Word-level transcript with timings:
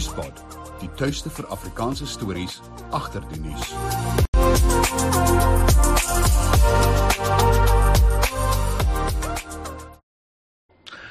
Nuuspot, 0.00 0.38
die 0.80 0.86
tuiste 0.96 1.28
vir 1.28 1.44
Afrikaanse 1.52 2.06
stories 2.08 2.54
agter 2.96 3.20
die 3.28 3.40
nuus. 3.44 3.66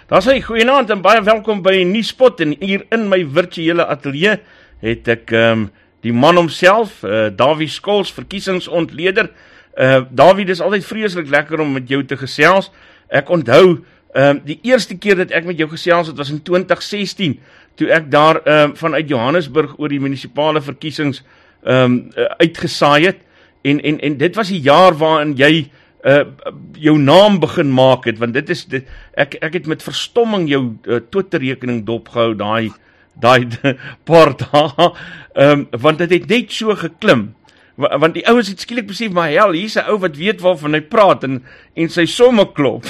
Daar 0.10 0.26
sê 0.26 0.40
goeienaand 0.42 0.90
en 0.90 1.04
baie 1.06 1.22
welkom 1.22 1.62
by 1.62 1.84
Nuuspot 1.86 2.42
en 2.42 2.56
hier 2.64 2.88
in 2.90 3.06
my 3.12 3.22
virtuele 3.30 3.86
ateljee 3.86 4.40
het 4.82 5.14
ek 5.20 5.36
ehm 5.38 5.68
um, 5.68 5.70
die 6.02 6.16
man 6.16 6.42
homself, 6.42 7.04
uh, 7.04 7.28
Dawie 7.30 7.70
Skols, 7.70 8.10
verkiesingsontleder. 8.18 9.30
Uh 9.78 10.02
Dawie, 10.10 10.50
dis 10.50 10.66
altyd 10.66 10.90
vreeslik 10.90 11.30
lekker 11.30 11.62
om 11.62 11.78
met 11.78 11.94
jou 11.94 12.02
te 12.02 12.18
gesels. 12.18 12.72
Ek 13.06 13.30
onthou 13.30 13.84
ehm 14.14 14.38
um, 14.38 14.42
die 14.46 14.60
eerste 14.66 14.98
keer 14.98 15.16
dat 15.16 15.32
ek 15.32 15.46
met 15.46 15.58
jou 15.58 15.70
gesels 15.70 16.08
het 16.08 16.18
was 16.18 16.32
in 16.34 16.42
2016 16.42 17.40
toe 17.76 17.90
ek 17.94 18.12
daar 18.12 18.42
ehm 18.44 18.70
um, 18.70 18.76
vanuit 18.76 19.10
Johannesburg 19.10 19.76
oor 19.78 19.90
die 19.90 20.02
munisipale 20.02 20.62
verkiesings 20.62 21.24
ehm 21.64 21.84
um, 21.84 22.00
uh, 22.18 22.26
uitgesaai 22.40 23.06
het. 23.06 23.22
En 23.62 23.82
en 23.82 24.00
en 24.00 24.18
dit 24.18 24.36
was 24.36 24.50
die 24.50 24.62
jaar 24.62 24.98
waarin 24.98 25.36
jy 25.38 25.70
uh 26.08 26.24
jou 26.80 26.98
naam 26.98 27.40
begin 27.40 27.74
maak 27.76 28.06
het 28.08 28.18
want 28.18 28.34
dit 28.34 28.50
is 28.50 28.66
dit 28.66 28.86
ek 29.20 29.36
ek 29.44 29.54
het 29.54 29.66
met 29.68 29.84
verstomming 29.84 30.48
jou 30.48 30.62
uh, 30.88 31.02
Twitter 31.12 31.44
rekening 31.44 31.84
dopgehou 31.86 32.36
daai 32.40 32.72
daai 33.20 33.48
paar 34.08 34.32
dae. 34.38 34.92
Ehm 35.36 35.52
um, 35.52 35.68
want 35.82 36.00
dit 36.00 36.10
het 36.10 36.30
net 36.30 36.52
so 36.52 36.76
geklim 36.76 37.36
want 37.80 38.14
die 38.18 38.26
ouens 38.28 38.50
het 38.52 38.60
skielik 38.60 38.88
besef 38.90 39.14
maar 39.16 39.30
hel 39.32 39.56
hier's 39.56 39.78
'n 39.80 39.88
ou 39.88 39.98
wat 40.04 40.18
weet 40.20 40.42
waarvan 40.42 40.74
hy 40.74 40.82
praat 40.82 41.24
en 41.24 41.44
en 41.76 41.90
sy 41.90 42.06
somme 42.06 42.46
klop. 42.52 42.84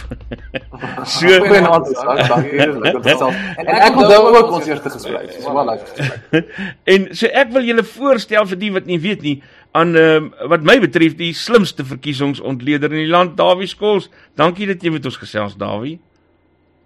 so 1.17 1.27
goeienaand 1.27 1.85
dankie 2.27 2.59
en 2.64 3.75
ek 3.75 3.95
wil 3.95 4.09
dan 4.09 4.25
ook 4.25 4.52
ons 4.52 4.67
eerste 4.67 4.89
gesprek. 4.89 5.38
Wel 5.45 5.66
lekker. 5.66 6.44
en 6.94 7.08
so 7.16 7.27
ek 7.27 7.53
wil 7.53 7.64
julle 7.64 7.83
voorstel 7.83 8.45
vir 8.45 8.58
die 8.58 8.73
wat 8.73 8.86
nie 8.86 8.99
weet 8.99 9.22
nie 9.22 9.38
aan 9.72 9.95
um, 9.95 10.33
wat 10.49 10.66
my 10.66 10.80
betref 10.81 11.16
die 11.16 11.33
slimste 11.33 11.86
verkiesingsontleder 11.86 12.89
in 12.89 13.05
die 13.05 13.14
land 13.14 13.38
Dawie 13.38 13.67
Skols. 13.67 14.09
Dankie 14.36 14.66
dat 14.66 14.81
jy 14.81 14.89
met 14.89 15.05
ons 15.05 15.17
gesels 15.17 15.55
Dawie. 15.55 15.99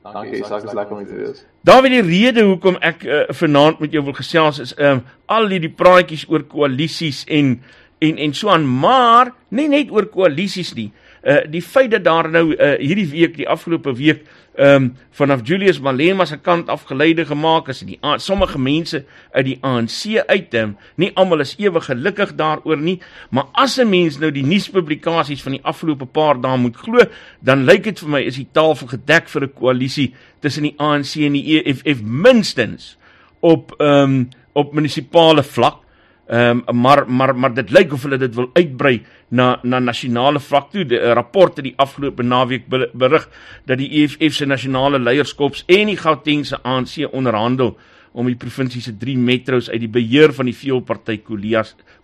Dankie, 0.03 0.43
sak 0.43 0.65
is 0.67 0.73
lekker 0.75 0.97
om 0.97 1.05
te 1.07 1.15
wees. 1.15 1.45
Dawie 1.63 1.93
die 1.93 2.03
rede 2.03 2.43
hoekom 2.43 2.75
ek 2.83 3.05
uh, 3.07 3.21
vanaand 3.31 3.79
met 3.79 3.93
jou 3.95 4.03
wil 4.03 4.17
gesels 4.17 4.59
is 4.59 4.73
um 4.75 4.99
al 5.31 5.47
hierdie 5.47 5.71
praatjies 5.71 6.25
oor 6.27 6.43
koalisies 6.43 7.21
en 7.31 7.55
en 8.03 8.17
en 8.17 8.35
so 8.37 8.51
aan 8.53 8.67
maar 8.67 9.33
nie 9.49 9.69
net 9.71 9.91
oor 9.93 10.09
koalisies 10.11 10.73
nie. 10.77 10.91
Uh 11.23 11.43
die 11.47 11.61
feit 11.63 11.91
dat 11.91 12.03
daar 12.03 12.29
nou 12.29 12.51
uh 12.51 12.73
hierdie 12.79 13.09
week 13.09 13.37
die 13.39 13.49
afgelope 13.49 13.95
week 13.95 14.25
ehm 14.53 14.83
um, 14.83 14.95
vanaf 15.11 15.39
Julius 15.43 15.79
Malema 15.79 16.25
se 16.25 16.37
kant 16.37 16.69
afgeleide 16.69 17.25
gemaak 17.25 17.69
is 17.69 17.79
die 17.79 17.97
sommige 18.17 18.59
mense 18.59 19.05
uit 19.31 19.45
die 19.45 19.57
ANC 19.61 20.21
uit 20.27 20.51
hem 20.53 20.75
nie 20.95 21.09
almal 21.15 21.39
is 21.39 21.55
ewig 21.57 21.85
gelukkig 21.85 22.35
daaroor 22.35 22.77
nie 22.77 22.99
maar 23.29 23.47
as 23.53 23.79
'n 23.79 23.89
mens 23.89 24.19
nou 24.19 24.31
die 24.31 24.45
nuuspublikasies 24.45 25.41
van 25.41 25.51
die 25.51 25.63
afgelope 25.63 26.05
paar 26.05 26.41
dae 26.41 26.57
moet 26.57 26.77
glo 26.77 26.99
dan 27.39 27.65
lyk 27.65 27.83
dit 27.83 27.99
vir 27.99 28.09
my 28.09 28.21
is 28.21 28.35
die 28.35 28.47
tafel 28.51 28.87
gedek 28.87 29.29
vir 29.29 29.41
'n 29.41 29.53
koalisie 29.53 30.13
tussen 30.39 30.63
die 30.63 30.75
ANC 30.77 31.15
en 31.15 31.33
die 31.33 31.57
EFF 31.57 32.01
minstens 32.03 32.97
op 33.39 33.73
ehm 33.79 34.03
um, 34.03 34.29
op 34.53 34.73
munisipale 34.73 35.43
vlak 35.43 35.82
Ehm 36.27 36.61
um, 36.67 36.79
maar 36.79 37.03
maar 37.09 37.35
maar 37.35 37.53
dit 37.53 37.71
lyk 37.71 37.93
of 37.93 38.03
hulle 38.03 38.17
dit 38.17 38.35
wil 38.35 38.49
uitbrei 38.53 39.01
na 39.27 39.59
na 39.63 39.79
nasionale 39.79 40.39
vlak 40.39 40.69
toe. 40.71 40.83
'n 40.83 41.13
Rapport 41.13 41.55
het 41.55 41.65
die 41.65 41.73
afgelope 41.75 42.23
naweek 42.23 42.63
berig 42.93 43.29
dat 43.65 43.77
die 43.77 43.89
EFF 43.91 44.33
se 44.33 44.45
nasionale 44.45 44.99
leierskops 44.99 45.63
en 45.67 45.87
die 45.87 45.97
Gautengse 45.97 46.61
ANC 46.63 47.11
onderhandel 47.11 47.77
om 48.13 48.25
die 48.25 48.35
provinsie 48.35 48.81
se 48.81 48.97
drie 48.97 49.17
metro's 49.17 49.69
uit 49.69 49.79
die 49.79 49.89
beheer 49.89 50.33
van 50.33 50.45
die 50.45 50.55
veelparty 50.55 51.19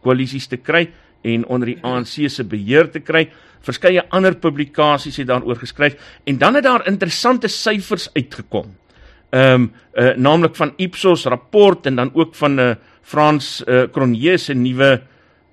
koalisies 0.01 0.47
te 0.47 0.57
kry 0.57 0.89
en 1.21 1.45
onder 1.45 1.67
die 1.67 1.79
ANC 1.81 2.29
se 2.29 2.43
beheer 2.43 2.89
te 2.91 2.99
kry. 2.99 3.29
Verskeie 3.61 4.03
ander 4.09 4.35
publikasies 4.35 5.17
het 5.17 5.27
daaroor 5.27 5.55
geskryf 5.55 5.95
en 6.25 6.37
dan 6.37 6.55
het 6.55 6.63
daar 6.63 6.87
interessante 6.87 7.47
syfers 7.47 8.09
uitgekom. 8.13 8.75
Ehm 9.29 9.53
um, 9.53 9.71
uh, 9.93 10.15
naamlik 10.17 10.55
van 10.55 10.73
Ipsos 10.77 11.25
rapport 11.29 11.85
en 11.85 11.95
dan 11.95 12.09
ook 12.13 12.35
van 12.35 12.55
'n 12.55 12.59
uh, 12.59 12.75
Frans 13.01 13.63
uh, 13.65 13.83
Cronje 13.91 14.37
se 14.37 14.53
nuwe 14.53 15.01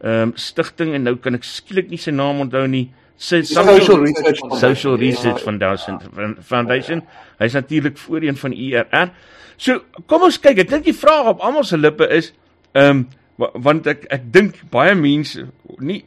ehm 0.00 0.22
um, 0.22 0.32
stigting 0.34 0.94
en 0.94 1.03
nou 1.03 1.16
kan 1.16 1.34
ek 1.34 1.44
skielik 1.44 1.88
nie 1.88 1.98
sy 1.98 2.10
naam 2.10 2.41
onthou 2.41 2.66
nie. 2.66 2.91
Sy 3.16 3.42
Social 3.42 4.00
Research 4.04 4.41
Social 4.60 4.97
Research 4.97 5.41
Foundation 5.41 6.00
Foundation. 6.41 7.03
Hy's 7.38 7.53
natuurlik 7.53 7.98
voorheen 7.98 8.37
van 8.37 8.53
IRR. 8.53 9.12
So 9.56 9.81
kom 10.06 10.22
ons 10.22 10.41
kyk. 10.41 10.58
Ek 10.58 10.69
dink 10.69 10.84
die 10.84 10.97
vraag 10.97 11.26
op 11.32 11.41
almal 11.41 11.64
se 11.64 11.76
lippe 11.76 12.08
is 12.08 12.32
ehm 12.72 12.91
um, 12.91 13.06
want 13.37 13.87
ek 13.87 14.06
ek 14.08 14.32
dink 14.32 14.60
baie 14.72 14.94
mense 14.97 15.44
nie 15.78 16.04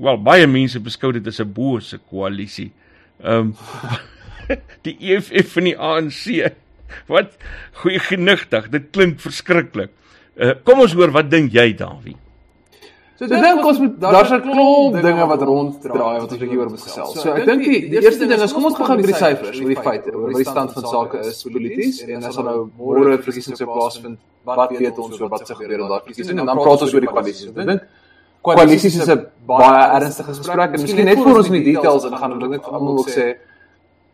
wel 0.00 0.16
baie 0.20 0.46
mense 0.48 0.80
beskou 0.80 1.12
dit 1.12 1.26
as 1.26 1.40
'n 1.40 1.52
bose 1.52 1.98
koalisie. 1.98 2.72
Ehm 3.24 3.52
um, 3.52 3.56
die 4.86 4.96
EFF 5.00 5.52
van 5.52 5.64
die 5.64 5.76
ANC. 5.76 6.52
Wat 7.14 7.36
goeie 7.82 7.98
genigtig. 7.98 8.70
Dit 8.70 8.92
klink 8.92 9.20
verskriklik. 9.20 9.90
Uh, 10.36 10.52
kom 10.64 10.80
ons 10.84 10.92
hoor 10.92 11.10
wat 11.16 11.30
dink 11.32 11.54
jy 11.56 11.70
Dawie? 11.76 12.16
So 13.16 13.24
ek 13.24 13.30
dink 13.40 13.64
ons 13.64 13.78
moet 13.80 13.94
daar's 13.96 14.30
'n 14.30 14.42
klomp 14.44 14.96
dinge 15.00 15.26
wat 15.26 15.42
ronddraai 15.48 16.16
wat 16.20 16.32
ons 16.32 16.40
bietjie 16.40 16.58
oor 16.60 16.68
moet 16.68 16.82
gesels. 16.84 17.14
So 17.16 17.32
ek 17.32 17.46
dink 17.48 17.62
die, 17.64 17.78
die 17.88 18.02
eerste 18.04 18.26
ding 18.28 18.42
is 18.44 18.52
kom 18.52 18.66
ons 18.68 18.76
begin 18.76 18.96
met 19.00 19.06
die 19.08 19.16
syfers, 19.16 19.60
oor 19.60 19.72
die 19.72 19.84
feite, 19.86 20.12
oor 20.12 20.26
wat 20.34 20.42
die 20.42 20.50
stand 20.50 20.74
van 20.76 20.88
sake 20.90 21.22
is 21.24 21.40
polities 21.42 22.02
en 22.04 22.18
as 22.18 22.36
ons 22.36 22.44
nou 22.44 22.58
môre 22.76 23.16
verkiesings 23.16 23.62
sou 23.62 23.68
plaasvind, 23.70 24.18
wat 24.44 24.76
weet 24.76 24.98
ons 24.98 25.20
oor 25.20 25.32
wat 25.32 25.46
se 25.48 25.54
gebeur 25.54 25.80
in 25.80 25.88
daai 25.88 26.04
verkiesing 26.10 26.44
en 26.44 26.52
dan 26.52 26.60
praat 26.60 26.84
ons 26.84 26.92
oor 26.92 27.06
die 27.06 27.12
koalisie. 27.14 27.48
Ek 27.56 27.66
dink 27.72 27.88
koalisies 28.44 29.00
is 29.00 29.08
'n 29.08 29.26
baie 29.48 29.82
ernstige 29.96 30.36
gesprek 30.36 30.76
en 30.76 30.80
miskien 30.84 31.04
net 31.08 31.18
voor 31.18 31.40
ons 31.40 31.48
in 31.48 31.56
die 31.56 31.72
details 31.72 32.04
en 32.04 32.20
gaan 32.20 32.36
ek 32.36 32.50
net 32.50 32.64
vir 32.68 32.74
almal 32.74 32.98
ook 33.00 33.08
sê 33.08 33.36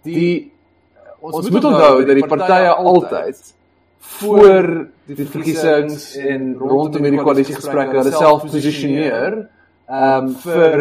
die 0.06 0.52
ons 1.22 1.50
moet 1.50 1.65
onthou 1.71 2.05
dat 2.06 2.16
die 2.19 2.27
partye 2.27 2.71
altyd 2.75 3.43
voor 4.19 4.69
die 5.06 5.27
verkiesings 5.27 6.16
en 6.19 6.49
rondom 6.59 7.06
hierdie 7.06 7.22
koalisiegesprekke 7.22 8.00
hulle 8.00 8.15
self 8.15 8.47
posisioneer 8.49 9.38
ehm 9.43 10.28
um, 10.28 10.34
vir 10.43 10.77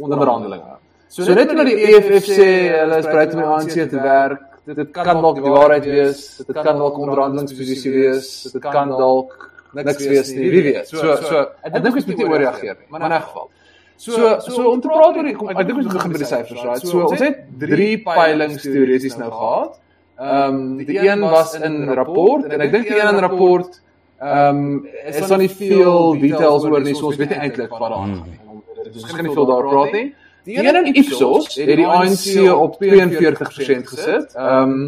onderhandelinge. 0.00 0.78
So, 1.08 1.26
so 1.26 1.36
net 1.36 1.50
omdat 1.52 1.68
die 1.68 1.78
EFF 1.90 2.28
sê 2.28 2.48
hulle 2.72 2.98
is 3.02 3.08
bereid 3.08 3.34
om 3.36 3.42
die 3.42 3.48
ANC 3.54 3.74
te 3.92 4.00
werk, 4.00 4.44
dit, 4.64 4.76
dit 4.78 4.92
kan 4.96 5.20
dalk 5.20 5.40
die 5.40 5.52
waarheid 5.52 5.88
wees, 5.88 6.22
dit 6.40 6.56
kan 6.56 6.78
dalk 6.80 7.00
onderhandelingsposisie 7.02 7.92
wees, 7.92 8.30
dit 8.54 8.62
kan 8.64 8.92
dalk 8.96 9.34
niks 9.76 10.06
wees 10.06 10.30
nie, 10.36 10.48
wie 10.54 10.62
weet. 10.70 10.88
So 10.88 11.16
so 11.26 11.42
ek 11.60 11.80
dink 11.80 11.98
ons 12.00 12.08
moet 12.08 12.22
nie 12.22 12.30
ooreageer 12.30 12.78
nie, 12.78 12.88
maar 12.88 13.04
in 13.08 13.16
'n 13.18 13.26
geval. 13.26 13.50
So 14.02 14.40
so 14.40 14.70
om 14.70 14.80
te 14.82 14.90
praat 14.90 15.18
oor 15.20 15.28
ek 15.30 15.66
dink 15.68 15.78
ons 15.78 15.92
begin 15.92 16.14
by 16.14 16.20
die 16.22 16.28
syfers, 16.28 16.62
right? 16.66 16.86
So 16.90 17.04
ons 17.06 17.22
het 17.22 17.44
3 17.62 17.90
peilings 18.06 18.64
teoreties 18.64 19.14
nou 19.20 19.30
gehad. 19.30 19.78
Ehm 20.22 20.56
um, 20.56 20.64
die, 20.80 20.86
die 20.90 20.98
een 21.06 21.22
was 21.34 21.54
in 21.58 21.76
rapport 22.00 22.48
en 22.50 22.64
ek 22.66 22.74
dink 22.74 22.90
die 22.90 22.98
een 22.98 23.12
in 23.12 23.22
rapport 23.26 23.78
ehm 24.22 24.58
um, 24.62 24.88
is 25.06 25.28
daar 25.28 25.38
nie 25.38 25.50
veel 25.50 26.18
details 26.24 26.66
oor 26.66 26.82
nie, 26.82 26.96
so 26.98 27.12
ons 27.12 27.20
weet 27.22 27.34
nie 27.34 27.40
eintlik 27.46 27.70
wat 27.70 27.86
daar 27.86 27.96
aan 28.00 28.18
gaan 28.18 28.28
nie. 28.32 28.40
Ons 28.90 29.14
kan 29.14 29.24
nie 29.26 29.38
veel 29.38 29.48
daar 29.52 29.70
praat 29.70 29.96
nie. 29.98 30.04
Die 30.50 30.58
een 30.58 30.80
in 30.82 30.94
Ipsos 30.94 31.54
het 31.54 31.76
die 31.78 31.86
ANC 31.86 32.26
op 32.50 32.78
42% 32.82 33.90
gesit. 33.94 34.34
Ehm 34.34 34.76
um, 34.76 34.84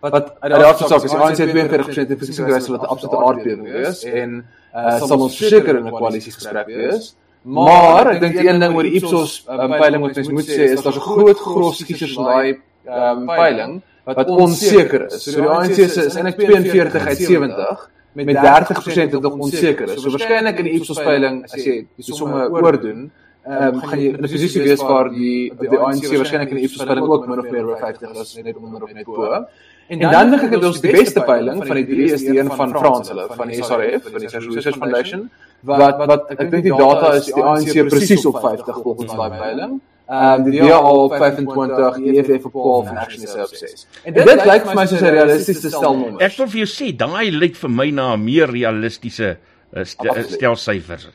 wat 0.00 0.14
uit 0.40 0.52
die 0.54 0.64
afsaak 0.64 1.04
is 1.04 1.12
die 1.12 1.20
ANC 1.20 1.40
42% 1.44 2.08
in 2.08 2.16
verkiesing 2.16 2.46
gewees 2.48 2.68
wat 2.72 2.82
'n 2.82 2.92
absolute 2.94 3.24
aardbewing 3.24 3.66
is 3.68 4.04
en 4.04 4.38
uh, 4.74 4.96
sal 4.96 5.20
ons 5.28 5.36
seker 5.36 5.76
in 5.76 5.86
'n 5.86 5.92
koalisiegesprek 5.92 6.66
wees. 6.66 7.16
Maar 7.42 8.10
ek 8.14 8.20
dink 8.20 8.36
een 8.36 8.58
ding 8.60 8.74
oor 8.76 8.84
die 8.84 8.98
Ipsos 8.98 9.38
um, 9.48 9.72
peiling 9.72 10.02
wat 10.04 10.18
ons 10.20 10.28
moet 10.28 10.48
sê 10.48 10.66
is 10.74 10.82
daar's 10.84 10.98
'n 10.98 11.06
groot 11.06 11.38
gros 11.40 11.84
kiesers 11.84 12.16
in 12.16 12.24
daai 12.24 12.50
um, 12.84 13.24
peiling 13.26 13.80
wat 14.04 14.28
onseker 14.28 15.06
is. 15.06 15.22
So 15.24 15.40
die 15.40 15.48
ANC 15.48 15.74
se 15.88 16.04
is 16.04 16.16
eintlik 16.16 16.36
42 16.36 17.06
uit 17.06 17.16
70 17.16 17.90
met 18.12 18.36
30% 18.36 19.16
wat 19.16 19.22
nog 19.22 19.38
onseker 19.46 19.88
is. 19.88 20.02
So 20.02 20.10
waarskynlik 20.10 20.58
in 20.58 20.68
die 20.68 20.76
Ipsos 20.76 21.00
peiling 21.00 21.44
as 21.44 21.64
jy 21.64 21.86
die 21.96 22.14
somme 22.14 22.48
oordoen, 22.50 23.10
ehm 23.46 23.74
um, 23.74 23.80
gaan 23.88 23.98
jy 23.98 24.12
in 24.12 24.20
'n 24.20 24.28
posisie 24.28 24.62
wees 24.62 24.82
waar 24.82 25.08
die 25.08 25.52
die 25.60 25.78
ANC 25.78 26.12
waarskynlik 26.12 26.50
in 26.50 26.56
die 26.60 26.66
Ipsos 26.68 26.84
peiling 26.84 27.08
ook 27.08 27.26
min 27.26 27.38
of 27.38 27.50
meer 27.50 27.66
oor 27.66 27.78
50 27.78 28.20
is, 28.20 28.34
net 28.42 28.56
onder 28.56 28.82
of 28.82 28.92
net 28.92 29.04
bo. 29.04 29.46
En 29.88 29.98
dan 29.98 30.30
dink 30.30 30.42
ek 30.42 30.50
dat 30.50 30.64
ons 30.64 30.80
die 30.80 30.92
beste 30.92 31.22
peiling 31.26 31.64
van 31.66 31.76
die 31.76 31.86
drie 31.86 32.12
is 32.12 32.22
die 32.22 32.38
een 32.38 32.50
van 32.50 32.70
Frans 32.76 33.08
hulle 33.08 33.26
van 33.30 33.48
die 33.48 33.62
SRF, 33.62 34.04
van 34.12 34.20
die 34.20 34.28
Social 34.28 34.54
Research 34.54 34.76
Foundation, 34.78 35.30
wat 35.60 36.06
wat 36.06 36.30
ek 36.30 36.50
dink 36.50 36.64
die 36.64 36.76
data 36.76 37.14
is 37.20 37.30
die 37.30 37.42
ANC 37.42 37.72
presies 37.88 38.26
op 38.26 38.40
50 38.40 38.82
volgens 38.82 39.14
daai 39.14 39.30
peiling. 39.38 39.80
Ehm 40.10 40.40
um, 40.40 40.50
die 40.50 40.60
DA 40.60 40.78
op 40.90 41.12
25, 41.14 41.98
EFF 42.02 42.44
op 42.44 42.52
12 42.52 42.88
en 42.88 42.96
Action 42.96 43.22
is 43.22 43.34
op 43.34 43.54
6. 43.54 43.86
En 44.02 44.12
dit, 44.12 44.24
dit 44.26 44.44
lyk 44.44 44.64
vir 44.66 44.74
my 44.74 44.86
soos 44.90 45.04
'n 45.06 45.12
realistiese 45.14 45.70
stelnommer. 45.70 46.22
Ek 46.26 46.34
wil 46.36 46.48
vir 46.50 46.60
jou 46.64 46.70
sê, 46.72 46.88
daai 46.96 47.30
lyk 47.30 47.54
vir 47.56 47.70
my 47.70 47.90
na 47.90 48.06
'n 48.16 48.24
meer 48.24 48.50
realistiese 48.50 49.36
uh, 49.36 49.84
stel 49.84 50.56
syfers. 50.56 51.06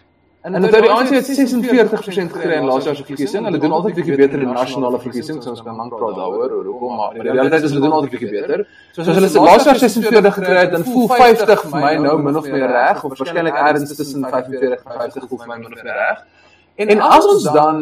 En 0.45 0.53
dit 0.61 0.71
die 0.71 0.89
ANC 0.93 1.09
het 1.09 1.25
46% 1.25 2.33
gekry 2.33 2.57
in 2.59 2.67
laaste 2.69 2.89
jaar 2.89 2.95
se 2.95 3.03
verkiesing. 3.07 3.45
Hulle 3.47 3.59
doen 3.63 3.71
altyd 3.73 3.95
bietjie 3.97 4.17
beter 4.19 4.41
in 4.45 4.51
nasionale 4.53 4.99
verkiesings, 5.01 5.47
ons 5.49 5.61
kan 5.65 5.79
lank 5.81 5.95
praat 5.97 6.19
daaroor 6.19 6.51
oor 6.57 6.67
hoekom, 6.69 6.99
maar 6.99 7.15
die 7.17 7.23
realiteit 7.25 7.65
is 7.65 7.73
hulle 7.73 7.81
doen 7.87 7.95
altyd 7.97 8.13
bietjie 8.13 8.29
beter. 8.29 8.61
So 8.93 9.01
as 9.01 9.09
hulle 9.17 9.31
laaste 9.47 9.71
jaar 9.71 9.79
46 9.81 10.35
gekry 10.35 10.59
het, 10.59 10.75
dan 10.75 10.85
voel 10.91 11.07
50 11.13 11.63
vir 11.63 11.73
my 11.85 11.93
nou 12.03 12.13
min 12.27 12.37
of 12.41 12.49
meer 12.57 12.67
reg 12.75 13.01
of 13.01 13.15
waarskynlik 13.15 13.57
ergens 13.63 13.95
tussen 14.01 14.27
45 14.35 14.83
en 14.83 14.99
50 14.99 15.25
voel 15.31 15.41
vir 15.41 15.49
my 15.53 15.57
min 15.63 15.73
of 15.79 15.81
meer 15.81 15.97
reg. 16.03 16.21
En, 16.75 16.93
en 16.93 17.03
as 17.07 17.27
ons 17.33 17.49
dan 17.57 17.81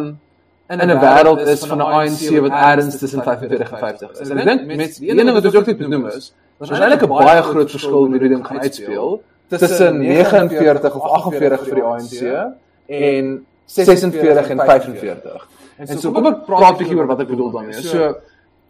in 0.77 0.85
'n 0.87 0.99
wêreld 1.03 1.43
is 1.55 1.67
van 1.73 1.83
'n 1.83 1.91
ANC 1.99 2.23
wat 2.47 2.57
ergens 2.61 2.97
tussen 3.03 3.23
45 3.27 3.71
en 3.71 3.77
50 3.83 4.11
is. 4.21 4.29
En 4.29 4.37
ek 4.37 4.49
dink 4.53 4.65
met 4.71 4.95
die 5.03 5.11
ene 5.11 5.35
wat 5.35 5.51
ons 5.51 5.55
ook 5.55 5.65
net 5.65 5.85
noem 5.97 6.07
is, 6.15 6.31
was 6.57 6.69
waarskynlik 6.69 7.03
'n 7.03 7.13
baie 7.27 7.43
groot 7.51 7.69
verskil 7.75 8.01
met 8.07 8.19
hierdie 8.19 8.35
ding 8.37 8.47
gaan 8.47 8.59
uitspeel 8.59 9.21
tussen 9.59 9.99
49 9.99 10.95
of 10.95 11.09
48 11.11 11.65
vir 11.67 11.75
die 11.75 11.83
ANC 11.83 12.21
en 12.85 13.45
46 13.65 14.49
en 14.49 14.59
45. 14.59 15.47
En 15.77 15.97
so 15.97 16.11
kom 16.11 16.27
ek 16.29 16.45
praat 16.45 16.73
'n 16.73 16.77
bietjie 16.77 16.97
oor 16.97 17.07
wat 17.07 17.19
ek 17.21 17.27
bedoel 17.27 17.51
daarmee. 17.51 17.81
So 17.81 18.15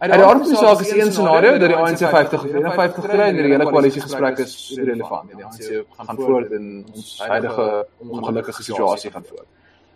uit 0.03 0.11
die 0.11 0.23
aard 0.23 0.41
van 0.41 0.49
die 0.49 0.57
saak 0.57 0.79
is 0.83 0.91
een 0.91 1.11
scenario 1.11 1.57
dat 1.57 1.69
die 1.69 1.77
ANC 1.77 1.97
50 1.97 2.43
of 2.43 2.51
51 2.51 3.07
kry 3.07 3.27
en 3.29 3.35
die 3.35 3.51
hele 3.51 3.65
koalisie 3.65 4.01
gesprek 4.01 4.37
is 4.43 4.53
irrelevant. 4.77 5.31
Die 5.31 5.45
ANC 5.45 5.85
gaan 5.97 6.15
voort 6.15 6.51
in 6.51 6.85
ons 6.93 7.23
huidige 7.27 7.85
ongelukkige 8.09 8.63
situasie 8.63 9.11
gaan 9.11 9.25
voort. 9.29 9.47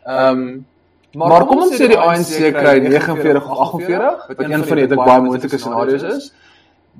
Ehm 0.06 0.40
um, 0.40 0.66
maar, 1.14 1.30
maar 1.30 1.46
kom 1.46 1.62
ons 1.64 1.76
sê 1.76 1.88
die 1.88 1.98
ANC 1.98 2.36
kry 2.54 2.80
49 2.84 3.50
of 3.50 3.58
48 3.58 4.28
wat 4.28 4.40
een 4.40 4.64
van 4.64 4.78
die 4.78 4.88
dink 4.88 5.06
baie 5.06 5.22
moontlike 5.22 5.58
scenario's 5.58 6.04
is. 6.04 6.34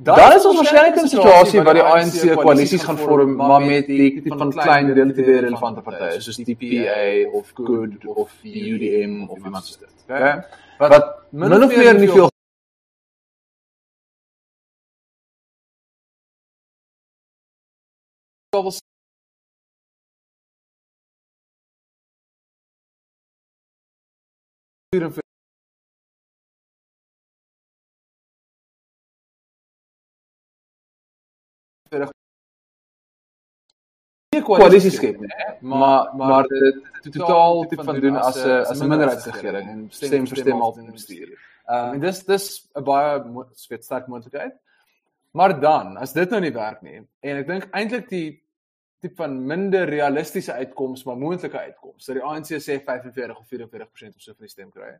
Dan 0.04 0.34
is 0.36 0.46
ons 0.46 0.60
waarskynlik 0.60 0.96
in 0.96 1.06
'n 1.06 1.10
situasie 1.10 1.62
waar 1.66 1.74
die 1.74 1.84
ANC 1.84 2.22
koalisies 2.42 2.84
gaan 2.84 2.98
vorm 2.98 3.36
maar 3.36 3.62
met 3.62 3.88
die 3.88 4.22
tipe 4.22 4.38
van 4.38 4.52
klein 4.52 4.94
relatief 4.94 5.26
relevante 5.26 5.82
partye 5.82 6.22
soos 6.22 6.38
die 6.38 6.56
PA 6.56 7.30
of 7.38 7.52
Good 7.54 8.06
of 8.06 8.32
die 8.42 8.74
UDM 8.74 9.24
of 9.30 9.38
iemand 9.44 9.66
soos 9.66 9.78
dit. 9.78 9.94
Okay? 10.04 10.44
Wat 10.78 11.06
min 11.30 11.64
of 11.64 11.76
meer 11.76 11.94
nie 12.00 12.10
veel 12.10 12.30
wil 24.92 25.27
nie 34.36 34.44
koalisie 34.46 34.92
skep 34.92 35.20
nie, 35.24 35.34
maar 35.62 36.14
maar 36.18 36.48
dit 36.52 36.80
totaal 37.12 37.66
tipe 37.72 37.84
van 37.84 38.00
doen 38.04 38.18
as 38.22 38.40
'n 38.44 38.64
as 38.72 38.82
'n 38.82 38.90
minderheidsregering 38.94 39.70
en 39.70 39.86
stem 39.92 40.28
vir 40.28 40.38
stem 40.44 40.62
altyd 40.62 40.92
bestuur. 40.92 41.30
Ehm 41.68 41.94
en 41.94 42.00
dis 42.00 42.24
dis 42.26 42.70
'n 42.76 42.84
baie 42.84 43.22
spesifiek 43.54 43.84
sterk 43.84 44.08
moontlikheid. 44.08 44.56
Maar 45.32 45.60
dan, 45.60 45.98
as 45.98 46.14
dit 46.14 46.30
nou 46.30 46.42
nie 46.42 46.54
werk 46.54 46.82
nie 46.82 47.02
en 47.22 47.38
ek 47.38 47.48
dink 47.48 47.68
eintlik 47.72 48.10
die 48.10 48.42
tipe 49.02 49.16
van 49.16 49.46
minder 49.46 49.86
realistiese 49.86 50.54
uitkoms 50.54 51.04
maar 51.06 51.18
moontlike 51.18 51.60
uitkoms, 51.60 52.06
dat 52.06 52.16
die 52.16 52.24
ANC 52.24 52.58
sê 52.58 52.80
45 52.84 53.38
of 53.38 53.48
44% 53.48 54.16
of 54.16 54.22
so 54.22 54.34
van 54.34 54.46
die 54.48 54.50
stem 54.50 54.72
kry. 54.72 54.98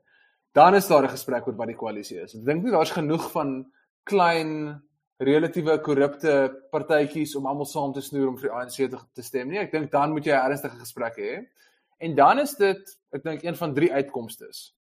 Dan 0.54 0.76
is 0.76 0.88
daar 0.88 1.04
'n 1.04 1.10
gesprek 1.10 1.48
oor 1.48 1.56
wat 1.56 1.68
die 1.68 1.76
koalisie 1.76 2.22
is. 2.22 2.36
Ek 2.36 2.46
dink 2.46 2.64
nie 2.64 2.72
daar's 2.72 2.92
genoeg 2.92 3.32
van 3.32 3.72
klein 4.04 4.82
relatiewe 5.20 5.80
korrupte 5.82 6.34
partytjies 6.72 7.36
om 7.36 7.48
almal 7.50 7.66
saam 7.66 7.94
te 7.94 8.02
snoer 8.06 8.30
om 8.30 8.38
vir 8.38 8.50
die 8.50 8.56
ANC 8.56 8.78
te, 8.92 9.00
te 9.18 9.26
stem 9.26 9.50
nie. 9.50 9.60
Ek 9.62 9.72
dink 9.72 9.92
dan 9.92 10.14
moet 10.14 10.26
jy 10.26 10.34
'n 10.34 10.52
ernstige 10.52 10.78
gesprek 10.78 11.18
hê. 11.18 11.46
En 12.00 12.16
dan 12.16 12.40
is 12.40 12.56
dit 12.56 12.98
ek 13.14 13.24
dink 13.24 13.44
een 13.44 13.56
van 13.56 13.74
drie 13.74 13.92
uitkomstes. 13.94 14.74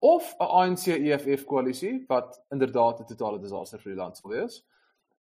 Of 0.00 0.34
'n 0.40 0.44
ANC 0.44 0.86
EFF 0.88 1.44
koalisie 1.44 2.04
wat 2.08 2.40
inderdaad 2.50 3.00
'n 3.00 3.06
totale 3.06 3.40
disaster 3.40 3.78
vir 3.78 3.92
die 3.92 4.00
land 4.00 4.16
sal 4.16 4.30
wees. 4.30 4.64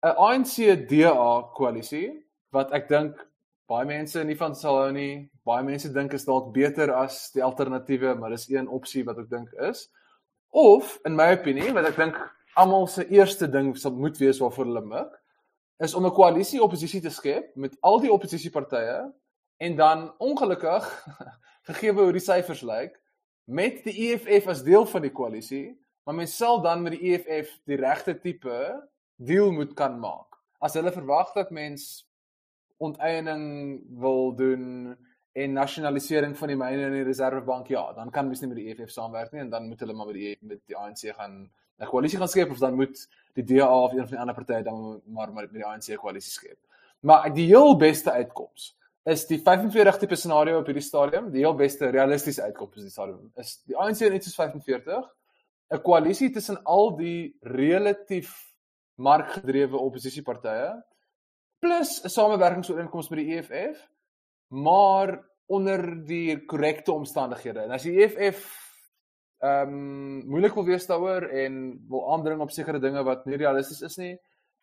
'n 0.03 0.15
ANC 0.17 0.87
DA 0.87 1.41
koalisie 1.53 2.23
wat 2.51 2.71
ek 2.71 2.87
dink 2.87 3.27
baie 3.67 3.85
mense 3.85 4.23
nie 4.23 4.35
van 4.35 4.55
sal 4.55 4.77
hou 4.77 4.91
nie. 4.91 5.29
Baie 5.45 5.63
mense 5.63 5.91
dink 5.93 6.13
is 6.13 6.25
dalk 6.25 6.53
beter 6.53 6.91
as 6.93 7.31
die 7.31 7.43
alternatiewe, 7.43 8.15
maar 8.15 8.29
dis 8.29 8.49
een 8.49 8.67
opsie 8.67 9.03
wat 9.03 9.17
ek 9.17 9.29
dink 9.29 9.53
is. 9.53 9.89
Of 10.51 10.99
in 11.05 11.15
my 11.15 11.31
opinie, 11.31 11.71
wat 11.73 11.85
ek 11.85 11.95
dink 11.95 12.17
almal 12.55 12.87
se 12.87 13.07
eerste 13.09 13.49
ding 13.49 13.73
sal 13.77 13.95
moet 13.95 14.17
wees 14.17 14.39
waarvoor 14.39 14.65
hulle 14.65 14.85
mik 14.85 15.17
is 15.79 15.93
om 15.93 16.05
'n 16.05 16.13
koalisie 16.13 16.63
oppositie 16.63 17.01
te 17.01 17.09
skep 17.09 17.55
met 17.55 17.77
al 17.81 17.99
die 17.99 18.11
oppositiepartye 18.11 19.13
en 19.57 19.75
dan 19.75 20.13
ongelukkig 20.17 20.89
gegee 21.69 21.93
hoe 21.93 22.11
die 22.11 22.27
syfers 22.27 22.61
lyk 22.61 22.99
met 23.45 23.83
die 23.83 24.11
EFF 24.11 24.47
as 24.47 24.63
deel 24.63 24.85
van 24.85 25.01
die 25.01 25.11
koalisie 25.11 25.81
maar 26.03 26.15
mens 26.15 26.37
sal 26.37 26.61
dan 26.61 26.81
met 26.81 26.97
die 26.97 27.13
EFF 27.13 27.53
die 27.69 27.77
regte 27.77 28.17
tipe 28.19 28.57
deal 29.21 29.51
moet 29.51 29.73
kan 29.77 29.99
maak. 30.01 30.39
As 30.59 30.73
hulle 30.77 30.93
verwag 30.93 31.33
dat 31.35 31.53
mens 31.53 32.07
onteiening 32.81 33.43
wil 34.01 34.33
doen 34.35 34.63
en 35.37 35.53
nasionalisering 35.53 36.33
van 36.37 36.51
die 36.51 36.57
myne 36.57 36.87
en 36.87 36.95
die 36.97 37.05
reservebank 37.07 37.69
ja 37.71 37.83
dan 37.95 38.09
kan 38.11 38.27
mens 38.27 38.41
nie 38.41 38.49
met 38.51 38.57
die 38.59 38.71
EFF 38.71 38.91
saamwerk 38.91 39.31
nie 39.31 39.43
en 39.45 39.51
dan 39.53 39.67
moet 39.69 39.79
hulle 39.79 39.93
maar 39.93 40.09
met 40.09 40.17
die 40.17 40.33
met 40.41 40.63
die 40.67 40.75
ANC 40.75 41.05
gaan 41.15 41.45
'n 41.81 41.89
koalisie 41.89 42.19
gaan 42.19 42.27
skep 42.27 42.51
of 42.51 42.59
dan 42.59 42.75
moet 42.75 43.07
die 43.33 43.43
DA 43.43 43.83
of 43.83 43.93
een 43.93 44.07
van 44.07 44.15
die 44.15 44.19
ander 44.19 44.35
partye 44.35 44.63
dan 44.63 45.01
maar 45.05 45.33
met 45.33 45.53
die 45.53 45.65
ANC 45.65 45.95
koalisie 45.97 46.31
skep. 46.31 46.59
Maar 46.99 47.33
die 47.33 47.47
heel 47.47 47.77
beste 47.77 48.11
uitkoms 48.11 48.77
is 49.03 49.25
die 49.27 49.39
45 49.41 49.97
tipe 49.97 50.15
scenario 50.15 50.59
op 50.59 50.65
hierdie 50.69 50.85
stadium, 50.85 51.31
die 51.31 51.41
heel 51.41 51.55
beste 51.57 51.89
realistiese 51.89 52.43
uitkoms 52.43 52.77
is 52.77 52.83
die 52.83 52.91
stadium 52.91 53.31
is 53.35 53.55
die 53.65 53.77
ANC 53.77 53.99
net 53.99 54.23
soos 54.23 54.35
45 54.35 55.09
'n 55.71 55.81
koalisie 55.81 56.29
tussen 56.29 56.63
al 56.63 56.95
die 56.97 57.37
relatief 57.41 58.53
markgedrewe 58.95 59.77
oppositiepartye 59.77 60.83
plus 61.59 62.03
'n 62.03 62.09
samewerkingsooreenkoms 62.09 63.09
met 63.09 63.19
die 63.19 63.37
EFF 63.37 63.89
maar 64.47 65.19
onder 65.45 66.05
die 66.05 66.45
korrekte 66.45 66.91
omstandighede. 66.91 67.59
En 67.59 67.71
as 67.71 67.83
die 67.83 67.97
EFF 68.03 68.60
ehm 69.41 69.73
um, 69.73 70.25
moeilik 70.29 70.53
wil 70.53 70.65
wees 70.65 70.85
daaroor 70.85 71.23
en 71.43 71.55
wil 71.89 72.03
aandring 72.13 72.41
op 72.41 72.51
sekere 72.53 72.79
dinge 72.79 73.01
wat 73.03 73.25
nie 73.25 73.39
realisties 73.41 73.81
is 73.81 73.97
nie, 73.97 74.13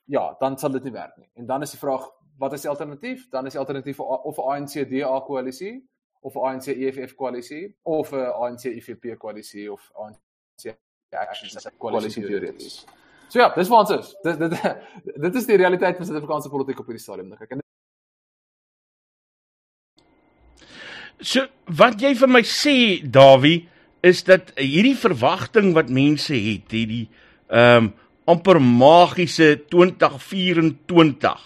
ja, 0.07 0.37
dan 0.41 0.59
sal 0.59 0.71
dit 0.71 0.85
nie 0.87 0.93
werk 0.95 1.17
nie. 1.17 1.31
En 1.35 1.47
dan 1.47 1.63
is 1.63 1.75
die 1.75 1.81
vraag, 1.81 2.05
wat 2.39 2.53
is 2.53 2.63
die 2.63 2.71
alternatief? 2.71 3.29
Dan 3.31 3.47
is 3.47 3.57
die 3.57 3.61
alternatief 3.61 4.01
of 4.01 4.39
'n 4.39 4.51
ANC 4.53 4.89
DA 4.91 5.21
koalisie 5.27 5.89
of 6.21 6.35
'n 6.35 6.39
ANC 6.39 6.67
EFF 6.67 7.15
koalisie 7.15 7.77
of 7.83 8.13
'n 8.13 8.31
ANC 8.43 8.65
IFP 8.65 9.17
koalisie 9.19 9.73
of 9.73 9.91
ANC 9.95 10.77
Action 11.11 11.73
koalisie 11.79 12.27
teoreties. 12.27 12.87
So 13.29 13.39
ja, 13.39 13.49
dis 13.55 13.69
wat 13.69 13.91
ons 13.91 13.99
is. 13.99 14.17
Dit 14.23 14.39
dit 14.39 14.63
dit 15.25 15.35
is 15.35 15.47
die 15.47 15.57
realiteit 15.57 15.97
van 15.97 16.07
Suid-Afrikaanse 16.07 16.49
politiek 16.49 16.79
op 16.79 16.87
hierdie 16.87 17.03
stadium 17.03 17.29
dink 17.29 17.43
ek. 17.43 17.51
En 17.51 17.61
So 21.21 21.49
wat 21.79 21.99
jy 22.01 22.15
vir 22.15 22.31
my 22.31 22.45
sê, 22.47 23.03
Dawie, 23.03 23.67
is 24.01 24.25
dat 24.25 24.53
hierdie 24.59 24.97
verwagting 24.97 25.75
wat 25.75 25.89
mense 25.91 26.35
het, 26.35 26.71
hierdie 26.71 27.09
ehm 27.49 27.85
um, 27.85 27.95
amper 28.29 28.59
magiese 28.61 29.65
2024 29.73 31.39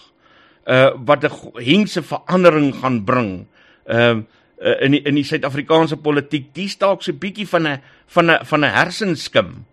uh 0.67 0.91
wat 1.07 1.23
'n 1.23 1.31
hengse 1.63 2.03
verandering 2.03 2.75
gaan 2.75 3.03
bring 3.03 3.47
ehm 3.85 4.19
uh, 4.59 4.81
in 4.81 4.91
die, 4.91 5.01
in 5.01 5.15
die 5.15 5.23
Suid-Afrikaanse 5.23 5.97
politiek, 5.97 6.53
dis 6.55 6.77
dalk 6.77 7.01
so 7.03 7.11
'n 7.11 7.19
bietjie 7.19 7.47
van 7.47 7.67
'n 7.67 7.81
van 8.07 8.31
'n 8.31 8.45
van 8.45 8.59
'n 8.59 8.75
hersenskim. 8.75 9.65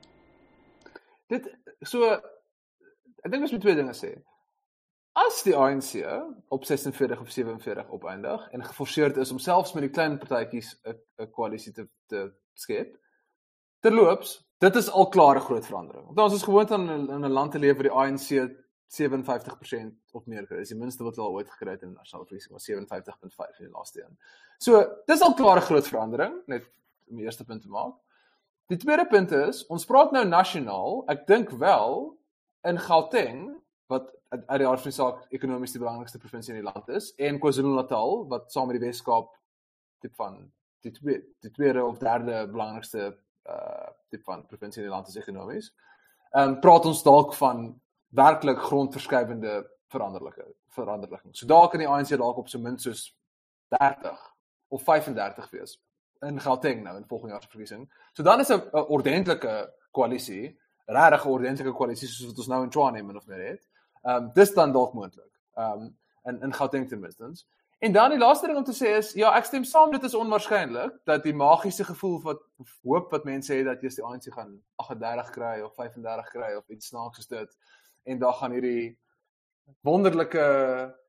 Dit 1.29 1.51
so 1.83 2.11
ek 3.23 3.31
dink 3.31 3.43
ons 3.43 3.53
moet 3.53 3.61
twee 3.61 3.75
dinge 3.75 3.95
sê. 3.95 4.19
As 5.13 5.43
die 5.43 5.57
ANC 5.57 6.05
op 6.49 6.65
46 6.65 7.21
of 7.21 7.31
47 7.31 7.91
opeindig 7.91 8.49
en 8.51 8.65
geforseerd 8.65 9.17
is 9.17 9.31
om 9.31 9.39
selfs 9.39 9.73
met 9.73 9.83
die 9.83 9.91
klein 9.91 10.19
partytjies 10.19 10.77
'n 10.85 11.31
koalisie 11.31 11.73
te 11.73 11.89
te 12.07 12.33
skep. 12.55 12.97
Terloops, 13.81 14.47
dit 14.59 14.77
is 14.77 14.91
al 14.91 15.09
klaar 15.09 15.37
'n 15.37 15.41
groot 15.41 15.67
verandering. 15.67 16.07
Want 16.07 16.19
ons 16.19 16.35
is 16.35 16.43
gewoond 16.43 16.71
aan 16.71 16.91
in 16.91 17.25
'n 17.25 17.33
land 17.33 17.53
te 17.53 17.59
leef 17.59 17.75
waar 17.75 17.83
die 17.83 17.93
ANC 17.93 18.51
57% 18.87 19.95
of 20.13 20.27
meer 20.27 20.47
kry. 20.47 20.57
Dis 20.57 20.69
die 20.69 20.79
minste 20.79 21.05
wat 21.05 21.17
hulle 21.17 21.29
ooit 21.29 21.51
gekry 21.51 21.71
het 21.71 21.83
in 21.83 21.93
nasionale 21.93 22.27
verkiesing, 22.27 22.53
was 22.53 22.65
57.5 22.65 23.59
in 23.59 23.65
die 23.65 23.75
laaste 23.75 24.03
een. 24.03 24.19
So, 24.59 24.97
dis 25.07 25.23
al 25.23 25.35
klaar 25.35 25.57
'n 25.57 25.69
groot 25.69 25.89
verandering, 25.89 26.35
net 26.47 26.65
om 27.09 27.17
die 27.17 27.25
eerste 27.25 27.45
punt 27.45 27.63
te 27.63 27.69
maak. 27.69 27.95
Die 28.67 28.79
tweede 28.79 29.07
punt 29.07 29.33
is, 29.33 29.67
ons 29.67 29.85
praat 29.85 30.13
nou 30.13 30.25
nasionaal. 30.25 31.05
Ek 31.09 31.27
dink 31.27 31.51
wel 31.51 32.19
in 32.63 32.79
Gauteng 32.79 33.63
wat 33.91 34.13
uit 34.31 34.61
die 34.63 34.69
aard 34.69 34.83
van 34.85 34.93
die 34.93 34.99
saak 34.99 35.35
ekonomies 35.35 35.75
die 35.75 35.83
belangrikste 35.83 36.23
provinsie 36.23 36.55
in 36.55 36.61
die 36.61 36.67
land 36.67 36.89
is 36.95 37.11
en 37.19 37.41
KwaZulu-Natal 37.43 38.25
wat 38.31 38.53
saam 38.55 38.71
met 38.71 38.79
die 38.79 38.87
Wes-Kaap 38.87 39.33
tipe 40.01 40.17
van 40.17 40.39
die 40.85 40.93
tweede 40.97 41.27
die 41.45 41.53
tweede 41.57 41.85
of 41.85 41.99
derde 41.99 42.47
belangrikste 42.51 43.11
uh 43.51 43.89
tipe 44.11 44.25
van 44.27 44.47
provinsie 44.47 44.83
in 44.83 44.89
die 44.89 44.95
land 44.95 45.09
is 45.09 45.19
ekonomies. 45.21 45.73
Ehm 46.31 46.55
um, 46.55 46.57
praat 46.61 46.87
ons 46.87 47.03
dalk 47.03 47.35
van 47.39 47.69
werklik 48.15 48.59
grondverskuivende 48.59 49.55
veranderlike 49.91 50.47
veranderlikings. 50.75 51.39
So 51.39 51.47
daar 51.47 51.69
kan 51.69 51.83
die 51.83 51.89
ANC 51.89 52.15
dalk 52.15 52.37
op 52.43 52.49
so 52.49 52.59
min 52.59 52.79
soos 52.79 53.05
30 53.75 54.19
of 54.69 54.83
35 54.83 55.51
wees 55.51 55.79
in 56.27 56.41
Gauteng 56.41 56.83
nou 56.85 56.97
in 56.97 57.07
volgende 57.07 57.33
jaar 57.33 57.43
se 57.43 57.49
verkiesing. 57.49 57.87
So 58.13 58.23
dan 58.23 58.41
is 58.41 58.51
'n 58.51 58.63
ordentlike 58.73 59.75
koalisie, 59.91 60.59
regtig 60.87 61.25
'n 61.25 61.29
ordentlike 61.29 61.73
koalisie 61.73 62.09
soos 62.09 62.27
wat 62.27 62.39
ons 62.39 62.49
nou 62.49 62.63
in 62.63 62.71
Tshwane 62.71 63.03
min 63.03 63.17
of 63.17 63.27
meer 63.27 63.47
het. 63.51 63.69
Ehm 64.03 64.25
um, 64.25 64.31
dis 64.35 64.53
dan 64.55 64.73
dalk 64.73 64.93
moontlik. 64.95 65.33
Ehm 65.55 65.73
um, 65.73 65.97
in 66.23 66.41
in 66.43 66.55
Gauteng 66.55 66.89
ten 66.89 67.01
minste. 67.01 67.45
En 67.81 67.93
dan 67.93 68.11
die 68.11 68.19
laaste 68.19 68.47
ding 68.47 68.59
om 68.59 68.65
te 68.65 68.77
sê 68.77 68.97
is 68.97 69.13
ja, 69.17 69.31
ek 69.37 69.47
stem 69.49 69.65
saam 69.65 69.93
dit 69.93 70.03
is 70.05 70.15
onwaarskynlik 70.15 70.99
dat 71.09 71.23
die 71.25 71.33
magiese 71.33 71.85
gevoel 71.85 72.19
wat 72.27 72.43
hoop 72.85 73.13
wat 73.15 73.25
mense 73.25 73.55
het 73.55 73.65
dat 73.65 73.81
jy 73.81 73.89
die 73.95 74.05
ANC 74.05 74.29
gaan 74.35 74.59
38 74.77 75.31
kry 75.37 75.55
of 75.65 75.73
35 75.75 76.29
kry 76.35 76.51
of 76.59 76.69
iets 76.69 76.91
snaaks 76.93 77.17
soos 77.17 77.31
dit 77.31 77.57
en 78.05 78.21
dan 78.21 78.37
gaan 78.37 78.53
hierdie 78.53 78.99
wonderlike 79.81 80.45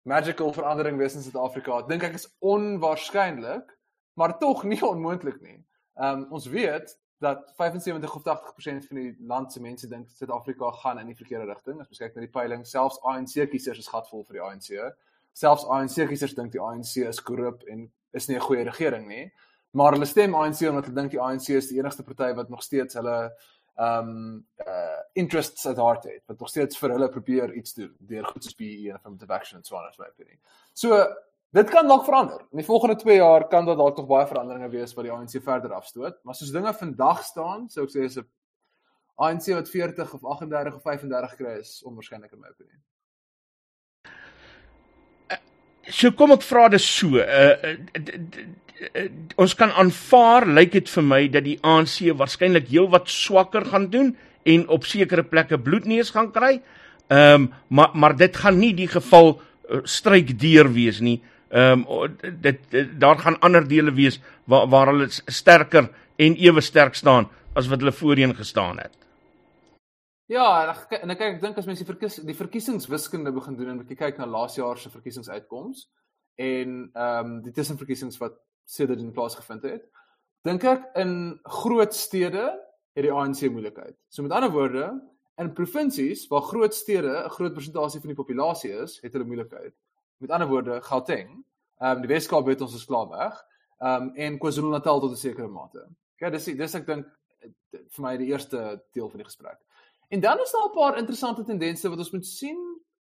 magical 0.07 0.53
verandering 0.53 0.97
wees 0.97 1.15
in 1.15 1.25
Suid-Afrika. 1.25 1.81
Dink 1.91 2.03
ek 2.07 2.15
is 2.21 2.29
onwaarskynlik, 2.39 3.75
maar 4.15 4.37
tog 4.39 4.63
nie 4.63 4.79
onmoontlik 4.93 5.41
nie. 5.41 5.59
Ehm 5.99 6.23
um, 6.23 6.25
ons 6.39 6.47
weet 6.55 6.95
dat 7.21 7.51
75 7.55 8.15
of 8.15 8.23
80% 8.25 8.87
van 8.89 8.97
die 8.97 9.15
land 9.19 9.53
se 9.53 9.61
mense 9.61 9.87
dink 9.87 10.09
Suid-Afrika 10.17 10.71
gaan 10.81 10.99
in 10.99 11.11
die 11.11 11.15
verkeerde 11.15 11.45
rigting. 11.45 11.79
As 11.81 11.93
ons 11.93 12.01
kyk 12.01 12.17
na 12.17 12.25
die 12.25 12.33
peiling, 12.33 12.65
selfs 12.67 12.97
ANC 13.05 13.37
kiesers 13.51 13.79
is 13.83 13.89
gatvol 13.93 14.25
vir 14.25 14.39
die 14.39 14.45
ANC 14.45 14.95
selfs 15.33 15.65
ANC 15.65 16.07
kiesers 16.09 16.35
dink 16.35 16.51
die 16.55 16.61
ANC 16.61 16.97
is 17.07 17.21
korrup 17.23 17.63
en 17.71 17.87
is 18.13 18.27
nie 18.27 18.35
'n 18.35 18.47
goeie 18.47 18.63
regering 18.63 19.07
nie. 19.07 19.31
Maar 19.73 19.93
hulle 19.93 20.05
stem 20.05 20.35
ANC 20.35 20.61
omdat 20.67 20.85
hulle 20.85 21.01
dink 21.01 21.11
die 21.11 21.21
ANC 21.21 21.49
is 21.49 21.67
die 21.67 21.79
enigste 21.79 22.03
party 22.03 22.33
wat 22.35 22.49
nog 22.49 22.63
steeds 22.63 22.93
hulle 22.93 23.31
ehm 23.77 24.09
um, 24.09 24.45
uh 24.67 24.99
interests 25.13 25.65
at 25.65 25.77
heart 25.77 26.03
het. 26.03 26.23
Wat 26.27 26.39
nog 26.39 26.49
steeds 26.49 26.77
vir 26.77 26.89
hulle 26.89 27.09
probeer 27.09 27.53
iets 27.53 27.73
doen 27.73 27.95
deur 27.99 28.25
goed 28.25 28.43
soos 28.43 28.55
PE 28.55 28.89
en 28.89 28.95
affirmative 28.95 29.33
action 29.33 29.57
en 29.57 29.63
so 29.63 29.75
aan 29.75 29.87
as 29.87 29.97
my 29.97 30.05
opinie. 30.05 30.39
So 30.73 31.07
dit 31.51 31.69
kan 31.69 31.87
dalk 31.87 32.05
verander. 32.07 32.45
In 32.51 32.61
die 32.61 32.67
volgende 32.67 32.95
2 32.95 33.15
jaar 33.15 33.47
kan 33.47 33.65
daar 33.65 33.79
dalk 33.79 33.97
nog 33.97 34.07
baie 34.07 34.27
veranderinge 34.27 34.69
wees 34.69 34.93
wat 34.95 35.07
die 35.07 35.13
ANC 35.13 35.35
verder 35.43 35.73
afstoot, 35.73 36.19
maar 36.23 36.35
soos 36.35 36.53
dinge 36.53 36.73
vandag 36.73 37.23
staan, 37.27 37.67
sou 37.69 37.85
ek 37.85 37.95
sê 37.95 38.05
is 38.07 38.17
'n 38.17 38.27
ANC 39.21 39.51
wat 39.53 39.69
40 39.69 40.13
of 40.13 40.23
38 40.23 40.75
of 40.75 40.81
35 40.81 41.35
kry 41.35 41.59
is 41.59 41.81
onwaarskynlik 41.85 42.31
in 42.31 42.39
my 42.39 42.49
opinie. 42.49 42.79
So 45.89 46.11
kom 46.11 46.31
ek 46.31 46.43
vra 46.45 46.67
dit 46.69 46.81
so. 46.81 47.17
Uh, 47.17 47.75
uh, 48.95 49.07
ons 49.41 49.55
kan 49.57 49.71
aanvaar 49.71 50.45
lyk 50.47 50.71
dit 50.77 50.89
vir 50.89 51.03
my 51.03 51.21
dat 51.33 51.45
die 51.45 51.57
ANC 51.61 52.11
waarskynlik 52.17 52.69
heelwat 52.69 53.09
swakker 53.09 53.65
gaan 53.65 53.89
doen 53.93 54.15
en 54.45 54.67
op 54.73 54.85
sekere 54.89 55.23
plekke 55.23 55.59
bloedneus 55.61 56.13
gaan 56.15 56.31
kry. 56.31 56.61
Ehm 57.11 57.33
um, 57.33 57.53
maar 57.67 57.91
maar 57.93 58.15
dit 58.15 58.37
gaan 58.37 58.59
nie 58.59 58.73
die 58.73 58.87
geval 58.87 59.35
uh, 59.35 59.81
stryk 59.83 60.39
deur 60.39 60.71
wees 60.73 61.01
nie. 61.01 61.19
Ehm 61.51 61.83
um, 61.87 62.17
dit, 62.41 62.59
dit 62.71 62.91
daar 62.99 63.19
gaan 63.19 63.39
ander 63.39 63.67
dele 63.67 63.91
wees 63.91 64.21
waar 64.47 64.67
waar 64.67 64.87
hulle 64.87 65.07
sterker 65.09 65.89
en 66.15 66.35
ewe 66.35 66.61
sterk 66.61 66.95
staan 66.95 67.27
as 67.53 67.67
wat 67.67 67.79
hulle 67.79 67.91
voorheen 67.91 68.35
gestaan 68.35 68.79
het. 68.79 68.95
Ja, 70.31 70.45
en 70.63 71.09
ek 71.11 71.19
kyk 71.19 71.33
ek 71.35 71.41
dink 71.41 71.57
as 71.59 71.67
mense 71.67 71.83
die 71.83 71.89
verkies 71.91 72.21
die 72.23 72.37
verkiesingswiskunde 72.37 73.33
begin 73.35 73.57
doen 73.59 73.73
en 73.73 73.81
bietjie 73.81 73.99
kyk 73.99 74.21
na 74.21 74.29
laas 74.31 74.55
jaar 74.55 74.79
se 74.79 74.93
verkiesingsuitkomste 74.93 75.89
en 76.39 76.77
ehm 76.93 77.25
um, 77.25 77.37
die 77.43 77.51
tussenverkiesings 77.51 78.19
wat 78.21 78.39
sedert 78.63 79.03
in 79.03 79.11
plaas 79.11 79.35
gevind 79.35 79.67
het, 79.67 79.83
dink 80.47 80.63
ek 80.63 80.87
in 81.03 81.39
groot 81.59 81.93
stede 81.93 82.47
het 82.95 83.03
die 83.03 83.11
ANC 83.11 83.43
moeilikheid. 83.51 83.97
So 84.07 84.23
met 84.23 84.31
ander 84.31 84.51
woorde, 84.55 84.87
in 85.41 85.51
provinsies 85.57 86.27
waar 86.31 86.47
groot 86.47 86.75
stede 86.75 87.11
'n 87.11 87.29
groot 87.35 87.53
persentasie 87.53 87.99
van 87.99 88.15
die 88.15 88.21
populasie 88.23 88.71
is, 88.71 88.99
het 89.03 89.13
hulle 89.13 89.27
moeilikheid. 89.27 89.75
Met 90.21 90.31
ander 90.31 90.47
woorde, 90.47 90.81
Gauteng, 90.85 91.29
ehm 91.81 91.95
um, 91.97 92.01
die 92.03 92.11
Weskaap 92.11 92.45
het 92.45 92.61
ons 92.61 92.75
gesklaap 92.77 93.09
weg, 93.09 93.39
ehm 93.81 94.09
um, 94.09 94.11
en 94.15 94.37
KwaZulu-Natal 94.37 94.99
tot 94.99 95.11
'n 95.11 95.17
sekere 95.17 95.47
mate. 95.47 95.87
Okay, 96.15 96.29
dis 96.29 96.45
dis 96.45 96.75
ek 96.77 96.85
dink 96.85 97.07
vir 97.71 98.03
my 98.05 98.17
die 98.17 98.27
eerste 98.29 98.83
deel 98.93 99.09
van 99.09 99.17
die 99.17 99.25
gesprek. 99.25 99.57
En 100.13 100.19
dan 100.19 100.39
is 100.39 100.51
daar 100.51 100.67
'n 100.67 100.75
paar 100.75 100.97
interessante 100.97 101.43
tendense 101.43 101.89
wat 101.89 101.97
ons 101.97 102.11
moet 102.11 102.25
sien 102.25 102.59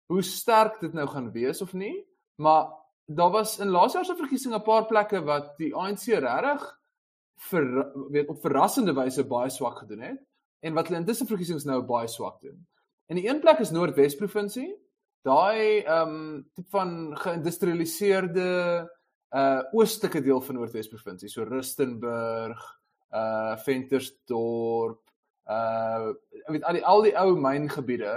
hoe 0.07 0.23
sterk 0.23 0.81
dit 0.81 0.93
nou 0.93 1.07
gaan 1.09 1.33
wees 1.33 1.61
of 1.63 1.73
nie. 1.73 2.07
Maar 2.35 2.73
daar 3.05 3.31
was 3.31 3.59
in 3.59 3.69
laas 3.69 3.93
jaar 3.93 4.05
se 4.05 4.17
verkiesing 4.17 4.55
'n 4.55 4.63
paar 4.63 4.87
plekke 4.87 5.25
wat 5.25 5.59
die 5.59 5.75
ANC 5.75 6.07
regtig 6.07 6.79
vir 7.37 7.93
weet 8.11 8.29
op 8.29 8.41
verrassende 8.41 8.95
wyse 8.95 9.25
baie 9.25 9.51
swak 9.51 9.79
gedoen 9.79 10.01
het 10.01 10.21
en 10.61 10.75
wat 10.75 10.87
hulle 10.87 11.01
intussen 11.01 11.27
verkiesings 11.27 11.65
nou 11.65 11.83
baie 11.83 12.09
swak 12.09 12.41
doen. 12.41 12.67
En 13.07 13.17
die 13.17 13.29
een 13.29 13.41
plek 13.41 13.59
is 13.59 13.71
Noordwes 13.71 14.17
provinsie. 14.17 14.84
Daai 15.25 15.81
ehm 15.81 16.15
um, 16.15 16.43
tipe 16.53 16.69
van 16.75 16.91
geïndustrialiseerde 17.17 18.49
uh 19.35 19.63
oostelike 19.73 20.21
deel 20.23 20.41
van 20.45 20.59
Noordwes 20.59 20.91
provinsie, 20.93 21.31
so 21.33 21.47
Rustenburg, 21.49 22.61
uh 23.11 23.57
Ventersdorp, 23.65 25.01
uh 25.49 26.13
weet 26.53 26.69
al 26.69 26.79
die 26.79 26.85
al 26.93 27.07
die 27.09 27.15
ou 27.19 27.31
myngebiede 27.41 28.15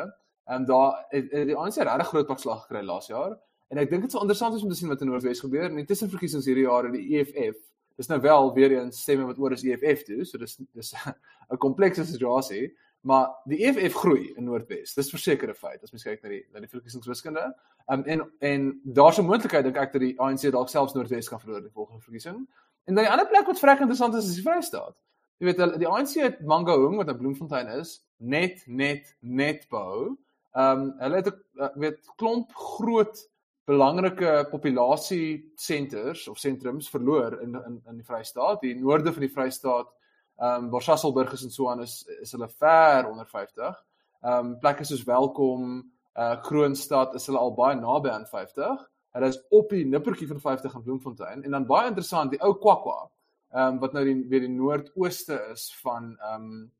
en 0.52 0.68
daar 0.68 1.06
het, 1.14 1.32
het 1.32 1.48
die 1.48 1.56
ANC 1.56 1.80
regtig 1.80 2.12
groot 2.12 2.28
pakslag 2.28 2.66
gekry 2.66 2.84
laas 2.84 3.08
jaar. 3.08 3.38
En 3.72 3.80
ek 3.80 3.90
dink 3.92 4.04
dit 4.04 4.14
is 4.14 4.20
interessant 4.20 4.60
om 4.62 4.70
te 4.70 4.76
sien 4.80 4.92
wat 4.92 5.02
in 5.04 5.12
Noordwes 5.12 5.44
gebeur. 5.44 5.70
En 5.72 5.80
intussen 5.80 6.12
verkiesings 6.12 6.48
hierdie 6.48 6.68
jaar 6.68 6.88
in 6.88 6.96
die 6.96 7.20
EFF 7.20 7.58
dis 7.98 8.12
nou 8.12 8.20
wel 8.22 8.52
weer 8.54 8.76
eens 8.78 9.02
stemme 9.02 9.26
wat 9.26 9.40
oor 9.42 9.56
is 9.56 9.64
EFF 9.66 10.04
toe 10.06 10.26
so 10.26 10.38
dis 10.38 10.60
dis 10.78 10.94
'n 11.52 11.58
komplekse 11.58 12.06
situasie 12.06 12.68
maar 13.08 13.32
die 13.48 13.62
EFF 13.64 13.96
groei 14.04 14.34
in 14.36 14.48
Noordwes 14.50 14.94
dis 14.98 15.12
versekerde 15.14 15.56
feit 15.56 15.84
as 15.84 15.94
mens 15.96 16.06
kyk 16.08 16.24
na 16.24 16.30
die 16.36 16.44
na 16.54 16.64
die 16.64 16.72
verkiesingswiskunde 16.72 17.48
um, 17.88 18.04
en 18.04 18.26
en 18.52 18.70
daar's 18.84 19.20
'n 19.20 19.30
moontlikheid 19.30 19.64
dink 19.68 19.78
ek 19.78 19.94
dat 19.96 20.04
die 20.04 20.16
ANC 20.20 20.48
dalk 20.52 20.70
selfs 20.70 20.96
Noordwes 20.98 21.30
kan 21.30 21.44
verloor 21.44 21.62
die 21.62 21.76
volgende 21.80 22.04
verkiesing 22.04 22.46
en 22.86 22.96
dan 22.96 23.04
die 23.04 23.12
ander 23.12 23.28
plek 23.28 23.48
wat 23.48 23.60
vrek 23.60 23.84
interessant 23.86 24.16
is 24.16 24.30
is 24.32 24.40
die 24.42 24.48
Vrystaat 24.50 24.96
Jy 25.38 25.52
weet 25.52 25.60
hulle 25.62 25.78
die 25.78 25.90
ANC 25.90 26.16
het 26.18 26.40
Mangaung 26.50 26.96
wat 26.98 27.10
'n 27.12 27.18
Bloemfontein 27.18 27.68
is, 27.78 28.02
net 28.18 28.64
net 28.66 29.16
net 29.22 29.68
bou. 29.70 30.18
Ehm 30.58 30.82
um, 30.82 30.94
hulle 31.00 31.16
het 31.16 31.28
'n 31.28 31.62
uh, 31.62 31.70
weet 31.76 32.00
klomp 32.18 32.54
groot 32.54 33.20
belangrike 33.70 34.48
populasie 34.50 35.52
senters 35.56 36.28
of 36.28 36.40
sentrums 36.40 36.90
verloor 36.90 37.42
in 37.42 37.54
in 37.54 37.82
in 37.86 37.98
die 37.98 38.06
Vrystaat. 38.06 38.62
Die 38.62 38.76
noorde 38.76 39.14
van 39.14 39.22
die 39.22 39.36
Vrystaat, 39.36 39.94
ehm 40.38 40.64
um, 40.64 40.70
waar 40.70 40.82
Sasselburg 40.82 41.34
is 41.34 41.44
en 41.44 41.52
so 41.52 41.70
aan 41.70 41.82
is 41.82 42.06
is 42.22 42.32
hulle 42.32 42.50
ver 42.50 43.10
onder 43.10 43.26
50. 43.26 43.84
Ehm 44.22 44.46
um, 44.46 44.60
plekke 44.60 44.86
soos 44.86 45.04
Welkom, 45.04 45.92
uh 46.16 46.42
Kroonstad 46.42 47.16
is 47.16 47.26
hulle 47.26 47.40
al 47.40 47.54
baie 47.54 47.76
naby 47.76 48.10
aan 48.10 48.26
50. 48.26 48.90
Hulle 49.12 49.28
is 49.28 49.40
op 49.50 49.70
die 49.70 49.86
nippertjie 49.86 50.28
van 50.28 50.40
50 50.40 50.76
in 50.76 50.84
Bloemfontein 50.84 51.44
en 51.44 51.52
dan 51.52 51.66
baie 51.66 51.88
interessant, 51.88 52.32
die 52.32 52.42
ou 52.42 52.54
Kwakwa 52.54 53.08
ehm 53.54 53.74
um, 53.74 53.80
wat 53.80 53.94
nou 53.94 54.04
die 54.06 54.18
weer 54.30 54.44
die 54.44 54.54
noordooste 54.54 55.40
is 55.54 55.70
van 55.82 56.16
ehm 56.20 56.44
um, 56.44 56.72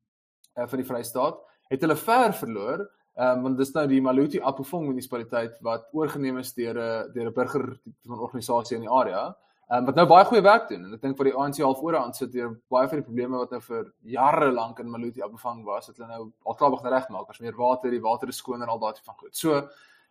uh, 0.58 0.66
van 0.66 0.78
die 0.82 0.86
Vrystaat, 0.86 1.42
het 1.68 1.84
hulle 1.84 1.96
ver 1.96 2.34
verloor. 2.34 2.86
Ehm 3.18 3.38
um, 3.38 3.42
want 3.42 3.58
dis 3.58 3.72
nou 3.74 3.86
die 3.90 4.00
Maluti 4.02 4.40
Apofong 4.40 4.86
munisipaliteit 4.86 5.58
wat 5.66 5.88
oorgeneem 5.92 6.38
is 6.38 6.54
deur 6.54 6.76
'n 6.78 7.12
deur 7.12 7.30
'n 7.30 7.34
burger 7.34 7.66
van 8.06 8.18
organisasie 8.18 8.76
in 8.76 8.86
die 8.86 8.94
area. 9.00 9.36
Ehm 9.68 9.82
um, 9.82 9.86
wat 9.86 9.98
nou 10.00 10.06
baie 10.08 10.24
goeie 10.24 10.42
werk 10.42 10.68
doen 10.70 10.86
en 10.86 10.94
ek 10.96 11.02
dink 11.02 11.16
vir 11.18 11.28
die 11.28 11.34
ANC 11.36 11.58
half 11.60 11.82
oor 11.84 11.96
aan 11.98 12.14
sit 12.16 12.30
deur 12.32 12.54
baie 12.72 12.88
van 12.88 13.02
die 13.02 13.04
probleme 13.04 13.36
wat 13.36 13.50
nou 13.52 13.60
vir 13.60 13.90
jare 14.14 14.48
lank 14.52 14.78
in 14.80 14.88
Maluti 14.88 15.20
Apofong 15.20 15.60
was, 15.66 15.90
het 15.90 15.98
hulle 15.98 16.08
nou 16.08 16.30
al 16.44 16.56
klaar 16.56 16.72
begin 16.72 16.88
regmaak. 16.94 17.28
Ons 17.28 17.42
meer 17.44 17.58
water, 17.58 17.92
die 17.92 18.00
water 18.00 18.32
is 18.32 18.40
skoner 18.40 18.72
al 18.72 18.80
daai 18.80 19.02
van 19.04 19.18
goed. 19.18 19.34
So 19.36 19.60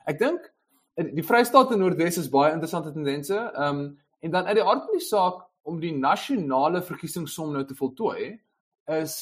ek 0.05 0.19
dink 0.19 0.45
die 0.97 1.25
Vrystaat 1.25 1.73
en 1.73 1.81
Noordwes 1.81 2.21
is 2.21 2.29
baie 2.29 2.53
interessante 2.53 2.93
tendense. 2.93 3.37
Ehm 3.37 3.81
um, 3.81 3.97
en 4.25 4.31
dan 4.33 4.47
uit 4.49 4.55
die 4.57 4.65
aard 4.65 4.85
van 4.85 4.97
die 4.97 5.05
saak 5.05 5.43
om 5.69 5.81
die 5.81 5.93
nasionale 5.93 6.81
verkiesingssom 6.81 7.51
nou 7.53 7.65
te 7.65 7.75
voltooi 7.77 8.39
is 9.01 9.13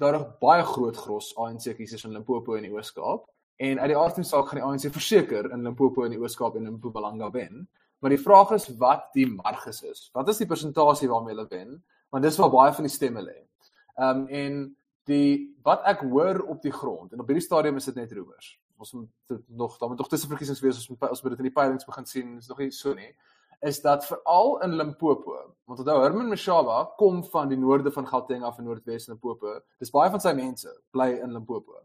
daar 0.00 0.16
'n 0.16 0.26
baie 0.40 0.64
groot 0.64 0.96
gros 0.96 1.32
ANC 1.36 1.76
kiesers 1.76 2.04
in 2.04 2.12
Limpopo 2.12 2.56
en 2.56 2.62
die 2.62 2.72
Oos-Kaap 2.72 3.28
en 3.56 3.80
uit 3.80 3.88
die 3.88 3.96
aard 3.96 4.14
van 4.14 4.22
die 4.22 4.30
saak 4.30 4.48
gaan 4.48 4.60
die 4.60 4.66
ANC 4.68 4.92
verseker 4.92 5.52
in 5.52 5.62
Limpopo 5.62 6.04
en 6.04 6.10
die 6.10 6.20
Oos-Kaap 6.20 6.56
en 6.56 6.66
in 6.66 6.76
Mpumalanga 6.76 7.30
wen. 7.30 7.68
Maar 7.98 8.12
die 8.12 8.22
vraag 8.22 8.50
is 8.56 8.68
wat 8.80 9.08
die 9.16 9.26
marges 9.30 9.82
is. 9.82 10.08
Wat 10.12 10.28
is 10.28 10.42
die 10.42 10.48
persentasie 10.48 11.08
waarmee 11.08 11.34
hulle 11.34 11.46
wen? 11.50 11.76
Want 12.12 12.24
dis 12.24 12.36
waar 12.40 12.52
baie 12.52 12.74
van 12.76 12.88
die 12.88 12.92
stemme 12.92 13.24
lê. 13.24 13.38
Ehm 13.96 14.24
um, 14.24 14.26
en 14.28 14.76
die 15.06 15.54
wat 15.62 15.84
ek 15.86 16.02
hoor 16.02 16.42
op 16.50 16.62
die 16.62 16.74
grond 16.74 17.12
en 17.12 17.20
op 17.22 17.28
hierdie 17.30 17.44
stadium 17.44 17.76
is 17.78 17.86
dit 17.86 17.94
net 17.94 18.12
roemers. 18.12 18.56
Ons 18.76 18.92
moet 18.92 19.40
nog 19.46 19.78
dan 19.78 19.88
moet 19.88 19.98
nog 19.98 20.08
tussen 20.08 20.28
verkiesings 20.28 20.60
wees 20.60 20.76
ons 20.82 20.88
moet 20.88 21.10
ons 21.10 21.22
moet 21.22 21.36
dit 21.36 21.44
in 21.44 21.50
die 21.50 21.54
peilings 21.54 21.86
begin 21.86 22.06
sien. 22.06 22.36
Is 22.36 22.50
nog 22.50 22.58
nie 22.58 22.70
so 22.74 22.94
nie 22.94 23.12
is 23.60 23.80
dat 23.80 24.06
veral 24.06 24.60
in 24.62 24.74
Limpopo, 24.76 25.54
want 25.64 25.78
onthou 25.80 26.00
Herman 26.02 26.28
Mashaba 26.28 26.84
kom 26.96 27.22
van 27.24 27.48
die 27.48 27.58
noorde 27.58 27.92
van 27.92 28.06
Gauteng 28.06 28.44
af 28.44 28.58
in 28.58 28.64
Noordwes 28.68 29.08
Limpopo. 29.08 29.60
Dis 29.80 29.92
baie 29.94 30.10
van 30.12 30.20
sy 30.20 30.32
mense 30.36 30.72
bly 30.94 31.14
in 31.22 31.32
Limpopo. 31.32 31.80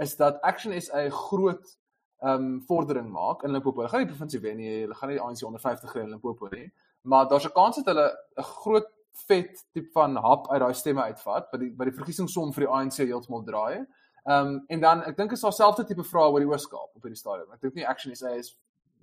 Is 0.00 0.16
dat 0.20 0.40
Action 0.42 0.74
SA 0.80 1.06
groot 1.10 1.76
ehm 2.24 2.44
um, 2.44 2.60
vordering 2.66 3.08
maak 3.12 3.42
in 3.44 3.52
Limpopo. 3.52 3.82
Hulle 3.82 3.90
gaan 3.92 4.00
nie 4.00 4.08
provinsie 4.08 4.40
wen 4.40 4.56
nie, 4.56 4.70
hulle 4.80 4.94
gaan 4.96 5.10
nie 5.12 5.20
ANC 5.20 5.42
onder 5.44 5.60
50 5.60 5.90
kry 5.92 6.04
in 6.06 6.14
Limpopo 6.14 6.48
nie, 6.52 6.70
maar 7.02 7.28
daar's 7.28 7.44
'n 7.44 7.52
kans 7.52 7.76
dat 7.76 7.90
hulle 7.92 8.06
'n 8.38 8.42
groot 8.42 8.88
vet 9.26 9.64
tipe 9.72 9.90
van 9.92 10.16
hap 10.16 10.48
uit 10.50 10.60
daai 10.60 10.74
stemme 10.74 11.02
uitvat 11.02 11.50
wat 11.52 11.60
die 11.60 11.72
wat 11.76 11.86
die 11.86 11.96
verkiesingssom 11.98 12.52
vir 12.52 12.66
die 12.66 12.72
ANC 12.72 12.96
heeltemal 12.96 13.44
draai. 13.44 13.86
Ehm 14.24 14.46
um, 14.46 14.64
en 14.68 14.80
dan 14.80 15.02
ek 15.02 15.16
dink 15.16 15.32
is 15.32 15.40
daar 15.40 15.52
selfde 15.52 15.84
tipe 15.84 16.04
vrae 16.04 16.30
oor 16.30 16.40
die 16.40 16.48
Ooskaap 16.48 16.96
op 16.96 17.02
hierdie 17.02 17.20
stadium. 17.20 17.52
Ek 17.52 17.60
dink 17.60 17.74
nie 17.74 17.86
Action 17.86 18.16
SA 18.16 18.30
is 18.40 18.56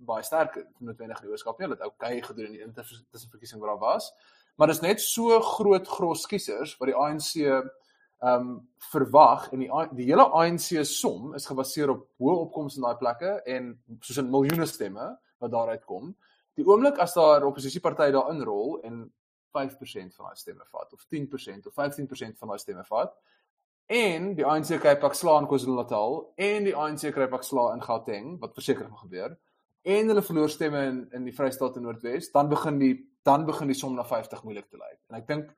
baie 0.05 0.23
sterk 0.23 0.57
noodwendig 0.79 1.21
in 1.21 1.27
die 1.27 1.31
oorskap 1.31 1.59
nie. 1.59 1.67
Hulle 1.67 1.77
het 1.77 1.85
okay 1.85 2.21
gedoen 2.21 2.45
in 2.45 2.57
die 2.57 2.65
intertussenverkiesing 2.65 3.61
wat 3.61 3.69
daar 3.69 3.79
was. 3.79 4.11
Maar 4.57 4.67
dis 4.67 4.81
net 4.81 5.01
so 5.01 5.39
groot 5.41 5.87
gros 5.87 6.25
kiesers 6.27 6.73
wat 6.79 6.89
die 6.89 6.97
ANC 6.97 7.35
um, 8.21 8.69
verwag 8.91 9.49
en 9.51 9.63
die 9.63 9.69
die 9.97 10.09
hele 10.09 10.27
ANC 10.37 10.85
som 10.87 11.33
is 11.37 11.47
gebaseer 11.49 11.93
op 11.93 12.07
hoë 12.21 12.37
opkomste 12.45 12.81
in 12.81 12.87
daai 12.87 12.99
plekke 12.99 13.33
en 13.45 13.73
soos 13.99 14.19
'n 14.21 14.29
miljoene 14.29 14.65
stemme 14.65 15.17
wat 15.39 15.51
daaruit 15.51 15.85
kom. 15.85 16.15
Die 16.55 16.65
oomblik 16.65 16.99
as 16.99 17.13
daar 17.13 17.45
oppositiepartye 17.45 18.11
daar 18.11 18.29
inrol 18.29 18.79
en 18.83 19.11
5% 19.51 20.15
van 20.15 20.25
daai 20.25 20.37
stemme 20.37 20.65
vat 20.71 20.93
of 20.93 21.05
10% 21.09 21.67
of 21.67 21.73
15% 21.73 22.37
van 22.37 22.47
daai 22.47 22.59
stemme 22.59 22.83
vat 22.83 23.15
en 23.91 24.33
die 24.35 24.45
ANC 24.47 24.77
kry 24.79 24.95
pak 24.99 25.15
slaan 25.17 25.47
KwaZulu-Natal 25.51 26.21
en 26.35 26.67
die 26.67 26.75
ANC 26.75 27.09
kry 27.11 27.27
pak 27.31 27.43
slaan 27.43 27.79
in 27.79 27.83
Gauteng 27.83 28.37
wat 28.39 28.53
verseker 28.55 28.87
gaan 28.87 29.03
gebeur 29.03 29.35
en 29.81 30.13
hulle 30.13 30.21
verloor 30.21 30.49
stemme 30.49 30.85
in 30.91 31.01
in 31.17 31.27
die 31.27 31.35
Vrystaat 31.35 31.75
en 31.75 31.87
Noordwes 31.87 32.31
dan 32.31 32.49
begin 32.49 32.79
die 32.79 32.93
dan 33.27 33.45
begin 33.45 33.67
die 33.67 33.77
som 33.77 33.95
na 33.95 34.05
50 34.07 34.43
moeilik 34.43 34.69
te 34.69 34.79
lyk 34.79 34.99
en 35.09 35.19
ek 35.19 35.27
dink 35.27 35.51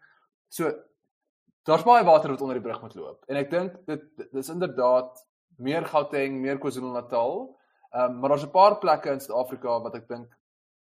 so 0.50 0.72
daar's 1.68 1.86
baie 1.88 2.04
water 2.04 2.30
wat 2.30 2.42
onder 2.42 2.60
die 2.60 2.66
brug 2.66 2.82
moet 2.82 2.96
loop 2.96 3.28
en 3.28 3.40
ek 3.42 3.52
dink 3.52 3.78
dit 3.90 4.26
dis 4.32 4.50
inderdaad 4.50 5.26
meer 5.58 5.86
Gauteng 5.86 6.42
meer 6.42 6.60
KwaZulu-Natal 6.60 7.36
um, 7.94 8.20
maar 8.20 8.30
daar's 8.30 8.46
'n 8.46 8.52
paar 8.52 8.78
plekke 8.78 9.12
in 9.12 9.22
Suid-Afrika 9.22 9.82
wat 9.82 9.96
ek 9.96 10.08
dink 10.08 10.40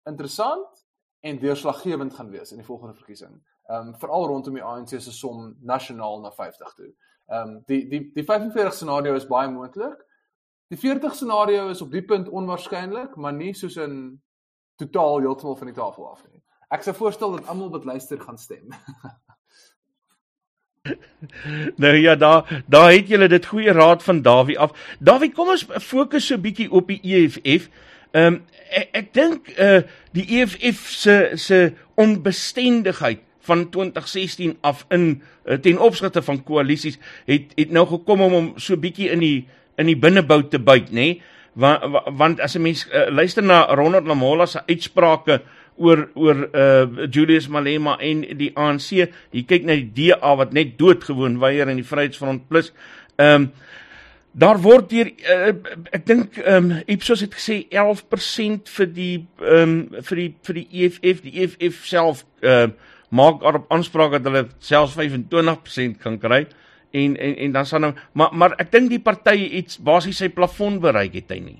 interessant 0.07 0.87
en 1.21 1.39
deurslaggewend 1.39 2.15
gaan 2.15 2.31
wees 2.31 2.51
in 2.51 2.61
die 2.63 2.67
volgende 2.67 2.95
verkiesing. 2.95 3.43
Ehm 3.67 3.89
um, 3.89 3.95
veral 3.99 4.27
rondom 4.27 4.55
die 4.55 4.63
ANC 4.63 4.89
se 4.89 5.13
som 5.13 5.57
nasionaal 5.61 6.21
na 6.21 6.31
50 6.31 6.75
toe. 6.75 6.93
Ehm 7.27 7.49
um, 7.49 7.63
die 7.67 7.89
die 7.89 8.13
die 8.15 8.25
45 8.25 8.75
scenario 8.75 9.15
is 9.15 9.27
baie 9.27 9.51
moontlik. 9.51 10.05
Die 10.69 10.79
40 10.79 11.15
scenario 11.15 11.69
is 11.69 11.83
op 11.83 11.91
die 11.91 12.05
punt 12.05 12.29
onwaarskynlik, 12.29 13.17
maar 13.17 13.33
nie 13.33 13.55
soos 13.55 13.77
in 13.77 14.23
totaal 14.77 15.19
heeltemal 15.19 15.57
van 15.57 15.67
die 15.67 15.77
tafel 15.77 16.11
af 16.11 16.25
nie. 16.31 16.43
Ek 16.71 16.83
sou 16.83 16.95
voorstel 16.95 17.37
dat 17.37 17.49
almal 17.49 17.71
wat 17.71 17.85
luister 17.85 18.21
gaan 18.21 18.39
stem. 18.39 18.69
nou 21.83 21.97
ja, 21.97 22.17
daar 22.17 22.63
daar 22.67 22.93
het 22.93 23.09
julle 23.09 23.29
dit 23.29 23.47
goeie 23.47 23.73
raad 23.73 24.03
van 24.03 24.23
Dawie 24.23 24.59
af. 24.59 24.73
Dawie, 24.99 25.33
kom 25.33 25.49
ons 25.49 25.67
fokus 25.83 26.27
so 26.27 26.35
'n 26.35 26.41
bietjie 26.41 26.71
op 26.71 26.89
die 26.89 27.01
EFF. 27.03 27.69
Ehm 28.11 28.27
um, 28.27 28.43
ek, 28.71 28.89
ek 28.93 29.13
dink 29.15 29.53
uh 29.59 29.83
die 30.13 30.27
EFF 30.41 30.89
se 30.91 31.31
se 31.35 31.73
onbestendigheid 31.95 33.21
van 33.47 33.71
2016 33.71 34.57
af 34.61 34.85
in 34.89 35.23
uh, 35.45 35.55
ten 35.55 35.79
opsigte 35.79 36.23
van 36.23 36.43
koalisies 36.43 36.99
het 37.25 37.53
het 37.55 37.71
nou 37.71 37.87
gekom 37.87 38.21
om 38.21 38.33
hom 38.33 38.53
so 38.57 38.77
bietjie 38.77 39.11
in 39.11 39.23
die 39.23 39.47
in 39.77 39.87
die 39.87 39.99
binnebou 39.99 40.41
te 40.49 40.59
byt, 40.59 40.91
nê? 40.91 40.93
Nee? 40.93 41.23
Want 41.57 41.81
want 42.17 42.41
as 42.41 42.57
'n 42.57 42.63
mens 42.63 42.87
uh, 42.93 43.09
luister 43.09 43.43
na 43.43 43.65
Ronald 43.75 44.07
Lamola 44.07 44.47
se 44.47 44.61
uitsprake 44.67 45.41
oor 45.77 46.09
oor 46.15 46.43
uh 46.53 47.07
Julius 47.11 47.49
Malema 47.49 47.97
en 48.01 48.25
die 48.39 48.53
ANC, 48.57 48.91
jy 49.33 49.47
kyk 49.49 49.67
na 49.69 49.77
die 49.79 50.11
DA 50.11 50.35
wat 50.39 50.53
net 50.57 50.77
doodgewoon 50.79 51.41
weier 51.43 51.69
in 51.69 51.81
die 51.81 51.87
Vryheidsfront 51.87 52.49
plus. 52.49 52.73
Ehm 53.17 53.49
um, 53.49 53.51
Daar 54.37 54.59
word 54.61 54.91
hier 54.93 55.09
uh, 55.33 55.55
ek 55.97 56.03
dink 56.05 56.35
ehm 56.43 56.67
um, 56.69 56.81
Ipsos 56.93 57.23
het 57.25 57.33
gesê 57.33 57.63
11% 57.73 58.69
vir 58.69 58.91
die 58.93 59.15
ehm 59.41 59.63
um, 59.63 60.03
vir 60.05 60.21
die 60.21 60.27
vir 60.45 60.59
die 60.59 60.67
EFF, 60.83 61.23
die 61.25 61.33
EFF 61.41 61.87
self 61.89 62.21
ehm 62.45 62.75
uh, 62.77 62.93
maak 63.17 63.41
daarop 63.41 63.71
aanspraak 63.73 64.19
dat 64.19 64.27
hulle 64.29 64.43
selfs 64.61 64.97
25% 64.99 65.97
kan 66.03 66.19
kry. 66.21 66.43
En 66.93 67.17
en 67.17 67.37
en 67.47 67.55
dan 67.57 67.67
sal 67.67 67.81
nou 67.87 67.95
maar 68.13 68.35
maar 68.37 68.59
ek 68.61 68.75
dink 68.75 68.93
die 68.93 69.01
party 69.01 69.39
iets 69.63 69.81
basies 69.81 70.21
sy 70.21 70.29
plafon 70.29 70.83
bereik 70.85 71.17
het 71.17 71.33
hy 71.33 71.41
nie. 71.41 71.59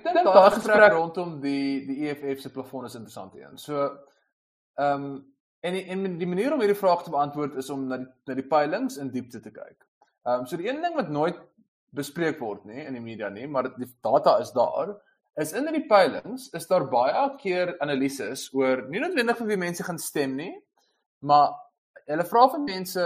Ek 0.00 0.14
dink 0.16 0.32
daai 0.32 0.54
gesprek 0.56 0.92
rondom 0.96 1.36
die 1.42 1.84
die 1.86 2.08
EFF 2.08 2.40
se 2.42 2.52
plafon 2.54 2.88
is 2.88 2.96
interessant 2.98 3.36
een. 3.38 3.60
So 3.60 3.84
ehm 4.80 5.04
um, 5.04 5.12
En 5.60 5.76
die, 5.76 5.84
en 5.92 6.16
die 6.16 6.28
manier 6.28 6.54
om 6.54 6.62
hierdie 6.62 6.78
vraag 6.78 7.02
te 7.04 7.12
beantwoord 7.12 7.58
is 7.60 7.68
om 7.72 7.84
na 7.88 8.00
die, 8.00 8.08
na 8.30 8.36
die 8.38 8.46
peilings 8.48 8.96
in 9.00 9.10
diepte 9.12 9.42
te 9.44 9.52
kyk. 9.52 9.76
Ehm 10.24 10.42
um, 10.42 10.46
so 10.48 10.56
die 10.56 10.68
een 10.70 10.80
ding 10.80 10.96
wat 10.96 11.12
nooit 11.12 11.40
bespreek 11.96 12.40
word 12.40 12.64
nê 12.68 12.86
in 12.86 12.96
die 12.96 13.04
media 13.04 13.28
nie, 13.32 13.48
maar 13.50 13.68
die 13.74 13.88
data 14.04 14.38
is 14.40 14.52
daar, 14.56 14.94
is 15.40 15.52
in 15.56 15.68
die 15.74 15.84
peilings 15.90 16.48
is 16.56 16.68
daar 16.70 16.86
baie 16.88 17.24
keer 17.42 17.74
analises 17.84 18.46
oor 18.56 18.86
nie 18.88 19.02
noodwendig 19.02 19.40
vir 19.40 19.50
wie 19.50 19.58
mense 19.60 19.84
gaan 19.84 19.98
stem 20.00 20.36
nie, 20.38 20.52
maar 21.20 21.52
hulle 22.06 22.26
vra 22.30 22.46
van 22.54 22.64
mense 22.64 23.04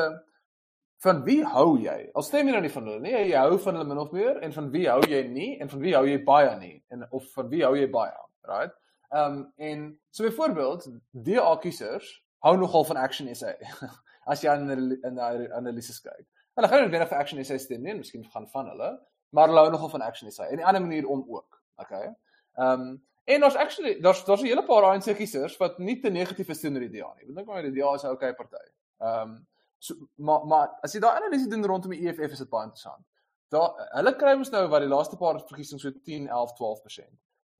van 1.05 1.25
wie 1.25 1.43
hou 1.45 1.77
jy? 1.81 1.97
Al 2.17 2.25
stem 2.25 2.49
jy 2.49 2.55
nou 2.55 2.63
nie 2.65 2.73
van 2.73 2.89
hulle 2.89 3.03
nie, 3.05 3.15
jy 3.31 3.41
hou 3.41 3.59
van 3.67 3.77
hulle 3.77 3.89
min 3.89 4.01
of 4.01 4.13
meer 4.17 4.41
en 4.47 4.55
van 4.57 4.71
wie 4.73 4.87
hou 4.89 5.01
jy 5.11 5.23
nie 5.29 5.51
en 5.61 5.69
van 5.69 5.83
wie 5.85 5.95
hou 5.97 6.05
jy 6.09 6.19
baie 6.25 6.55
nie 6.61 6.77
en 6.95 7.05
of 7.11 7.27
van 7.37 7.51
wie 7.53 7.65
hou 7.65 7.75
jy 7.77 7.89
baie, 7.93 8.17
right? 8.49 8.73
Ehm 9.15 9.39
um, 9.39 9.53
en 9.57 9.83
so 10.11 10.25
byvoorbeeld 10.25 10.89
DA 11.27 11.57
kiesers 11.63 12.09
hou 12.47 12.57
nogal 12.57 12.85
van 12.85 12.97
Action 12.97 13.29
SA. 13.35 13.55
As 14.31 14.43
jy 14.43 14.51
aan 14.51 14.71
'n 14.71 15.53
analises 15.53 16.01
kyk. 16.01 16.27
Hulle 16.57 16.69
gaan 16.69 16.87
nie 16.89 16.99
net 16.99 17.09
vir 17.09 17.19
Action 17.19 17.45
SA 17.45 17.59
stem 17.59 17.83
nie, 17.83 17.95
miskien 17.95 18.25
gaan 18.33 18.49
van 18.49 18.69
hulle, 18.73 18.91
maar 19.31 19.49
hulle 19.49 19.65
hou 19.67 19.71
nogal 19.71 19.93
van 19.97 20.07
Action 20.09 20.31
SA. 20.31 20.49
En 20.49 20.59
'n 20.59 20.69
ander 20.71 20.83
manier 20.83 21.07
om 21.07 21.25
ook. 21.29 21.61
Okay. 21.77 22.15
Ehm 22.57 22.81
um, 22.81 23.03
en 23.25 23.41
daar's 23.41 23.57
actually 23.57 24.01
daar's 24.01 24.25
daar's 24.25 24.43
'n 24.43 24.47
hele 24.47 24.65
paar 24.65 24.85
ANC 24.85 25.17
kiesers 25.17 25.57
wat 25.57 25.79
nie 25.79 26.01
te 26.01 26.11
negatief 26.11 26.49
is 26.49 26.61
teenoor 26.61 26.81
die 26.89 27.01
DA 27.01 27.13
nie. 27.17 27.25
Want 27.25 27.37
dink 27.37 27.47
maar 27.47 27.63
die 27.63 27.73
DA 27.81 27.95
is 27.95 28.03
'n 28.03 28.17
okay 28.17 28.35
party. 28.35 28.67
Ehm 29.01 29.31
um, 29.31 29.47
so 29.85 30.09
maar 30.17 30.47
maar 30.49 30.73
as 30.87 30.95
jy 30.97 31.03
daai 31.05 31.19
analises 31.19 31.51
doen 31.53 31.67
rondom 31.69 31.93
die 31.95 32.07
EFF 32.09 32.37
is 32.37 32.43
dit 32.45 32.51
baie 32.53 32.69
interessant. 32.69 33.05
Daar 33.53 33.75
hulle 33.99 34.15
kry 34.19 34.35
ons 34.39 34.51
nou 34.55 34.65
wat 34.73 34.85
die 34.85 34.91
laaste 34.91 35.19
paar 35.21 35.39
verkiesings 35.41 35.85
so 35.85 35.93
10, 35.93 36.29
11, 36.29 36.55
12%. 36.61 37.11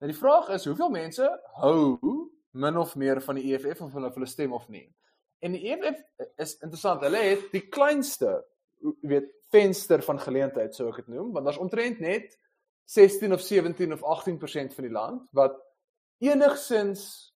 Nou 0.01 0.11
die 0.11 0.17
vraag 0.17 0.49
is 0.57 0.65
hoeveel 0.69 0.91
mense 0.93 1.29
hou 1.61 1.99
min 2.55 2.77
of 2.79 2.95
meer 2.95 3.21
van 3.21 3.39
die 3.39 3.51
EFF 3.51 3.83
of 3.85 3.93
hulle 3.95 4.11
hulle 4.15 4.29
stem 4.31 4.55
of 4.55 4.67
nie. 4.71 4.87
En 5.43 5.55
die 5.55 5.67
EFF 5.69 6.01
is 6.41 6.55
interessant. 6.63 7.03
Hulle 7.05 7.21
het 7.21 7.49
die 7.53 7.65
kleinste 7.69 8.39
weet 9.05 9.29
venster 9.53 10.01
van 10.03 10.19
geleentheid 10.19 10.75
sou 10.75 10.89
ek 10.89 11.03
dit 11.03 11.13
noem, 11.15 11.31
want 11.35 11.47
daar's 11.47 11.61
omtrent 11.61 12.01
net 12.03 12.33
16 12.91 13.33
of 13.33 13.41
17 13.41 13.93
of 13.93 14.03
18% 14.03 14.75
van 14.77 14.87
die 14.87 14.93
land 14.93 15.29
wat 15.37 15.55
enigsins 16.23 17.33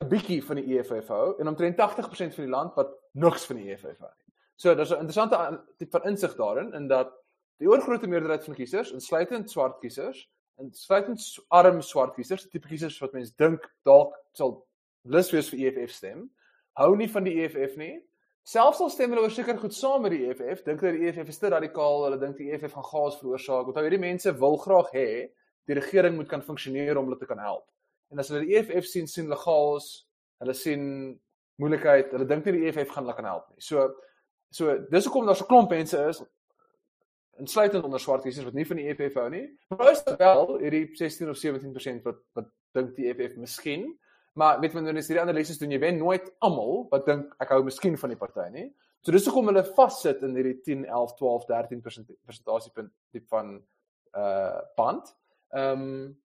'n 0.00 0.08
bietjie 0.08 0.40
van 0.44 0.56
die 0.60 0.78
EFF 0.78 1.08
hou 1.12 1.34
en 1.38 1.48
omtrent 1.48 1.76
80% 1.76 2.34
van 2.34 2.44
die 2.44 2.52
land 2.52 2.74
wat 2.74 2.94
niks 3.12 3.46
van 3.48 3.56
die 3.60 3.70
EFF 3.72 4.00
nie. 4.00 4.34
So 4.60 4.74
daar's 4.74 4.90
'n 4.92 5.00
interessante 5.00 5.62
tipe 5.78 5.90
van 5.90 6.10
insig 6.10 6.36
daarin 6.36 6.72
in 6.74 6.88
dat 6.88 7.12
die 7.58 7.68
oorgrootste 7.68 8.08
meerderheid 8.08 8.44
van 8.44 8.54
kiesers, 8.54 8.92
insluitend 8.92 9.50
swart 9.50 9.78
kiesers, 9.80 10.28
insluitend 10.58 11.20
arm 11.48 11.80
swart 11.82 12.14
kiesers, 12.14 12.48
tipe 12.48 12.68
kiesers 12.68 12.98
wat 13.00 13.12
mense 13.12 13.32
dink 13.36 13.64
dalk 13.88 14.16
sal 14.32 14.66
lus 15.04 15.30
wees 15.32 15.48
vir 15.48 15.60
EFF 15.66 15.92
stem, 15.92 16.30
hou 16.76 16.96
nie 16.96 17.08
van 17.08 17.24
die 17.24 17.36
EFF 17.42 17.76
nie. 17.76 18.02
Selfs 18.42 18.80
al 18.80 18.90
stem 18.90 19.12
hulle 19.12 19.22
oor 19.22 19.30
seker 19.30 19.58
goed 19.60 19.74
saam 19.74 20.02
met 20.02 20.12
die 20.12 20.22
EFF, 20.28 20.62
dink 20.64 20.80
hulle 20.80 20.98
die 20.98 21.08
EFF 21.08 21.28
is 21.28 21.38
te 21.38 21.48
radikaal, 21.52 22.04
hulle 22.04 22.20
dink 22.20 22.36
die 22.36 22.50
EFF 22.52 22.72
gaan 22.72 22.88
chaos 22.88 23.18
veroorsaak. 23.20 23.68
Onthou 23.68 23.84
hierdie 23.84 24.00
mense 24.00 24.32
wil 24.40 24.56
graag 24.64 24.92
hê 24.96 25.08
die 25.68 25.76
regering 25.76 26.16
moet 26.16 26.28
kan 26.28 26.42
funksioneer 26.42 26.98
om 26.98 27.08
hulle 27.08 27.20
te 27.20 27.28
kan 27.28 27.38
help. 27.38 27.66
En 28.10 28.18
as 28.18 28.30
hulle 28.32 28.46
die 28.46 28.56
EFF 28.58 28.88
sien 28.88 29.08
sien 29.08 29.28
hulle 29.28 29.38
chaos, 29.38 29.90
hulle 30.40 30.56
sien 30.56 30.84
moeilikheid, 31.60 32.12
hulle 32.14 32.26
dink 32.28 32.46
nie 32.46 32.58
die 32.58 32.68
EFF 32.70 32.94
gaan 32.94 33.04
hulle 33.04 33.16
kan 33.16 33.28
help 33.30 33.48
nie. 33.52 33.64
So 33.64 33.88
so 34.50 34.74
dis 34.90 35.06
hoekom 35.06 35.28
daar 35.28 35.38
so 35.38 35.46
klomp 35.46 35.70
mense 35.70 35.98
is 36.10 36.22
insluitend 37.40 37.84
onder 37.86 38.00
swart 38.02 38.24
kiesers 38.24 38.48
wat 38.48 38.56
nie 38.58 38.66
van 38.68 38.80
die 38.80 38.88
EFF 38.90 39.16
hou 39.20 39.28
nie. 39.32 39.46
Maar 39.72 39.92
is 39.92 40.02
wel 40.18 40.54
hierdie 40.60 40.84
16 40.98 41.30
of 41.32 41.40
17% 41.40 42.06
wat 42.08 42.22
wat 42.38 42.50
dink 42.76 42.94
die 42.96 43.08
EFF 43.10 43.36
miskien. 43.40 43.88
Maar 44.38 44.60
weet 44.62 44.74
wanneer 44.76 44.94
jy 44.94 45.06
hierdie 45.08 45.22
analises 45.24 45.58
doen, 45.58 45.72
jy 45.74 45.80
wen 45.82 45.98
nooit 45.98 46.28
almal 46.46 46.84
wat 46.92 47.06
dink 47.08 47.34
ek 47.42 47.52
hou 47.54 47.62
miskien 47.66 47.98
van 47.98 48.12
die 48.12 48.20
party 48.20 48.46
nie. 48.54 48.68
So 49.00 49.14
dis 49.14 49.26
hoekom 49.28 49.48
hulle 49.50 49.64
vassit 49.76 50.22
in 50.26 50.36
hierdie 50.36 50.58
10, 50.66 50.84
11, 50.86 51.14
12, 51.18 51.46
13% 51.50 52.10
persentasiepunt 52.28 52.92
tipe 53.12 53.28
van 53.32 53.54
uh 54.16 54.58
band. 54.76 55.14
Ehm 55.54 55.86
um, 55.86 56.18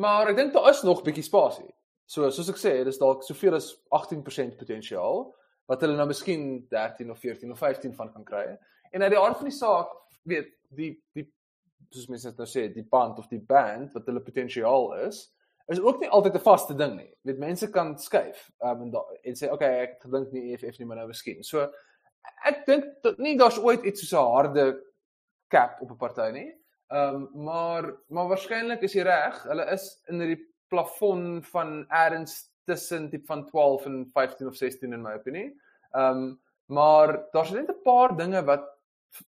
maar 0.00 0.30
ek 0.30 0.38
dink 0.38 0.54
daar 0.54 0.70
is 0.70 0.80
nog 0.86 1.02
bietjie 1.04 1.24
spasie. 1.24 1.68
So 2.06 2.30
soos 2.30 2.50
ek 2.52 2.60
sê, 2.60 2.84
dis 2.84 2.98
dalk 2.98 3.22
soveel 3.24 3.56
as 3.56 3.72
18% 3.90 4.58
potensiaal 4.58 5.30
wat 5.70 5.84
hulle 5.84 5.96
nou 5.96 6.08
miskien 6.10 6.66
13 6.70 7.10
of 7.10 7.20
14 7.22 7.52
of 7.52 7.58
15 7.58 7.94
van 7.94 8.12
kan 8.12 8.24
kry. 8.24 8.46
En 8.92 9.02
uit 9.02 9.14
die 9.14 9.20
aard 9.20 9.38
van 9.40 9.48
die 9.48 9.56
saak 9.56 9.92
weet 10.28 10.50
die 10.76 10.90
die 11.16 11.28
soos 11.92 12.08
mense 12.08 12.32
nou 12.36 12.48
sê, 12.48 12.68
die 12.72 12.86
band 12.88 13.18
of 13.20 13.28
die 13.28 13.40
band 13.40 13.92
wat 13.96 14.06
hulle 14.08 14.22
potensiaal 14.24 14.92
is, 15.06 15.26
is 15.72 15.80
ook 15.80 16.00
nie 16.00 16.10
altyd 16.10 16.34
'n 16.34 16.44
vaste 16.44 16.74
ding 16.74 16.96
nie. 16.96 17.10
Weet 17.22 17.38
mense 17.38 17.70
kan 17.70 17.98
skuif 17.98 18.50
um, 18.60 18.82
en 18.82 18.90
da, 18.90 19.02
en 19.24 19.34
sê 19.34 19.50
okay, 19.52 19.82
ek 19.82 20.00
gedink 20.02 20.32
nie 20.32 20.52
EFF 20.52 20.78
nie, 20.78 20.86
maar 20.86 20.96
nou 20.96 21.08
miskien. 21.08 21.42
So 21.44 21.68
ek 22.44 22.64
dink 22.66 22.84
dat 23.02 23.18
nie 23.18 23.36
daar's 23.38 23.58
ooit 23.58 23.84
iets 23.84 24.08
so 24.08 24.20
'n 24.20 24.32
harde 24.36 24.82
cap 25.48 25.80
op 25.80 25.90
'n 25.90 25.96
party 25.96 26.30
nie. 26.32 26.50
Ehm 26.90 27.14
um, 27.14 27.44
maar 27.44 27.92
maar 28.08 28.28
waarskynlik 28.28 28.82
is 28.82 28.94
jy 28.94 29.02
reg. 29.02 29.42
Hulle 29.42 29.70
is 29.72 30.02
in 30.08 30.20
hierdie 30.20 30.42
plafon 30.72 31.42
van 31.52 31.82
erns 31.88 32.38
tussen 32.68 33.10
tipe 33.10 33.26
van 33.26 33.44
12 33.46 33.86
en 33.90 33.98
15 34.12 34.48
of 34.48 34.56
16 34.56 34.92
in 34.92 35.04
my 35.04 35.18
opinie. 35.20 35.50
Ehm 35.92 36.24
um, 36.24 36.40
maar 36.72 37.18
daar's 37.34 37.50
net 37.50 37.68
'n 37.68 37.82
paar 37.84 38.16
dinge 38.16 38.44
wat 38.44 38.64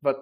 wat 0.06 0.20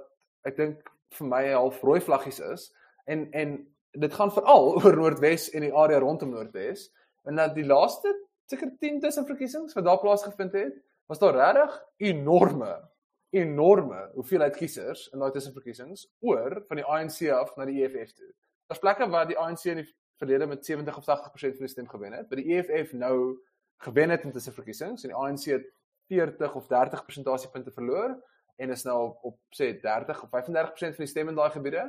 ek 0.47 0.55
dink 0.55 0.91
vir 1.17 1.27
my 1.27 1.41
half 1.51 1.81
rooi 1.83 1.99
vlaggies 2.01 2.39
is 2.39 2.69
en 3.05 3.31
en 3.31 3.57
dit 3.91 4.13
gaan 4.13 4.31
veral 4.31 4.71
oor 4.79 4.95
Noordwes 4.95 5.49
en 5.49 5.65
die 5.67 5.73
area 5.73 5.99
rondom 5.99 6.29
Noordwes. 6.29 6.91
En 7.25 7.35
dat 7.35 7.55
die 7.55 7.65
laaste 7.65 8.13
seker 8.45 8.71
10 8.79 8.99
tussen 8.99 9.25
verkiesings 9.25 9.73
wat 9.73 9.85
daar 9.85 9.99
plaasgevind 9.99 10.53
het, 10.53 10.79
was 11.05 11.19
daar 11.19 11.35
regtig 11.35 11.83
enorme 11.97 12.89
enorme 13.29 14.09
hoeveelheid 14.13 14.55
kiesers 14.57 15.07
in 15.13 15.21
daai 15.21 15.31
tussenverkiesings 15.33 16.07
oor 16.25 16.63
van 16.67 16.81
die 16.81 16.85
ANC 16.85 17.19
af 17.33 17.51
na 17.57 17.67
die 17.69 17.83
EFF 17.83 18.15
toe. 18.17 18.29
Daar's 18.69 18.81
plekke 18.81 19.09
waar 19.09 19.27
die 19.29 19.37
ANC 19.37 19.65
in 19.69 19.83
die 19.83 19.89
verlede 20.19 20.47
met 20.47 20.65
70 20.65 20.97
of 20.97 21.03
80% 21.03 21.29
van 21.39 21.65
die 21.65 21.67
stem 21.67 21.87
gewen 21.89 22.13
het, 22.13 22.29
maar 22.29 22.41
die 22.41 22.55
EFF 22.55 22.93
nou 22.93 23.39
gewen 23.79 24.09
het 24.09 24.25
in 24.27 24.31
tussenverkiesings 24.35 25.03
en 25.03 25.13
die 25.13 25.17
ANC 25.17 25.45
het 25.51 25.69
40 26.11 26.55
of 26.55 26.67
30 26.67 27.05
persentasiepunte 27.05 27.71
verloor 27.71 28.17
en 28.59 28.69
is 28.75 28.83
nou 28.83 28.99
op 29.21 29.39
sê 29.55 29.71
30 29.81 30.23
of 30.23 30.29
35% 30.29 30.97
van 30.97 31.05
die 31.05 31.11
stemme 31.11 31.31
in 31.31 31.39
daai 31.39 31.51
gebiede 31.53 31.85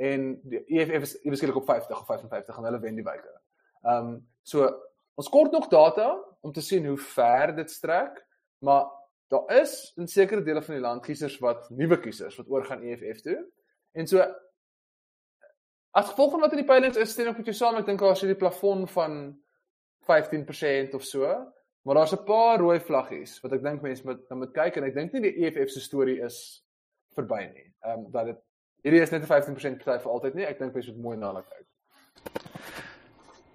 en 0.00 0.30
die 0.48 0.60
EFF 0.66 1.06
is 1.08 1.16
eweskielik 1.24 1.56
op 1.60 1.68
50 1.68 2.00
of 2.00 2.06
55 2.06 2.56
en 2.56 2.68
hulle 2.68 2.80
wen 2.80 3.00
die 3.00 3.06
wyke. 3.06 3.32
Ehm 3.82 4.12
um, 4.12 4.14
so 4.42 4.68
ons 5.20 5.28
kort 5.28 5.52
nog 5.52 5.68
data 5.68 6.14
om 6.40 6.52
te 6.52 6.62
sien 6.64 6.86
hoe 6.86 6.98
ver 6.98 7.54
dit 7.56 7.70
strek, 7.70 8.22
maar 8.64 8.86
daar 9.28 9.60
is 9.60 9.92
in 9.96 10.08
sekere 10.08 10.42
dele 10.42 10.62
van 10.62 10.74
die 10.74 10.82
land 10.82 11.04
kiesers 11.04 11.38
wat 11.44 11.68
nuwe 11.70 12.00
kiesers 12.00 12.36
wat 12.40 12.48
oorgaan 12.48 12.82
EFF 12.82 13.20
toe. 13.20 13.38
En 13.92 14.06
so 14.06 14.24
as 15.90 16.08
gevolg 16.08 16.30
van 16.30 16.40
wat 16.40 16.52
in 16.52 16.62
die 16.62 16.66
peilings 16.68 16.96
is, 16.96 17.12
stem 17.12 17.30
ek 17.32 17.40
met 17.40 17.50
jou 17.50 17.56
saam, 17.56 17.78
ek 17.80 17.86
dink 17.86 18.00
daar 18.00 18.12
is 18.12 18.22
'n 18.22 18.36
plafon 18.36 18.86
van 18.88 19.38
15% 20.06 20.94
of 20.94 21.04
so. 21.04 21.26
Maar 21.82 21.94
daar's 21.94 22.12
'n 22.12 22.24
paar 22.24 22.58
rooi 22.58 22.80
vlaggies 22.80 23.40
wat 23.40 23.52
ek 23.52 23.62
dink 23.62 23.82
mense 23.82 24.04
moet 24.04 24.30
moet 24.30 24.52
kyk 24.52 24.76
en 24.76 24.84
ek 24.84 24.94
dink 24.94 25.12
nie 25.12 25.20
die 25.20 25.46
EFF 25.46 25.70
se 25.70 25.80
storie 25.80 26.20
is 26.22 26.64
verby 27.14 27.50
nie. 27.54 27.72
Ehm 27.84 27.98
um, 27.98 28.10
dat 28.10 28.26
dit 28.26 28.38
hierdie 28.82 29.02
is 29.02 29.10
net 29.10 29.22
'n 29.22 29.26
15% 29.26 29.84
party 29.84 30.02
vir 30.02 30.12
altyd 30.12 30.34
nie. 30.34 30.44
Ek 30.44 30.58
dink 30.58 30.74
mense 30.74 30.92
moet 30.92 31.02
mooi 31.02 31.16
na 31.16 31.26
hulle 31.26 31.44
kyk. 31.44 31.66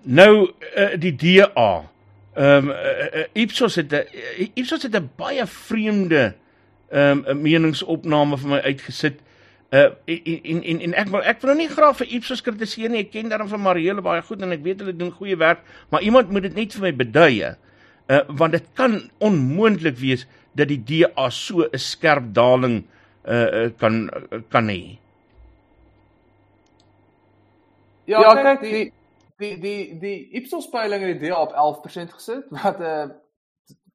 Nou 0.02 0.52
uh, 0.78 0.98
die 1.00 1.16
DA 1.16 1.96
Ehm 2.36 2.70
um, 2.70 2.70
uh, 2.70 3.20
uh, 3.20 3.26
Ipsos 3.32 3.76
het 3.76 3.92
'n 3.92 3.96
uh, 3.96 4.48
Ipsos 4.54 4.84
het 4.84 4.96
'n 4.96 5.10
baie 5.16 5.48
vreemde 5.48 6.36
ehm 6.90 7.24
um, 7.26 7.42
meningsopname 7.42 8.38
vir 8.38 8.50
my 8.50 8.60
uitgesit. 8.60 9.20
Uh 9.74 9.90
en 10.06 10.64
en 10.64 10.82
en 10.82 10.94
ek 10.94 11.08
wil 11.10 11.24
ek 11.26 11.40
wil 11.42 11.52
nou 11.52 11.58
nie 11.64 11.72
graag 11.72 11.98
vir 11.98 12.12
Ipsos 12.20 12.44
kritiseer 12.46 12.90
nie. 12.90 13.06
Ek 13.06 13.12
ken 13.12 13.30
daarom 13.30 13.50
van 13.50 13.64
Mariele 13.66 14.04
baie 14.06 14.22
goed 14.22 14.44
en 14.46 14.54
ek 14.54 14.64
weet 14.64 14.84
hulle 14.84 14.94
doen 14.96 15.12
goeie 15.12 15.38
werk, 15.42 15.64
maar 15.90 16.06
iemand 16.06 16.30
moet 16.30 16.46
dit 16.46 16.56
net 16.56 16.76
vir 16.78 16.86
my 16.86 16.94
beduie. 17.04 17.56
Uh 18.06 18.22
want 18.42 18.54
dit 18.54 18.68
kan 18.78 19.00
onmoontlik 19.20 19.98
wees 19.98 20.28
dat 20.54 20.70
die 20.70 20.80
DA 20.80 21.30
so 21.30 21.66
'n 21.66 21.82
skerp 21.82 22.30
daling 22.34 22.84
uh 23.26 23.70
kan 23.82 24.06
kan 24.54 24.70
hê. 24.70 25.00
Ja, 28.06 28.22
ja 28.22 28.34
kyk, 28.38 28.62
die 28.62 28.92
die 29.42 29.60
die 29.60 30.00
die 30.00 30.18
Ipsos 30.40 30.70
peiling 30.70 31.04
het 31.04 31.20
die 31.20 31.30
DA 31.30 31.42
op 31.42 31.54
11% 31.84 32.14
gesit 32.14 32.46
wat 32.50 32.80
'n 32.80 32.84
uh, 32.84 33.08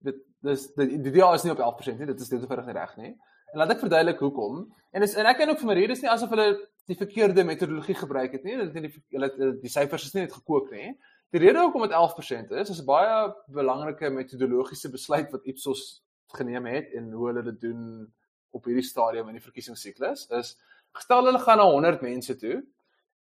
dit 0.03 0.17
dis 0.43 0.67
die, 0.75 1.01
die 1.01 1.13
DA 1.13 1.33
is 1.35 1.43
nie 1.43 1.53
op 1.53 1.63
11% 1.63 1.99
nie 1.99 2.07
dit 2.07 2.21
is 2.21 2.29
dit 2.29 2.47
verrig 2.47 2.67
nie 2.67 2.75
reg 2.75 2.97
nie 2.97 3.15
en 3.53 3.63
laat 3.63 3.75
ek 3.75 3.83
verduidelik 3.85 4.21
hoekom 4.25 4.65
en 4.93 5.07
is 5.07 5.17
en 5.19 5.29
ek 5.31 5.41
ken 5.41 5.53
ook 5.53 5.61
vir 5.63 5.71
my 5.71 5.77
redes 5.79 6.03
nie 6.03 6.11
asof 6.13 6.33
hulle 6.35 6.49
die 6.91 6.99
verkeerde 6.99 7.45
metodologie 7.47 7.97
gebruik 7.99 8.35
het 8.37 8.47
nie 8.47 8.59
dat 8.61 8.75
die 8.75 8.93
hulle 9.17 9.51
die 9.63 9.73
syfers 9.73 10.09
is 10.09 10.15
nie 10.15 10.27
net 10.27 10.37
gekook 10.37 10.73
nie 10.75 10.95
die 11.35 11.43
rede 11.45 11.63
hoekom 11.63 11.87
dit 11.87 11.97
11% 11.97 12.57
is 12.63 12.73
is 12.75 12.83
'n 12.83 12.89
baie 12.89 13.19
belangrike 13.61 14.11
metodologiese 14.11 14.91
besluit 14.91 15.31
wat 15.33 15.47
Ipsos 15.47 16.03
geneem 16.35 16.67
het 16.67 16.93
en 16.95 17.13
hoe 17.13 17.29
hulle 17.29 17.43
dit 17.53 17.61
doen 17.61 18.13
op 18.51 18.65
hierdie 18.65 18.87
stadium 18.87 19.29
in 19.29 19.39
die 19.39 19.47
verkiesingssiklus 19.47 20.29
is 20.41 20.57
gestel 20.93 21.25
hulle 21.27 21.39
gaan 21.39 21.59
na 21.59 21.71
100 21.71 22.03
mense 22.03 22.37
toe 22.37 22.63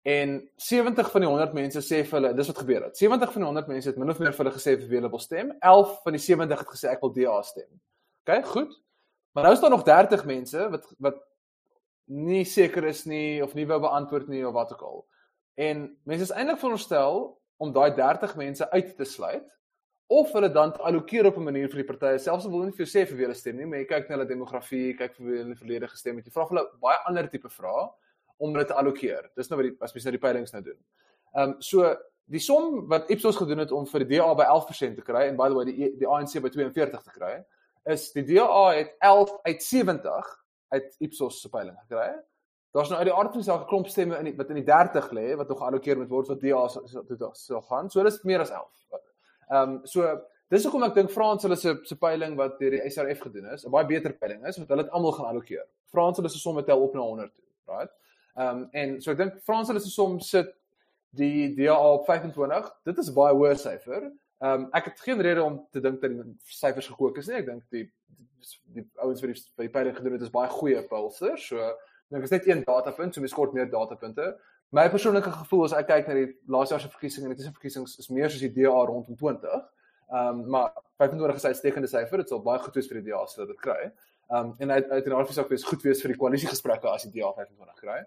En 0.03 0.51
70 0.57 1.11
van 1.11 1.21
die 1.21 1.29
100 1.29 1.53
mense 1.55 1.81
sê 1.81 2.01
vir 2.03 2.19
hulle, 2.19 2.35
dis 2.35 2.49
wat 2.51 2.59
gebeur 2.59 2.87
het. 2.89 2.97
70 2.99 3.33
van 3.33 3.45
die 3.45 3.49
100 3.49 3.69
mense 3.71 3.89
het 3.89 3.99
min 4.03 4.11
of 4.11 4.19
meer 4.19 4.33
vir 4.35 4.45
hulle 4.45 4.55
gesê 4.57 4.73
vir 4.75 4.89
wie 4.91 4.99
hulle 4.99 5.11
wil 5.13 5.23
stem. 5.23 5.53
11 5.61 5.93
van 6.03 6.17
die 6.17 6.23
70 6.25 6.63
het 6.65 6.73
gesê 6.73 6.91
ek 6.91 7.05
wil 7.05 7.13
DA 7.15 7.37
stem. 7.47 7.69
OK, 8.25 8.33
goed. 8.51 8.73
Maar 9.33 9.45
nou 9.45 9.55
is 9.55 9.61
daar 9.61 9.71
nog 9.71 9.83
30 9.83 10.25
mense 10.25 10.71
wat 10.71 10.89
wat 10.99 11.23
nie 12.13 12.45
seker 12.45 12.85
is 12.85 13.05
nie 13.05 13.43
of 13.45 13.55
nie 13.55 13.67
wou 13.67 13.79
beantwoord 13.81 14.29
nie 14.29 14.43
of 14.47 14.53
wat 14.53 14.73
ook 14.73 14.83
al. 14.83 15.07
En 15.55 15.85
mense 16.05 16.29
is 16.29 16.35
eintlik 16.35 16.59
veronderstel 16.59 17.23
om 17.57 17.73
daai 17.73 17.95
30 17.95 18.37
mense 18.37 18.71
uit 18.71 18.97
te 18.97 19.05
sluit 19.05 19.49
of 20.13 20.33
hulle 20.33 20.51
dan 20.53 20.75
allokeer 20.81 21.27
op 21.27 21.37
'n 21.37 21.45
manier 21.45 21.69
vir 21.69 21.83
die 21.83 21.91
partye. 21.93 22.19
Selfs 22.19 22.45
al 22.45 22.51
wil 22.51 22.61
hulle 22.61 22.71
nie 22.71 22.77
vir 22.77 22.87
jou 22.87 22.93
sê 22.93 23.07
vir 23.09 23.17
wie 23.17 23.25
hulle 23.25 23.35
stem 23.35 23.57
nie, 23.57 23.67
maar 23.67 23.79
jy 23.79 23.85
kyk 23.85 24.09
na 24.09 24.17
hulle 24.17 24.29
demografie, 24.29 24.97
kyk 24.97 25.15
vir 25.17 25.27
wie 25.27 25.39
hulle 25.39 25.57
verlede 25.57 25.89
gestem 25.89 26.17
het. 26.17 26.27
Jy 26.27 26.33
vra 26.33 26.49
hulle 26.49 26.67
baie 26.81 26.99
ander 27.07 27.29
tipe 27.29 27.49
vrae 27.49 27.91
om 28.37 28.53
dit 28.53 28.67
te 28.67 28.75
allokeer. 28.75 29.31
Dis 29.37 29.49
nou 29.49 29.57
wat 29.57 29.71
die 29.71 29.77
as 29.81 29.95
mens 29.95 30.05
nou 30.05 30.13
die 30.13 30.25
peilings 30.27 30.53
nou 30.53 30.63
doen. 30.63 30.79
Ehm 31.35 31.49
um, 31.51 31.57
so 31.61 31.97
die 32.27 32.41
som 32.41 32.89
wat 32.89 33.11
Ipsos 33.11 33.37
gedoen 33.37 33.59
het 33.59 33.73
om 33.73 33.87
vir 33.87 34.05
die 34.05 34.19
DA 34.19 34.35
by 34.35 34.45
11% 34.45 34.95
te 34.97 35.03
kry 35.03 35.29
en 35.29 35.37
by 35.37 35.49
the 35.49 35.55
way 35.55 35.65
die 35.65 35.91
die 35.99 36.09
ANC 36.09 36.41
by 36.43 36.51
42 36.51 37.03
te 37.03 37.11
kry, 37.11 37.45
is 37.85 38.11
die 38.13 38.25
DA 38.25 38.71
het 38.77 38.95
11 38.99 39.33
uit 39.43 39.63
70 39.63 40.45
uit 40.69 40.95
Ipsos 40.99 41.41
se 41.41 41.49
peiling 41.49 41.77
gekry. 41.85 42.13
Daar's 42.73 42.89
nou 42.89 42.99
uit 42.99 43.09
die 43.11 43.15
aard 43.15 43.35
van 43.37 43.61
'n 43.61 43.67
klomp 43.67 43.89
stemme 43.89 44.19
in 44.19 44.25
die, 44.25 44.37
wat 44.37 44.49
in 44.49 44.55
die 44.55 44.65
30 44.65 45.11
lê 45.13 45.37
wat 45.37 45.49
nog 45.49 45.59
geallokeer 45.59 45.99
moet 45.99 46.09
word 46.09 46.29
wat 46.29 46.41
DA 46.41 46.69
so, 46.69 47.33
so 47.33 47.61
gaan. 47.61 47.91
So 47.91 48.03
dis 48.03 48.23
meer 48.23 48.41
as 48.41 48.51
11. 48.51 48.69
Ehm 49.51 49.71
um, 49.71 49.81
so 49.85 50.21
dis 50.49 50.65
hoekom 50.65 50.83
ek 50.83 50.95
dink 50.95 51.11
Frans 51.11 51.43
hulle 51.43 51.57
se 51.57 51.75
se 51.83 51.97
peiling 51.97 52.37
wat 52.37 52.59
deur 52.59 52.71
die 52.71 52.91
SRF 52.91 53.21
gedoen 53.21 53.53
is, 53.53 53.67
'n 53.67 53.71
baie 53.71 53.87
beter 53.87 54.13
peiling 54.13 54.47
is 54.47 54.57
want 54.57 54.69
hulle 54.69 54.83
het 54.83 54.93
almal 54.93 55.13
gaan 55.13 55.27
allokeer. 55.27 55.67
Frans 55.91 56.17
hulle 56.17 56.29
se 56.29 56.39
som 56.39 56.65
tel 56.65 56.83
op 56.83 56.95
na 56.95 57.01
100 57.01 57.35
toe, 57.35 57.45
right? 57.67 57.91
Ehm 58.37 58.49
um, 58.49 58.69
en 58.73 59.01
so 59.01 59.11
ek 59.11 59.19
dink 59.19 59.41
Frans 59.43 59.69
hulle 59.69 59.81
is 59.81 59.95
som 59.95 60.21
sit 60.21 60.55
die 61.11 61.55
DA 61.55 61.77
op 61.77 62.07
25. 62.07 62.73
Dit 62.85 62.99
is 62.99 63.13
baie 63.13 63.35
hoë 63.35 63.57
syfer. 63.61 64.11
Ehm 64.43 64.65
um, 64.65 64.69
ek 64.75 64.89
het 64.91 65.01
geen 65.01 65.21
rede 65.23 65.43
om 65.43 65.61
te 65.71 65.81
dink 65.81 66.01
dat 66.03 66.11
die 66.11 66.37
syfers 66.51 66.89
gekook 66.91 67.19
is 67.21 67.29
nie. 67.31 67.37
Ek 67.39 67.47
dink 67.47 67.67
die 67.71 67.85
die 68.75 68.83
ouens 69.05 69.21
wat 69.23 69.31
die 69.31 69.43
by 69.55 69.67
die 69.69 69.75
peiling 69.77 69.95
gedoen 69.97 70.17
het 70.17 70.25
is 70.27 70.33
baie 70.35 70.51
goeie 70.51 70.81
pulsers. 70.91 71.45
So 71.47 71.69
dink 72.11 72.27
is 72.27 72.35
net 72.35 72.49
een 72.49 72.65
datapunt, 72.67 73.15
so 73.15 73.23
mens 73.23 73.37
kort 73.37 73.55
meer 73.55 73.71
datapunte. 73.71 74.33
My 74.75 74.89
persoonlike 74.91 75.31
gevoel 75.37 75.67
as 75.69 75.77
ek 75.79 75.87
kyk 75.93 76.11
na 76.11 76.17
die 76.17 76.33
laaste 76.51 76.75
jaar 76.75 76.83
se 76.83 76.91
verkiesing 76.91 77.29
en 77.29 77.35
dit 77.35 77.45
is 77.45 77.47
'n 77.47 77.55
verkiesings 77.55 77.95
is 78.03 78.11
meer 78.11 78.31
soos 78.31 78.43
die 78.43 78.53
DA 78.57 78.83
rondom 78.91 79.17
20. 79.17 79.63
Ehm 80.11 80.41
um, 80.41 80.43
maar 80.51 80.73
25 80.99 81.37
is 81.37 81.45
'n 81.45 81.55
uitstekende 81.55 81.89
syfer. 81.95 82.19
Dit 82.19 82.29
sal 82.29 82.43
baie 82.43 82.59
goed 82.59 82.75
wees 82.75 82.89
vir 82.89 83.01
die 83.01 83.11
DA 83.11 83.23
as 83.23 83.37
hulle 83.37 83.47
dit 83.47 83.61
kry. 83.61 83.93
Ehm 84.31 84.47
um, 84.47 84.55
en 84.59 84.71
uit 84.71 84.91
uit 84.91 85.07
in 85.07 85.13
hartjie 85.13 85.35
sou 85.35 85.49
dit 85.49 85.65
goed 85.65 85.83
wees 85.83 86.03
vir 86.03 86.17
die 86.17 86.19
koalisiegesprekke 86.19 86.89
as 86.91 87.03
die 87.07 87.21
DA 87.21 87.33
25 87.33 87.81
kry. 87.81 88.05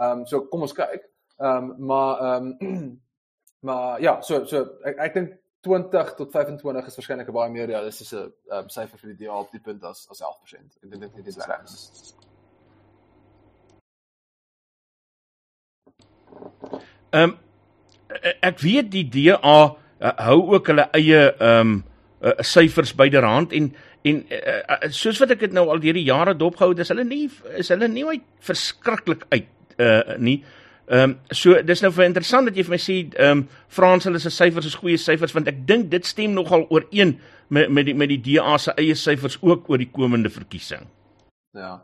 Ehm 0.00 0.18
um, 0.18 0.26
so 0.26 0.44
kom 0.52 0.62
ons 0.62 0.74
kyk. 0.74 1.08
Ehm 1.40 1.70
um, 1.70 1.86
maar 1.86 2.20
ehm 2.20 2.56
um, 2.60 3.00
maar 3.68 4.00
ja, 4.00 4.20
so 4.20 4.44
so 4.44 4.66
ek 4.84 4.98
ek 4.98 5.14
dink 5.14 5.38
20 5.60 6.14
tot 6.14 6.30
25 6.30 6.86
is 6.86 6.96
waarskynlik 6.96 7.28
'n 7.28 7.32
baie 7.32 7.50
meer 7.50 7.66
realistiese 7.66 8.20
ehm 8.50 8.58
um, 8.58 8.68
syfer 8.68 8.98
vir 8.98 9.14
die 9.14 9.26
DA 9.26 9.38
op 9.38 9.50
die 9.50 9.60
punt 9.60 9.84
as 9.84 10.06
as 10.10 10.22
11%. 10.22 10.78
Ek 10.82 11.00
dink 11.00 11.14
dit 11.16 11.26
is 11.26 11.36
reg. 11.46 11.62
Ehm 17.10 17.36
ek 18.40 18.58
weet 18.60 18.90
die 18.90 19.08
DA 19.08 19.58
uh, 20.00 20.12
hou 20.16 20.54
ook 20.54 20.66
hulle 20.66 20.88
eie 20.92 21.34
ehm 21.34 21.60
um, 21.60 21.84
uh, 22.22 22.32
syfers 22.38 22.94
byderhand 22.94 23.52
en 23.52 23.74
en 24.02 24.22
uh, 24.30 24.62
uh, 24.68 24.90
soos 24.94 25.18
wat 25.18 25.34
ek 25.34 25.40
dit 25.40 25.52
nou 25.52 25.68
al 25.68 25.80
deur 25.82 25.94
die 25.98 26.06
jare 26.06 26.36
dopgehou 26.36 26.70
het, 26.70 26.78
is 26.78 26.88
hulle 26.94 27.04
nie 27.04 27.30
is 27.58 27.68
hulle 27.68 27.88
nie 27.88 28.06
uit 28.06 28.24
verskriklik 28.40 29.26
uit 29.28 29.50
uh 29.78 30.16
nie. 30.18 30.44
Ehm 30.88 31.10
um, 31.10 31.18
so 31.30 31.52
dis 31.62 31.82
nou 31.84 31.90
vir 31.92 32.06
interessant 32.08 32.48
dat 32.48 32.56
jy 32.56 32.62
vir 32.64 32.72
my 32.72 32.78
sê 32.80 32.94
ehm 33.04 33.42
um, 33.42 33.48
Frans 33.68 34.06
hulle 34.08 34.20
se 34.22 34.30
syfers 34.32 34.70
is 34.70 34.76
goeie 34.80 34.96
syfers 34.96 35.34
want 35.36 35.48
ek 35.50 35.58
dink 35.68 35.90
dit 35.92 36.06
stem 36.06 36.32
nogal 36.32 36.64
ooreen 36.72 37.18
met 37.52 37.68
met 37.68 37.84
die 37.84 37.94
met 37.94 38.08
die 38.08 38.20
DA 38.24 38.56
se 38.56 38.72
eie 38.80 38.94
syfers 38.96 39.36
ook 39.42 39.68
oor 39.68 39.78
die 39.78 39.90
komende 39.92 40.32
verkiesing. 40.32 40.88
Ja. 41.52 41.74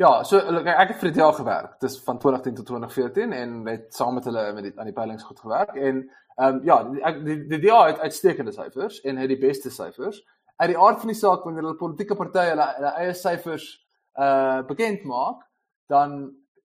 Ja, 0.00 0.22
so 0.24 0.38
ek 0.40 0.94
het 0.94 0.96
vir 1.02 1.10
die 1.10 1.18
DA 1.18 1.28
gewerk. 1.36 1.74
Dis 1.84 1.98
van 2.06 2.18
2010 2.18 2.54
tot 2.56 2.66
2014 2.70 3.34
en 3.36 3.66
het 3.68 3.92
saam 3.92 4.16
met 4.16 4.24
hulle 4.24 4.46
met 4.56 4.64
die 4.64 4.72
aan 4.78 4.88
die 4.88 4.96
peilings 4.96 5.28
goed 5.28 5.40
gewerk 5.44 5.76
en 5.76 6.00
ehm 6.38 6.54
um, 6.54 6.62
ja, 6.64 6.78
ek 7.12 7.20
die, 7.26 7.36
die 7.50 7.60
DA 7.66 7.82
het 7.90 8.00
uitstekende 8.00 8.56
syfers 8.56 9.02
en 9.04 9.20
het 9.20 9.28
die 9.28 9.40
beste 9.42 9.70
syfers. 9.70 10.24
Uit 10.56 10.72
die 10.72 10.80
aard 10.80 11.04
van 11.04 11.12
die 11.12 11.18
saak 11.20 11.44
wanneer 11.44 11.66
hulle 11.66 11.76
politieke 11.76 12.16
partye 12.16 12.54
hulle, 12.54 12.72
hulle 12.78 12.96
eie 13.04 13.12
syfers 13.12 13.68
uh 14.16 14.64
bekend 14.68 15.04
maak, 15.04 15.44
dan 15.92 16.22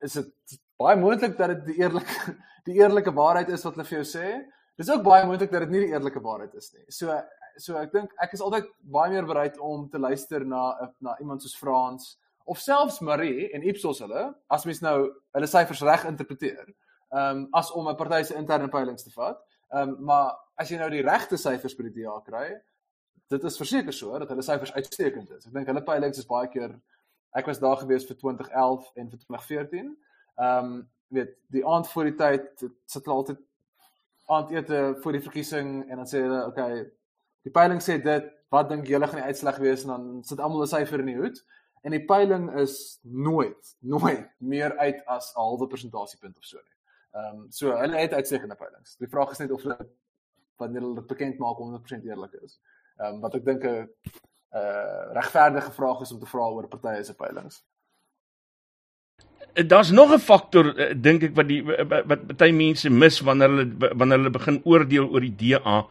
is 0.04 0.20
dit 0.20 0.60
baie 0.84 1.00
moontlik 1.00 1.38
dat 1.40 1.54
dit 1.54 1.72
die 1.72 1.78
eerlike 1.84 2.34
die 2.68 2.76
eerlike 2.80 3.12
waarheid 3.16 3.50
is 3.52 3.64
wat 3.68 3.78
hulle 3.78 3.88
vir 3.88 4.00
jou 4.00 4.10
sê. 4.10 4.28
Dis 4.80 4.90
ook 4.90 5.04
baie 5.06 5.26
moontlik 5.28 5.52
dat 5.54 5.66
dit 5.66 5.74
nie 5.74 5.86
die 5.86 5.94
eerlike 5.94 6.22
waarheid 6.24 6.54
is 6.60 6.72
nie. 6.74 6.84
So 6.90 7.16
so 7.62 7.78
ek 7.78 7.92
dink 7.94 8.14
ek 8.24 8.32
is 8.34 8.42
altyd 8.42 8.70
baie 8.96 9.12
meer 9.14 9.28
bereid 9.30 9.60
om 9.62 9.86
te 9.90 10.02
luister 10.02 10.46
na 10.46 10.64
na 11.06 11.18
iemand 11.22 11.44
soos 11.44 11.58
Frans 11.60 12.16
of 12.50 12.60
selfs 12.60 13.00
Marie 13.06 13.50
en 13.54 13.64
Ipsos 13.64 14.02
hulle 14.04 14.24
as 14.52 14.66
mens 14.66 14.82
nou 14.84 14.98
hulle 15.38 15.50
syfers 15.50 15.84
reg 15.86 16.08
interpreteer. 16.10 16.66
Ehm 17.14 17.44
um, 17.44 17.48
as 17.54 17.72
om 17.72 17.90
'n 17.90 18.00
party 18.00 18.24
se 18.24 18.40
interne 18.40 18.70
peilings 18.70 19.04
te 19.04 19.14
vat. 19.16 19.42
Ehm 19.74 19.90
um, 19.90 19.98
maar 20.10 20.34
as 20.58 20.70
jy 20.70 20.78
nou 20.78 20.90
die 20.90 21.06
regte 21.06 21.38
syfers 21.38 21.76
by 21.78 21.90
die 21.90 22.02
DA 22.02 22.20
kry, 22.26 22.48
dit 23.30 23.44
is 23.44 23.58
verseker 23.58 23.94
so 23.94 24.20
dat 24.20 24.30
hulle 24.30 24.44
syfers 24.46 24.74
uitstekend 24.74 25.30
is. 25.38 25.48
Ek 25.48 25.54
dink 25.54 25.68
hulle 25.68 25.86
peilings 25.86 26.18
is 26.18 26.30
baie 26.30 26.50
keer 26.50 26.74
Ek 27.34 27.46
was 27.50 27.60
daar 27.60 27.80
gewees 27.82 28.06
vir 28.06 28.18
2011 28.18 28.90
en 28.94 29.08
vir 29.10 29.20
2014. 29.20 29.88
Ehm 30.36 30.66
um, 30.66 30.90
weet 31.14 31.36
die 31.54 31.66
aand 31.68 31.88
voor 31.88 32.04
die 32.10 32.16
tyd 32.18 32.64
sit 32.86 33.06
hulle 33.06 33.18
altyd 33.18 33.42
aandete 34.26 34.98
voor 35.02 35.12
die 35.12 35.22
verkiesing 35.22 35.90
en 35.90 36.00
dan 36.02 36.08
sê 36.10 36.24
hulle 36.26 36.46
okay 36.48 36.86
die 37.46 37.54
peiling 37.54 37.82
sê 37.84 38.00
dit 38.02 38.32
wat 38.54 38.70
dink 38.70 38.88
julle 38.90 39.08
gaan 39.08 39.22
die 39.22 39.30
uitslag 39.30 39.60
wees 39.62 39.84
en 39.84 39.92
dan 39.94 40.08
sit 40.24 40.40
almal 40.40 40.64
'n 40.66 40.72
syfer 40.72 41.04
in 41.04 41.12
die 41.12 41.20
hoed 41.20 41.44
en 41.84 41.92
die 41.92 42.06
peiling 42.06 42.48
is 42.60 43.00
nooit 43.04 43.76
nooit 43.80 44.30
meer 44.38 44.78
uit 44.78 45.06
as 45.06 45.34
'n 45.34 45.40
halwe 45.40 45.68
persentasiepunt 45.68 46.38
of 46.38 46.46
so 46.46 46.58
nie. 46.58 46.78
Ehm 47.14 47.40
um, 47.40 47.52
so 47.52 47.76
hulle 47.78 47.98
het 47.98 48.14
uitstekende 48.14 48.56
peilings. 48.56 48.96
Die 48.98 49.10
vraag 49.10 49.32
is 49.32 49.38
net 49.44 49.52
of 49.52 49.62
hulle 49.62 49.78
wanneer 50.58 50.82
hulle 50.82 50.96
dit 51.02 51.08
bekend 51.08 51.38
maak 51.38 51.58
100% 51.58 52.06
eerlik 52.06 52.34
is. 52.42 52.60
Ehm 52.98 53.14
um, 53.14 53.20
wat 53.22 53.36
ek 53.36 53.46
dink 53.46 53.64
'n 53.64 53.90
uh 54.54 55.14
regverdige 55.18 55.72
vraag 55.72 56.02
is 56.02 56.12
om 56.12 56.20
te 56.20 56.26
vra 56.26 56.48
oor 56.50 56.68
partye 56.68 57.04
se 57.04 57.16
peilings. 57.16 57.64
Daar's 59.54 59.92
nog 59.92 60.14
'n 60.14 60.20
faktor 60.20 60.66
uh, 60.66 60.94
dink 60.98 61.24
ek 61.24 61.36
wat 61.36 61.48
die 61.48 61.64
wat 61.64 62.38
baie 62.38 62.54
mense 62.54 62.90
mis 62.90 63.20
wanneer 63.22 63.50
hulle 63.50 63.94
wanneer 63.94 64.18
hulle 64.18 64.30
begin 64.30 64.62
oordeel 64.64 65.10
oor 65.10 65.22
die 65.22 65.36
DA. 65.38 65.86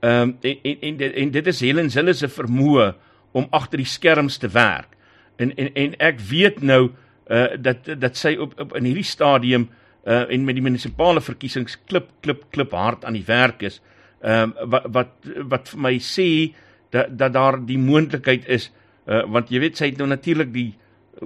Ehm 0.00 0.22
um, 0.22 0.36
en, 0.40 0.56
en 0.62 0.98
en 0.98 1.14
en 1.14 1.30
dit 1.30 1.46
is 1.46 1.60
Helen 1.60 1.90
Zille 1.90 2.12
se 2.12 2.28
vermoë 2.28 2.94
om 3.32 3.46
agter 3.50 3.82
die 3.82 3.86
skerms 3.86 4.38
te 4.38 4.48
werk. 4.48 4.94
En 5.36 5.56
en 5.56 5.74
en 5.74 5.96
ek 5.98 6.20
weet 6.20 6.62
nou 6.62 6.90
uh 7.30 7.46
dat 7.58 8.00
dat 8.00 8.16
sy 8.16 8.36
op, 8.36 8.54
op 8.60 8.76
in 8.76 8.84
hierdie 8.84 9.04
stadium 9.04 9.68
uh 10.06 10.30
en 10.30 10.44
met 10.44 10.54
die 10.54 10.62
munisipale 10.62 11.20
verkiesings 11.20 11.78
klip 11.86 12.08
klip 12.20 12.44
klip 12.50 12.72
hard 12.72 13.04
aan 13.04 13.18
die 13.18 13.26
werk 13.26 13.62
is. 13.62 13.82
Ehm 14.22 14.52
um, 14.56 14.70
wat 14.70 14.86
wat 14.86 15.12
wat 15.48 15.68
vir 15.68 15.80
my 15.80 15.98
sê 15.98 16.54
dat 16.90 17.18
dat 17.18 17.32
daar 17.32 17.58
die 17.66 17.78
moontlikheid 17.78 18.48
is 18.48 18.70
uh 19.06 19.24
want 19.26 19.50
jy 19.50 19.60
weet 19.60 19.76
sy 19.76 19.90
het 19.90 19.98
nou 19.98 20.08
natuurlik 20.08 20.52
die 20.52 20.74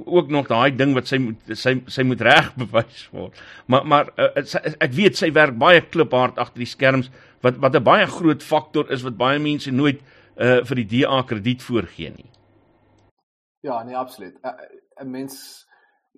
ook 0.04 0.28
nog 0.28 0.48
daai 0.48 0.76
ding 0.76 0.94
wat 0.94 1.06
sy 1.06 1.18
moet 1.22 1.56
sy 1.58 1.76
sy 1.86 2.02
moet 2.02 2.20
reg 2.20 2.50
bewys 2.62 3.08
word. 3.12 3.38
Maar 3.66 3.86
maar 3.86 4.10
uh, 4.18 4.42
sy, 4.42 4.60
ek 4.78 4.92
weet 4.96 5.18
sy 5.20 5.30
werk 5.32 5.56
baie 5.58 5.80
kliphard 5.80 6.38
agter 6.38 6.64
die 6.64 6.70
skerms 6.70 7.10
wat 7.44 7.60
wat 7.62 7.76
'n 7.76 7.84
baie 7.84 8.06
groot 8.06 8.42
faktor 8.42 8.90
is 8.92 9.02
wat 9.02 9.16
baie 9.16 9.38
mense 9.38 9.70
nooit 9.70 10.00
uh 10.36 10.64
vir 10.66 10.82
die 10.82 10.88
DA 10.92 11.22
krediet 11.22 11.62
voorgee 11.62 12.10
nie. 12.10 12.30
Ja, 13.62 13.82
nee, 13.82 13.96
absoluut. 13.96 14.38
'n 15.00 15.10
Mens 15.10 15.66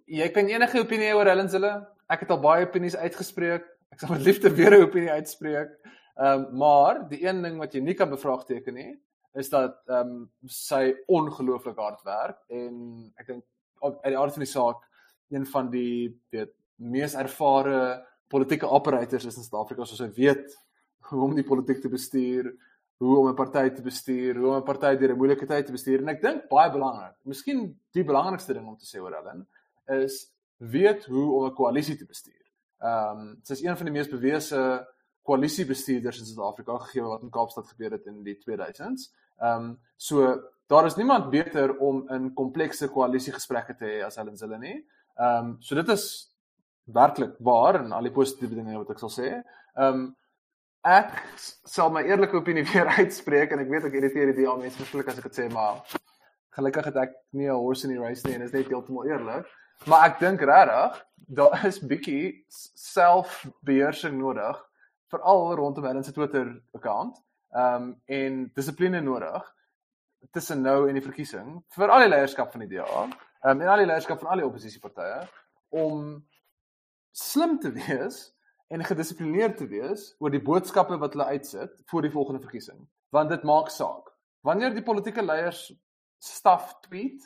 jy 0.07 0.29
kan 0.29 0.49
enige 0.49 0.81
opinie 0.81 1.15
oor 1.15 1.27
Helen 1.27 1.49
Zille. 1.49 1.87
Ek 2.09 2.21
het 2.21 2.31
al 2.31 2.41
baie 2.41 2.67
opinies 2.67 2.97
uitgespreek. 2.97 3.65
Ek 3.93 4.01
sal 4.01 4.11
met 4.11 4.23
liefde 4.23 4.51
weer 4.51 4.79
'n 4.79 4.83
opinie 4.83 5.11
uitspreek. 5.11 5.71
Ehm 6.17 6.47
um, 6.49 6.57
maar 6.57 7.09
die 7.09 7.27
een 7.27 7.43
ding 7.43 7.59
wat 7.59 7.75
jy 7.75 7.81
nie 7.81 7.95
kan 7.95 8.11
bevraagteken 8.11 8.75
nie, 8.75 8.97
is 9.35 9.49
dat 9.49 9.83
ehm 9.87 10.09
um, 10.09 10.31
sy 10.47 10.95
ongelooflik 11.07 11.77
hard 11.77 12.03
werk 12.03 12.39
en 12.49 13.13
ek 13.21 13.27
dink 13.27 13.45
uit 13.81 14.03
die 14.05 14.19
aard 14.19 14.33
van 14.33 14.45
die 14.45 14.53
saak 14.53 14.85
een 15.29 15.47
van 15.47 15.71
die 15.71 16.21
weet 16.31 16.53
mees 16.77 17.15
ervare 17.15 18.07
politieke 18.29 18.69
operators 18.69 19.25
is 19.25 19.37
in 19.37 19.43
Suid-Afrika 19.47 19.85
soos 19.85 20.03
hy 20.05 20.11
weet 20.17 20.55
hoe 21.11 21.23
om 21.25 21.35
die 21.35 21.47
politiek 21.47 21.81
te 21.83 21.89
bestuur, 21.89 22.51
hoe 22.99 23.19
om 23.19 23.29
'n 23.29 23.35
party 23.35 23.69
te 23.71 23.83
bestuur, 23.83 24.37
hoe 24.37 24.49
om 24.51 24.57
'n 24.57 24.65
party 24.65 24.97
deur 24.97 25.13
'n 25.13 25.19
moeilike 25.19 25.47
tyd 25.47 25.67
te 25.67 25.73
bestuur 25.73 26.01
en 26.01 26.09
ek 26.09 26.23
dink 26.23 26.49
baie 26.49 26.71
belangrik. 26.71 27.15
Miskien 27.25 27.79
die 27.93 28.05
belangrikste 28.05 28.55
ding 28.55 28.67
om 28.67 28.77
te 28.77 28.87
sê 28.87 29.01
oor 29.01 29.15
Helen 29.15 29.47
is 30.03 30.33
weet 30.59 31.05
hoe 31.05 31.33
om 31.33 31.45
'n 31.47 31.55
koalisie 31.55 31.97
te 31.97 32.07
bestuur. 32.07 32.45
Ehm 32.81 33.19
um, 33.19 33.39
sy 33.43 33.53
is 33.53 33.63
een 33.63 33.77
van 33.77 33.87
die 33.87 33.93
mees 33.93 34.09
bewese 34.09 34.87
koalisiebestuurders 35.23 36.19
in 36.19 36.27
Suid-Afrika 36.27 36.79
gegee 36.79 37.03
wat 37.03 37.23
in 37.23 37.31
Kaapstad 37.31 37.67
gebeur 37.67 37.91
het 37.91 38.07
in 38.07 38.23
die 38.23 38.39
2000s. 38.39 39.13
Ehm 39.39 39.65
um, 39.65 39.79
so 39.97 40.43
daar 40.67 40.87
is 40.87 40.97
niemand 40.97 41.31
beter 41.31 41.77
om 41.79 42.09
in 42.11 42.33
komplekse 42.35 42.89
koalisiegesprekke 42.89 43.77
te 43.77 43.85
hê 43.85 43.99
as 44.07 44.17
Helen 44.17 44.37
Zille 44.37 44.59
nie. 44.59 44.77
Ehm 45.17 45.51
um, 45.51 45.57
so 45.61 45.75
dit 45.75 45.89
is 45.89 46.07
werklik 46.85 47.35
waar 47.39 47.81
en 47.81 47.93
al 47.93 48.07
die 48.07 48.15
positiewe 48.15 48.55
dinge 48.55 48.79
wat 48.79 48.91
ek 48.95 49.03
sal 49.03 49.13
sê. 49.13 49.29
Ehm 49.75 50.01
um, 50.01 50.09
ek 50.87 51.15
sal 51.67 51.91
my 51.91 52.03
eerlike 52.07 52.37
opinie 52.37 52.67
weer 52.73 52.91
uitspreek 52.99 53.53
en 53.53 53.65
ek 53.65 53.71
weet 53.71 53.89
ek 53.89 53.97
irriteer 54.01 54.35
die 54.37 54.49
al 54.49 54.61
mense 54.61 54.79
verskriklik 54.79 55.15
as 55.15 55.23
ek 55.23 55.31
dit 55.31 55.41
sê 55.41 55.49
maar 55.53 55.83
gelukkig 56.59 56.91
het 56.91 57.01
ek 57.05 57.17
nie 57.33 57.49
'n 57.49 57.59
horse 57.63 57.87
in 57.87 57.95
the 57.95 58.01
race 58.01 58.27
nie 58.27 58.35
en 58.35 58.45
dit 58.45 58.49
is 58.49 58.59
net 58.59 58.71
heeltemal 58.71 59.07
eerlik. 59.07 59.47
Maar 59.87 60.07
ek 60.11 60.21
dink 60.21 60.41
regtig 60.41 61.03
daar 61.29 61.67
is 61.71 61.81
bietjie 61.81 62.45
selfbeheersing 62.93 64.19
nodig 64.19 64.63
veral 65.11 65.55
rondom 65.55 65.85
Helen 65.85 66.05
se 66.05 66.13
Twitter 66.13 66.63
account. 66.75 67.23
Ehm 67.55 67.83
um, 67.83 68.03
en 68.07 68.51
dissipline 68.55 69.01
nodig 69.01 69.55
tussen 70.31 70.63
nou 70.63 70.89
en 70.89 70.97
die 70.97 71.05
verkiesing 71.05 71.61
vir 71.77 71.93
al 71.93 72.07
die 72.07 72.13
leierskap 72.13 72.53
van 72.53 72.65
die 72.65 72.77
DA. 72.77 73.05
Ehm 73.45 73.57
um, 73.57 73.61
en 73.61 73.69
al 73.69 73.85
die 73.85 73.91
leierskap 73.91 74.21
van 74.23 74.33
al 74.33 74.43
die 74.43 74.47
oppositiepartye 74.47 75.21
om 75.77 76.25
slim 77.17 77.59
te 77.61 77.73
wees 77.73 78.21
en 78.69 78.85
gedissiplineerd 78.85 79.57
te 79.57 79.69
wees 79.71 80.09
oor 80.19 80.33
die 80.35 80.43
boodskappe 80.43 80.99
wat 80.99 81.15
hulle 81.15 81.31
uitsit 81.37 81.79
vir 81.91 82.07
die 82.07 82.13
volgende 82.13 82.43
verkiesing. 82.43 82.81
Want 83.15 83.31
dit 83.31 83.45
maak 83.47 83.71
saak. 83.71 84.11
Wanneer 84.47 84.75
die 84.75 84.85
politieke 84.85 85.23
leiers 85.23 85.69
staf 86.23 86.75
tweet, 86.89 87.23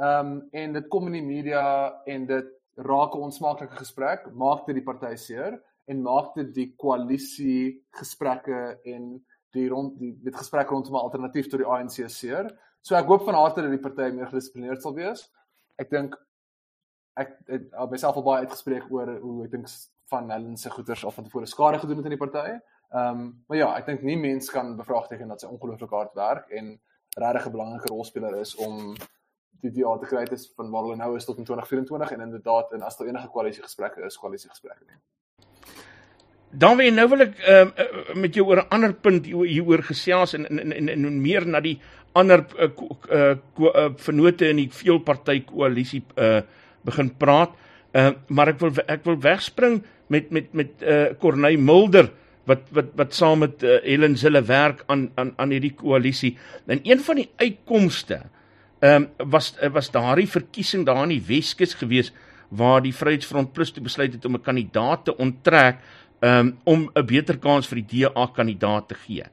ehm 0.00 0.32
um, 0.32 0.48
en 0.52 0.72
dit 0.78 0.88
kom 0.92 1.08
in 1.10 1.18
die 1.20 1.26
media 1.26 1.64
en 2.06 2.26
dit 2.26 2.52
raak 2.76 3.14
'n 3.14 3.28
onsmaaklike 3.28 3.76
gesprek, 3.76 4.30
maak 4.32 4.66
dit 4.66 4.74
die 4.74 4.84
party 4.84 5.14
seer 5.16 5.60
en 5.86 6.02
maak 6.02 6.34
dit 6.34 6.54
die 6.54 6.68
koalisie 6.76 7.84
gesprekke 7.90 8.78
en 8.84 9.24
die 9.52 9.68
rond 9.68 9.98
die 10.00 10.12
dit 10.24 10.36
gesprek 10.36 10.70
rondom 10.70 10.94
'n 10.94 11.06
alternatief 11.06 11.48
tot 11.48 11.60
die 11.60 11.68
ANC 11.68 12.08
seer. 12.10 12.50
So 12.80 12.94
ek 12.96 13.06
hoop 13.06 13.24
van 13.24 13.34
harte 13.34 13.62
dat 13.62 13.70
die 13.70 13.78
party 13.88 14.10
meer 14.14 14.26
gedissiplineerd 14.26 14.82
sal 14.82 14.94
wees. 14.94 15.30
Ek 15.78 15.90
dink 15.90 16.16
ek 17.16 17.36
het 17.46 17.74
al 17.74 17.88
myself 17.88 18.16
al 18.16 18.22
baie 18.22 18.44
uitgespreek 18.46 18.90
oor 18.90 19.18
hoe 19.20 19.44
ek 19.44 19.50
dink 19.50 19.68
van 20.12 20.30
Helen 20.30 20.56
se 20.56 20.70
goeters 20.70 21.04
al 21.04 21.10
van 21.10 21.24
tevore 21.24 21.46
skade 21.46 21.78
gedoen 21.78 21.96
het 21.96 22.04
in 22.04 22.16
die 22.16 22.26
party. 22.26 22.58
Ehm 22.92 23.20
um, 23.20 23.44
maar 23.48 23.58
ja, 23.58 23.68
ek 23.76 23.86
dink 23.86 24.02
nie 24.02 24.16
mens 24.16 24.50
kan 24.50 24.76
bevraagteken 24.76 25.28
dat 25.28 25.40
sy 25.40 25.46
ongelooflik 25.46 25.90
hard 25.90 26.14
werk 26.14 26.50
en 26.50 26.80
regtig 27.16 27.46
'n 27.46 27.52
belangrike 27.52 27.88
rolspeler 27.88 28.36
is 28.40 28.54
om 28.56 28.94
die 29.62 29.70
DA 29.70 29.96
te 29.98 30.06
kry 30.06 30.24
is 30.34 30.48
van 30.56 30.70
waar 30.70 30.82
hulle 30.82 30.96
nou 30.96 31.16
is 31.16 31.24
tot 31.24 31.38
in 31.38 31.44
2024 31.44 32.12
en 32.16 32.20
inderdaad 32.20 32.72
en 32.72 32.82
as 32.82 32.96
daar 32.96 33.08
enige 33.08 33.28
koalisie 33.28 33.62
gesprekke 33.62 34.04
is, 34.04 34.18
koalisie 34.18 34.50
gesprekke 34.50 34.84
nie. 34.88 34.98
Dan 36.52 36.76
wil 36.76 36.92
nou 36.92 37.08
wil 37.08 37.24
ek 37.24 37.38
uh, 37.48 37.66
met 38.14 38.34
jou 38.36 38.44
oor 38.46 38.60
'n 38.60 38.68
ander 38.68 38.92
punt 38.92 39.26
hieroor 39.26 39.82
gesels 39.82 40.34
en 40.34 40.46
en 40.46 40.72
en, 40.72 40.88
en 40.88 41.20
meer 41.22 41.46
na 41.46 41.60
die 41.60 41.78
ander 42.12 42.44
uh, 42.58 42.68
uh, 43.10 43.36
uh, 43.58 43.88
vennote 43.96 44.48
in 44.48 44.56
die 44.56 44.68
veelparty 44.68 45.40
koalisie 45.48 46.02
uh, 46.16 46.42
begin 46.84 47.10
praat. 47.16 47.56
Uh, 47.92 48.12
maar 48.28 48.52
ek 48.52 48.60
wil 48.60 48.72
ek 48.86 49.04
wil 49.04 49.16
wegspring 49.16 49.82
met 50.08 50.30
met 50.30 50.52
met 50.52 50.82
uh, 50.82 51.14
Corneil 51.20 51.58
Mulder 51.58 52.10
wat 52.44 52.68
wat 52.74 52.92
wat 52.98 53.14
saam 53.14 53.44
met 53.44 53.62
uh, 53.62 53.78
Helen 53.84 54.16
Zille 54.16 54.42
werk 54.42 54.84
aan 54.86 55.10
aan 55.16 55.32
aan 55.36 55.50
hierdie 55.50 55.74
koalisie. 55.74 56.36
En 56.66 56.80
een 56.82 57.00
van 57.00 57.16
die 57.16 57.30
uitkomste 57.36 58.22
ehm 58.82 59.06
um, 59.06 59.30
was 59.30 59.54
was 59.72 59.90
daardie 59.90 60.28
verkiesing 60.28 60.84
daar 60.86 61.04
in 61.04 61.16
die 61.16 61.26
Weskus 61.26 61.74
gewees 61.74 62.12
waar 62.52 62.82
die 62.82 62.92
Vryheidsfront 62.92 63.52
Plus 63.52 63.70
toe 63.72 63.82
besluit 63.82 64.12
het 64.12 64.24
om 64.24 64.34
'n 64.34 64.42
kandidaat 64.42 65.04
te 65.04 65.16
onttrek 65.16 65.78
um, 66.22 66.58
om 66.64 66.90
'n 66.94 67.06
beter 67.06 67.38
kans 67.38 67.68
vir 67.68 67.82
die 67.82 68.02
DA 68.02 68.26
kandidaat 68.26 68.88
te 68.88 68.94
gee. 68.94 69.24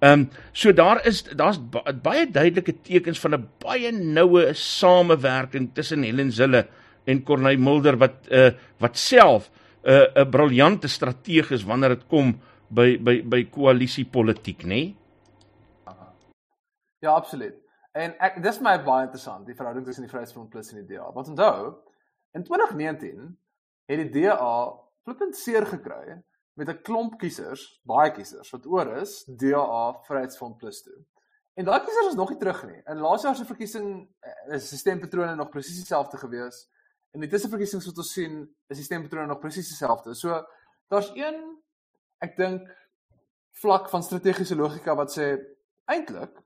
Ehm 0.00 0.20
um, 0.20 0.30
so 0.52 0.72
daar 0.72 1.06
is 1.06 1.22
daar's 1.22 1.58
baie 2.02 2.26
duidelike 2.26 2.82
tekens 2.82 3.20
van 3.20 3.34
'n 3.34 3.48
baie 3.58 3.92
noue 3.92 4.54
samewerking 4.54 5.70
tussen 5.74 6.02
Helen 6.02 6.32
Zille 6.32 6.66
en 7.04 7.22
Corneil 7.22 7.58
Mulder 7.58 7.96
wat 7.96 8.28
uh 8.30 8.50
wat 8.78 8.98
self 8.98 9.50
'n 9.82 9.90
uh, 9.90 10.24
'n 10.24 10.30
briljante 10.30 10.88
strateeg 10.88 11.50
is 11.50 11.64
wanneer 11.64 11.88
dit 11.88 12.06
kom 12.06 12.40
by 12.68 12.98
by 12.98 13.22
by 13.22 13.44
koalisiepolitiek, 13.44 14.62
nê? 14.62 14.68
Nee? 14.68 14.96
Ja, 17.04 17.12
absoluut. 17.12 17.56
En 17.92 18.14
ek 18.18 18.40
dis 18.42 18.60
my 18.64 18.78
baie 18.82 19.04
interessant, 19.04 19.44
die 19.46 19.54
verhouding 19.54 19.84
tussen 19.86 20.06
die 20.06 20.10
Vryheidsfront 20.10 20.48
Plus 20.50 20.72
en 20.72 20.80
die 20.80 20.96
DA. 20.96 21.10
Want 21.12 21.28
onthou, 21.28 21.74
in 22.32 22.42
2019 22.42 23.28
het 23.86 24.00
die 24.00 24.22
DA 24.22 24.54
flippend 25.04 25.36
seer 25.36 25.66
gekry 25.66 26.22
met 26.54 26.68
'n 26.68 26.82
klomp 26.82 27.18
kiesers, 27.18 27.80
baie 27.82 28.10
kiesers 28.12 28.50
wat 28.50 28.66
oor 28.66 28.96
is 29.02 29.24
DA 29.24 29.92
Vryheidsfront 30.06 30.56
Plus 30.56 30.82
toe. 30.82 31.04
En 31.54 31.64
daai 31.64 31.80
kiesers 31.80 32.06
is 32.06 32.14
nog 32.14 32.30
nie 32.30 32.38
terug 32.38 32.64
nie. 32.66 32.80
In 32.90 32.98
laas 32.98 33.22
jaar 33.22 33.36
se 33.36 33.44
verkiesing 33.44 34.08
eh, 34.20 34.54
is 34.54 34.70
die 34.70 34.78
stempatrone 34.78 35.34
nog 35.34 35.50
presies 35.50 35.76
dieselfde 35.76 36.18
gewees. 36.18 36.68
En 37.10 37.20
die 37.20 37.28
tussenverkiesings 37.30 37.86
wat 37.86 37.98
ons 37.98 38.12
sien, 38.12 38.40
is 38.66 38.76
die 38.76 38.86
stempatrone 38.86 39.26
nog 39.26 39.38
presies 39.38 39.68
dieselfde. 39.68 40.14
So 40.14 40.40
daar's 40.88 41.12
een 41.14 41.38
ek 42.18 42.36
dink 42.36 42.70
vlak 43.62 43.88
van 43.90 44.02
strategiese 44.02 44.56
logika 44.56 44.96
wat 44.98 45.12
sê 45.14 45.28
eintlik 45.84 46.40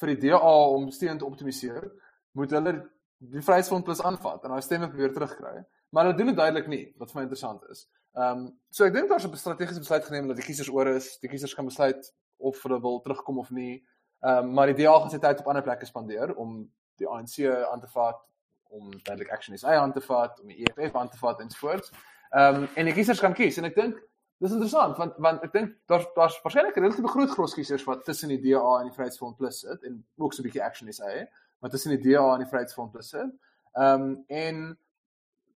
vir 0.00 0.14
die 0.14 0.28
DA 0.28 0.54
om 0.74 0.90
steun 0.90 1.18
te 1.18 1.28
optimaliseer, 1.28 1.90
moet 2.32 2.50
hulle 2.56 2.72
die 3.20 3.42
Vryheidsfront 3.44 3.84
Plus 3.84 4.00
aanvat 4.02 4.44
en 4.44 4.54
daai 4.54 4.64
stemme 4.64 4.90
weer 4.96 5.12
terugkry. 5.12 5.60
Maar 5.90 6.04
hulle 6.04 6.16
doen 6.16 6.26
dit 6.26 6.36
duidelik 6.36 6.66
nie, 6.70 6.84
wat 6.98 7.10
vir 7.10 7.20
my 7.20 7.22
interessant 7.26 7.62
is. 7.70 7.86
Ehm 8.18 8.42
um, 8.46 8.58
so 8.70 8.84
ek 8.84 8.94
dink 8.94 9.08
daar's 9.08 9.26
'n 9.26 9.36
strategiese 9.36 9.80
besluit 9.80 10.04
geneem 10.04 10.28
dat 10.28 10.36
die 10.36 10.44
kiesers 10.44 10.70
oor 10.70 10.86
is, 10.86 11.18
die 11.18 11.28
kiesers 11.28 11.54
kan 11.54 11.64
besluit 11.64 12.12
of 12.38 12.62
hulle 12.62 12.80
wil 12.80 13.00
terugkom 13.00 13.38
of 13.38 13.50
nie. 13.50 13.82
Ehm 14.20 14.44
um, 14.44 14.52
maar 14.54 14.66
die 14.66 14.84
DA 14.84 14.98
gaan 14.98 15.10
sy 15.10 15.18
tyd 15.18 15.40
op 15.40 15.46
ander 15.46 15.62
plekke 15.62 15.86
spandeer 15.86 16.34
om 16.34 16.70
die 16.96 17.08
ANC 17.08 17.46
aan 17.72 17.80
te 17.80 17.86
vat, 17.86 18.20
om 18.68 18.90
duidelik 18.90 19.30
Action 19.32 19.58
SA 19.58 19.74
aan 19.74 19.92
te 19.92 20.00
vat, 20.00 20.40
om 20.40 20.48
die 20.48 20.64
EFF 20.64 20.94
aan 20.96 21.08
te 21.08 21.18
vat 21.18 21.40
en 21.40 21.50
so 21.50 21.66
voort. 21.66 21.90
Ehm 22.30 22.54
um, 22.54 22.68
en 22.74 22.84
die 22.84 22.94
kiesers 22.94 23.20
kan 23.20 23.34
kies 23.34 23.58
en 23.58 23.64
ek 23.64 23.74
dink 23.74 23.96
dis 24.40 24.52
interessant 24.52 24.96
want 24.96 25.16
want 25.18 25.42
ek 25.44 25.52
dink 25.52 25.72
daar's 25.90 26.06
daar's 26.16 26.38
waarskynlik 26.44 26.76
relatiewe 26.76 27.08
groot 27.08 27.30
gros 27.30 27.54
kiesers 27.54 27.84
wat 27.84 28.04
tussen 28.04 28.28
die 28.28 28.40
DA 28.40 28.80
en 28.80 28.88
die 28.88 28.94
Vryheidsfront 28.94 29.36
Plus 29.36 29.60
sit 29.64 29.82
en 29.84 30.04
ook 30.18 30.34
so 30.34 30.42
'n 30.42 30.46
bietjie 30.46 30.64
Action 30.64 30.92
SA, 30.92 31.26
wat 31.60 31.70
tussen 31.70 31.96
die 31.96 32.02
DA 32.10 32.34
en 32.34 32.44
die 32.44 32.50
Vryheidsfront 32.52 32.92
Plus 32.92 33.08
sit. 33.08 33.34
Ehm 33.74 34.02
um, 34.02 34.24
en 34.28 34.78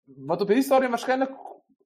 wat 0.06 0.42
op 0.42 0.48
hierdie 0.48 0.66
stadium 0.66 0.92
waarskynlik 0.96 1.34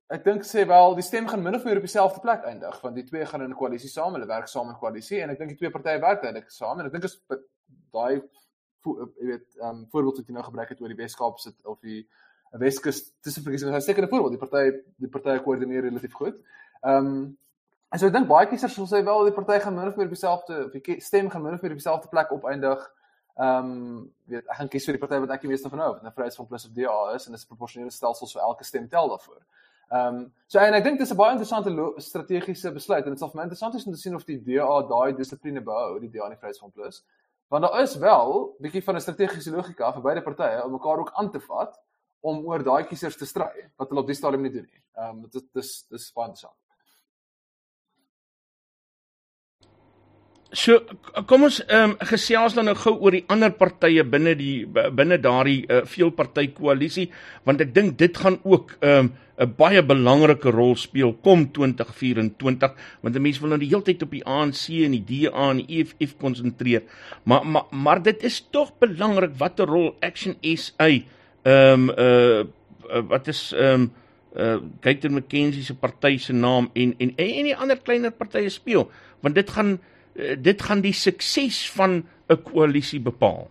ek 0.10 0.24
dink 0.24 0.46
sê 0.48 0.64
wel 0.68 0.96
die 0.96 1.06
stem 1.06 1.28
gaan 1.28 1.44
min 1.44 1.56
of 1.56 1.66
meer 1.68 1.78
op 1.78 1.86
dieselfde 1.86 2.22
plek 2.24 2.46
eindig 2.48 2.82
want 2.82 2.96
die 2.96 3.06
twee 3.06 3.26
gaan 3.26 3.42
in 3.42 3.52
'n 3.52 3.60
koalisie 3.60 3.90
saam, 3.90 4.14
hulle 4.14 4.28
werk 4.28 4.48
saam 4.48 4.70
in 4.70 4.80
koalisie 4.80 5.22
en 5.22 5.30
ek 5.30 5.40
dink 5.40 5.50
die 5.50 5.58
twee 5.58 5.72
partye 5.72 6.00
werk 6.02 6.24
eintlik 6.24 6.52
saam 6.52 6.80
en 6.80 6.86
ek 6.86 6.92
dink 6.92 7.04
is 7.04 7.20
daai 7.94 8.22
jy 8.88 9.26
weet 9.32 9.58
um, 9.60 9.86
voorbeeld 9.92 10.18
wat 10.18 10.28
jy 10.28 10.34
nou 10.34 10.44
gebruik 10.44 10.70
het 10.70 10.82
oor 10.82 10.94
die 10.94 11.02
Weskaap 11.02 11.40
sit 11.40 11.66
of 11.66 11.80
die 11.82 12.08
Weskus 12.52 13.02
tussen 13.22 13.44
verkiesings 13.44 13.76
is 13.76 13.86
seker 13.86 14.04
'n 14.04 14.10
voorbeeld 14.10 14.38
die 14.38 14.44
party 14.48 14.72
die 14.98 15.10
partye 15.12 15.44
koördineer 15.44 15.84
relatief 15.84 16.14
goed. 16.14 16.38
Um, 16.82 17.38
en 17.92 18.00
so 18.00 18.08
ek 18.08 18.14
dink 18.14 18.28
baie 18.28 18.48
kiesers 18.48 18.74
sal 18.74 18.88
sê 18.88 19.04
wel 19.04 19.26
die 19.26 19.36
party 19.36 19.60
gaan 19.60 19.76
min 19.76 19.88
of 19.88 19.96
meer 19.96 20.06
op 20.06 20.16
dieselfde 20.16 20.66
of 20.66 20.72
die 20.72 21.00
stem 21.02 21.30
gaan 21.30 21.44
min 21.44 21.54
of 21.54 21.62
meer 21.62 21.72
op 21.72 21.78
dieselfde 21.78 22.08
plek 22.08 22.32
opeindig. 22.32 22.80
Ehm 23.38 23.66
um, 23.66 24.14
weet 24.26 24.48
ek 24.50 24.58
gaan 24.58 24.70
kies 24.74 24.86
vir 24.90 24.96
die 24.98 25.02
party 25.02 25.20
wat 25.22 25.32
ek 25.36 25.44
die 25.46 25.50
meeste 25.52 25.70
van 25.70 25.82
hou, 25.84 25.92
wat 25.94 26.04
'n 26.04 26.14
Vryheidsfront 26.16 26.50
Plus 26.50 26.66
of 26.66 26.72
DA 26.74 27.14
is 27.16 27.28
en 27.28 27.36
dit 27.36 27.40
is 27.40 27.46
'n 27.46 27.54
proporsionele 27.54 27.92
stelsel 27.92 28.28
so 28.28 28.40
elke 28.40 28.64
stem 28.64 28.88
tel 28.90 29.10
daarvoor. 29.10 29.42
Ehm 29.92 30.16
um, 30.16 30.34
so 30.48 30.60
en 30.60 30.74
ek 30.74 30.84
dink 30.84 30.98
dis 31.00 31.12
'n 31.12 31.18
baie 31.18 31.32
interessante 31.32 32.02
strategiese 32.02 32.72
besluit 32.74 33.06
en 33.06 33.12
dit 33.12 33.20
sal 33.20 33.30
vir 33.30 33.38
my 33.38 33.44
interessant 33.44 33.74
wees 33.74 33.86
om 33.86 33.94
te 33.94 34.00
sien 34.00 34.16
of 34.16 34.26
die 34.26 34.40
DA 34.48 34.82
daai 34.90 35.14
dissipline 35.16 35.62
behou, 35.62 36.00
die 36.00 36.10
DA 36.10 36.24
en 36.26 36.34
die 36.34 36.40
Vryheidsfront 36.42 36.74
Plus. 36.74 37.04
Want 37.50 37.64
daar 37.64 37.82
is 37.82 37.96
wel 37.96 38.56
bietjie 38.60 38.84
van 38.84 38.96
'n 38.96 39.02
strategiese 39.02 39.52
logika 39.52 39.94
vir 39.94 40.02
beide 40.02 40.22
partye 40.22 40.64
om 40.66 40.72
mekaar 40.72 40.98
ook 41.00 41.12
aan 41.14 41.32
te 41.32 41.40
vat 41.40 41.80
om 42.22 42.46
oor 42.46 42.64
daai 42.64 42.84
kiesers 42.84 43.18
te 43.18 43.26
stry 43.26 43.70
wat 43.78 43.90
hulle 43.90 44.02
op 44.02 44.08
die 44.08 44.16
stadium 44.16 44.42
nie 44.42 44.52
doen 44.52 44.66
nie. 44.66 44.82
Ehm 44.98 45.10
um, 45.10 45.30
dit 45.30 45.54
dis 45.54 45.86
dis 45.90 46.12
baie 46.12 46.28
interessant. 46.28 46.58
So 50.56 50.80
kom 51.28 51.44
ons 51.44 51.60
ehm 51.66 51.92
um, 51.92 51.94
gesels 52.08 52.54
dan 52.56 52.70
nou 52.70 52.76
gou 52.80 52.94
oor 53.04 53.12
die 53.12 53.26
ander 53.28 53.52
partye 53.52 54.04
binne 54.08 54.32
die 54.40 54.64
binne 54.68 55.18
daardie 55.20 55.66
uh, 55.68 55.82
veelparty 55.84 56.54
koalisie 56.56 57.10
want 57.44 57.60
ek 57.66 57.74
dink 57.76 57.98
dit 58.00 58.16
gaan 58.16 58.40
ook 58.44 58.78
ehm 58.80 59.10
um, 59.10 59.16
'n 59.38 59.54
baie 59.54 59.84
belangrike 59.86 60.50
rol 60.50 60.76
speel 60.76 61.12
kom 61.22 61.44
2024 61.54 62.72
want 63.04 63.20
mense 63.20 63.42
wil 63.42 63.50
nou 63.50 63.60
die 63.60 63.70
hele 63.70 63.84
tyd 63.84 64.02
op 64.02 64.12
die 64.16 64.24
ANC 64.26 64.64
en 64.88 64.96
die 64.96 65.04
DA 65.04 65.50
en 65.52 65.60
die 65.62 65.82
EFF 65.82 66.16
konsentreer. 66.18 66.84
Maar 67.24 67.46
maar 67.46 67.68
maar 67.72 68.02
dit 68.02 68.24
is 68.24 68.40
tog 68.50 68.72
belangrik 68.80 69.36
watter 69.38 69.68
rol 69.68 69.96
Action 70.02 70.38
SA 70.42 70.88
ehm 70.88 71.90
um, 71.90 71.90
uh 71.92 72.44
wat 73.12 73.28
is 73.28 73.52
ehm 73.54 73.82
um, 73.82 73.92
uh 74.38 74.58
Gaitan 74.82 75.14
McKenzie 75.14 75.64
se 75.64 75.76
party 75.76 76.18
se 76.18 76.34
naam 76.34 76.70
en 76.74 76.96
en 76.98 77.14
en 77.16 77.44
die 77.44 77.56
ander 77.56 77.78
kleiner 77.78 78.12
partye 78.12 78.50
speel 78.50 78.90
want 79.22 79.36
dit 79.36 79.50
gaan 79.50 79.78
dit 80.42 80.62
gaan 80.62 80.82
die 80.82 80.94
sukses 80.94 81.72
van 81.72 82.04
'n 82.28 82.42
koalisie 82.44 83.02
bepaal. 83.02 83.48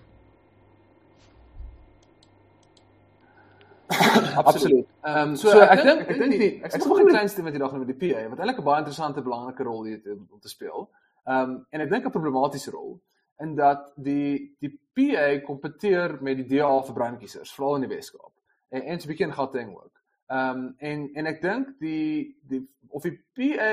Absoluut. 4.43 4.87
Ehm 5.03 5.29
um, 5.29 5.37
so, 5.37 5.51
so 5.51 5.61
ek 5.61 5.83
dink 5.83 6.09
ek 6.11 6.19
dink 6.19 6.33
die 6.35 6.53
ek 6.65 6.73
sê 6.75 6.81
nog 6.83 7.01
'n 7.01 7.07
klein 7.07 7.29
stem 7.29 7.45
met 7.45 7.55
die 7.55 7.63
dag 7.63 7.73
met 7.73 7.91
die 7.93 8.01
PA 8.01 8.29
wat 8.29 8.39
eintlik 8.39 8.59
'n 8.59 8.65
baie 8.65 8.79
interessante 8.83 9.23
belangrike 9.23 9.63
rol 9.63 9.85
hier 9.85 10.01
om 10.31 10.41
te 10.41 10.49
speel. 10.49 10.91
Ehm 11.25 11.51
um, 11.51 11.67
en 11.71 11.81
ek 11.81 11.91
dink 11.91 12.07
'n 12.07 12.17
problematiese 12.19 12.71
rol 12.71 13.01
in 13.39 13.55
dat 13.55 13.93
die 13.97 14.57
die 14.61 14.73
PA 14.93 15.41
kompeteer 15.47 16.19
met 16.21 16.37
die 16.37 16.49
DA 16.57 16.83
vir 16.83 16.95
brandkiesers 16.95 17.55
veral 17.55 17.75
in 17.75 17.87
die 17.87 17.95
Weskaap. 17.95 18.33
En 18.69 18.83
en 18.83 19.01
se 19.01 19.07
begin 19.07 19.33
gaan 19.33 19.53
ding 19.53 19.71
ook. 19.77 19.95
Ehm 20.27 20.59
um, 20.59 20.75
en 20.79 21.11
en 21.15 21.27
ek 21.27 21.43
dink 21.43 21.79
die 21.79 22.37
die 22.49 22.63
of 22.89 23.03
die 23.03 23.19
PA 23.35 23.73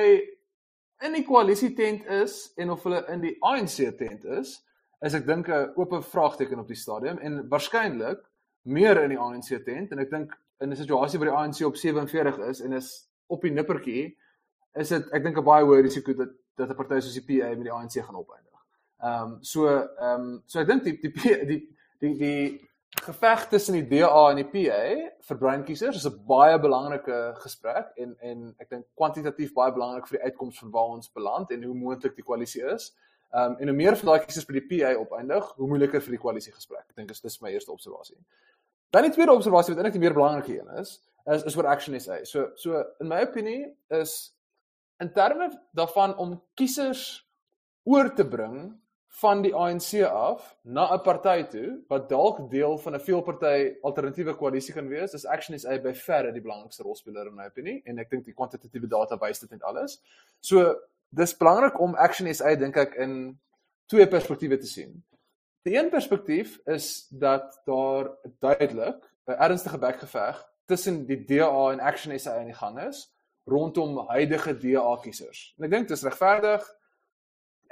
in 1.04 1.14
die 1.18 1.26
koalisie 1.28 1.74
tent 1.76 2.06
is 2.06 2.52
en 2.56 2.72
of 2.72 2.84
hulle 2.88 3.02
in 3.12 3.24
die 3.24 3.36
ANC 3.44 3.80
tent 4.00 4.24
is, 4.40 4.56
is 5.04 5.16
ek 5.18 5.26
dink 5.28 5.50
'n 5.52 5.74
oop 5.76 5.98
vraagteken 6.04 6.60
op 6.60 6.68
die 6.68 6.80
stadium 6.80 7.20
en 7.20 7.42
waarskynlik 7.50 8.22
meer 8.64 9.02
in 9.04 9.10
die 9.10 9.20
ANC 9.20 9.52
tent 9.66 9.92
en 9.92 10.00
ek 10.00 10.12
dink 10.12 10.32
in 10.62 10.72
'n 10.72 10.80
situasie 10.80 11.20
waar 11.20 11.30
die 11.30 11.40
ANC 11.40 11.66
op 11.68 11.76
47 11.76 12.40
is 12.48 12.62
en 12.62 12.74
is 12.74 13.10
op 13.28 13.42
die 13.42 13.52
nippertjie, 13.52 14.18
is 14.76 14.90
dit 14.90 15.12
ek 15.12 15.24
dink 15.24 15.38
'n 15.38 15.44
baie 15.44 15.66
hoë 15.66 15.82
risiko 15.82 16.14
dat 16.14 16.32
dat 16.56 16.70
'n 16.70 16.76
party 16.76 17.00
soos 17.02 17.20
die 17.20 17.26
PA 17.28 17.50
met 17.50 17.68
die 17.68 17.74
ANC 17.74 18.00
gaan 18.00 18.16
opeindig. 18.16 18.60
Ehm 19.04 19.24
um, 19.24 19.38
so 19.42 19.68
ehm 19.68 20.22
um, 20.22 20.44
so 20.46 20.60
ek 20.60 20.68
dink 20.68 20.84
die 20.84 20.98
die 21.02 21.12
die 21.46 21.62
die 22.00 22.18
die 22.18 22.70
geveg 23.02 23.48
tussen 23.48 23.74
die 23.74 23.88
DA 23.88 24.30
en 24.30 24.38
die 24.38 24.46
PA 24.46 24.82
vir 25.28 25.38
breinkiesers 25.38 25.98
is 25.98 26.06
'n 26.06 26.26
baie 26.28 26.60
belangrike 26.60 27.34
gesprek 27.42 27.92
en 27.98 28.16
en 28.20 28.56
ek 28.60 28.70
dink 28.70 28.86
kwantitatief 28.96 29.54
baie 29.54 29.72
belangrik 29.72 30.08
vir 30.08 30.20
die 30.20 30.26
uitkoms 30.26 30.60
van 30.60 30.72
waar 30.72 30.90
ons 30.98 31.12
beland 31.12 31.52
en 31.52 31.64
hoe 31.64 31.74
moontlik 31.74 32.16
die 32.16 32.24
koalisie 32.24 32.64
is. 32.74 32.94
Ehm 33.34 33.52
um, 33.52 33.58
en 33.60 33.68
hoe 33.68 33.76
meer 33.76 33.96
van 33.98 34.06
daai 34.06 34.26
kiesers 34.26 34.46
by 34.46 34.54
die 34.60 34.68
PA 34.68 34.94
opeindig, 35.00 35.54
hoe 35.56 35.68
moeiliker 35.68 36.02
vir 36.02 36.12
die 36.12 36.22
koalisie 36.22 36.54
gesprek. 36.54 36.86
Ek 36.90 36.96
dink 36.96 37.08
dis 37.08 37.22
dis 37.22 37.42
my 37.42 37.50
eerste 37.50 37.72
observasie. 37.72 38.18
Dan 38.90 39.04
die 39.04 39.12
tweede 39.12 39.34
observasie 39.34 39.74
wat 39.74 39.84
eintlik 39.84 39.94
die 39.94 40.04
meer 40.06 40.14
belangrike 40.14 40.60
een 40.60 40.70
is, 40.78 41.02
is 41.26 41.44
is 41.44 41.58
oor 41.58 41.68
Action 41.68 42.00
SA. 42.00 42.24
So 42.26 42.52
so 42.56 42.84
in 43.00 43.08
my 43.08 43.24
opinie 43.24 43.76
is 43.90 44.36
in 45.00 45.12
terme 45.12 45.50
daarvan 45.72 46.18
om 46.18 46.42
kiesers 46.54 47.28
oor 47.84 48.14
te 48.14 48.26
bring 48.28 48.83
van 49.14 49.44
die 49.46 49.54
ANC 49.54 50.02
af 50.04 50.56
na 50.62 50.88
'n 50.94 51.02
party 51.02 51.44
toe 51.50 51.84
wat 51.88 52.10
dalk 52.10 52.50
deel 52.50 52.78
van 52.78 52.96
'n 52.96 53.00
veelparty 53.00 53.76
alternatiewe 53.82 54.34
koalisie 54.36 54.74
kan 54.74 54.88
wees, 54.88 55.14
is 55.14 55.26
Action 55.26 55.60
SA 55.60 55.78
by 55.80 55.94
verre 55.94 56.32
die 56.32 56.42
belangrikste 56.42 56.84
rolspeler 56.84 57.28
in 57.28 57.36
my 57.36 57.46
opinie 57.46 57.82
en 57.86 58.00
ek 58.00 58.10
dink 58.10 58.26
die 58.26 58.34
kwantitatiewe 58.34 58.88
data 58.88 59.18
wys 59.18 59.40
dit 59.40 59.52
net 59.52 59.64
alles. 59.64 60.02
So 60.40 60.76
dis 61.10 61.38
belangrik 61.38 61.80
om 61.80 61.96
Action 61.96 62.34
SA 62.34 62.56
dink 62.56 62.78
ek 62.78 62.96
in 62.96 63.40
twee 63.86 64.08
perspektiewe 64.08 64.58
te 64.58 64.68
sien. 64.68 65.04
Die 65.64 65.78
een 65.78 65.90
perspektief 65.90 66.60
is 66.66 67.08
dat 67.10 67.62
daar 67.66 68.10
duidelik 68.40 69.04
'n 69.28 69.32
ernstige 69.32 69.78
bekgeveg 69.78 70.44
tussen 70.66 71.06
die 71.06 71.26
DA 71.26 71.72
en 71.72 71.80
Action 71.80 72.20
SA 72.20 72.40
in 72.40 72.46
die 72.46 72.56
gang 72.56 72.80
is 72.80 73.14
rondom 73.46 74.08
huidige 74.08 74.58
DA 74.58 74.98
kiesers. 75.02 75.54
En 75.58 75.66
ek 75.66 75.72
dink 75.72 75.88
dit 75.88 75.98
is 75.98 76.04
regverdig 76.04 76.76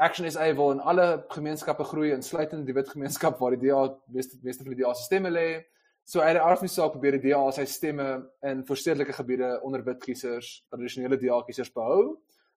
Action 0.01 0.25
SA 0.31 0.47
wil 0.57 0.71
in 0.73 0.79
alle 0.79 1.25
gemeenskappe 1.29 1.85
groei 1.85 2.09
insluitend 2.15 2.65
die 2.65 2.73
wit 2.73 2.89
gemeenskap 2.89 3.37
waar 3.37 3.53
die 3.53 3.67
DA 3.67 3.83
meeste 4.09 4.39
meeste 4.41 4.65
van 4.65 4.73
die 4.73 4.81
DA 4.81 4.93
se 4.97 5.03
stemme 5.05 5.29
lê. 5.29 5.61
So 6.03 6.23
uit 6.25 6.33
die 6.33 6.41
aard 6.41 6.57
van 6.57 6.67
die 6.67 6.73
saak 6.73 6.95
probeer 6.95 7.19
die 7.19 7.29
DA 7.29 7.43
sy 7.53 7.67
stemme 7.69 8.07
in 8.49 8.63
voorstedelike 8.65 9.13
gebiede 9.13 9.51
onder 9.61 9.83
wit 9.85 10.01
kiesers, 10.01 10.49
tradisionele 10.73 11.19
DA 11.21 11.37
kiesers 11.45 11.69
behou 11.75 12.15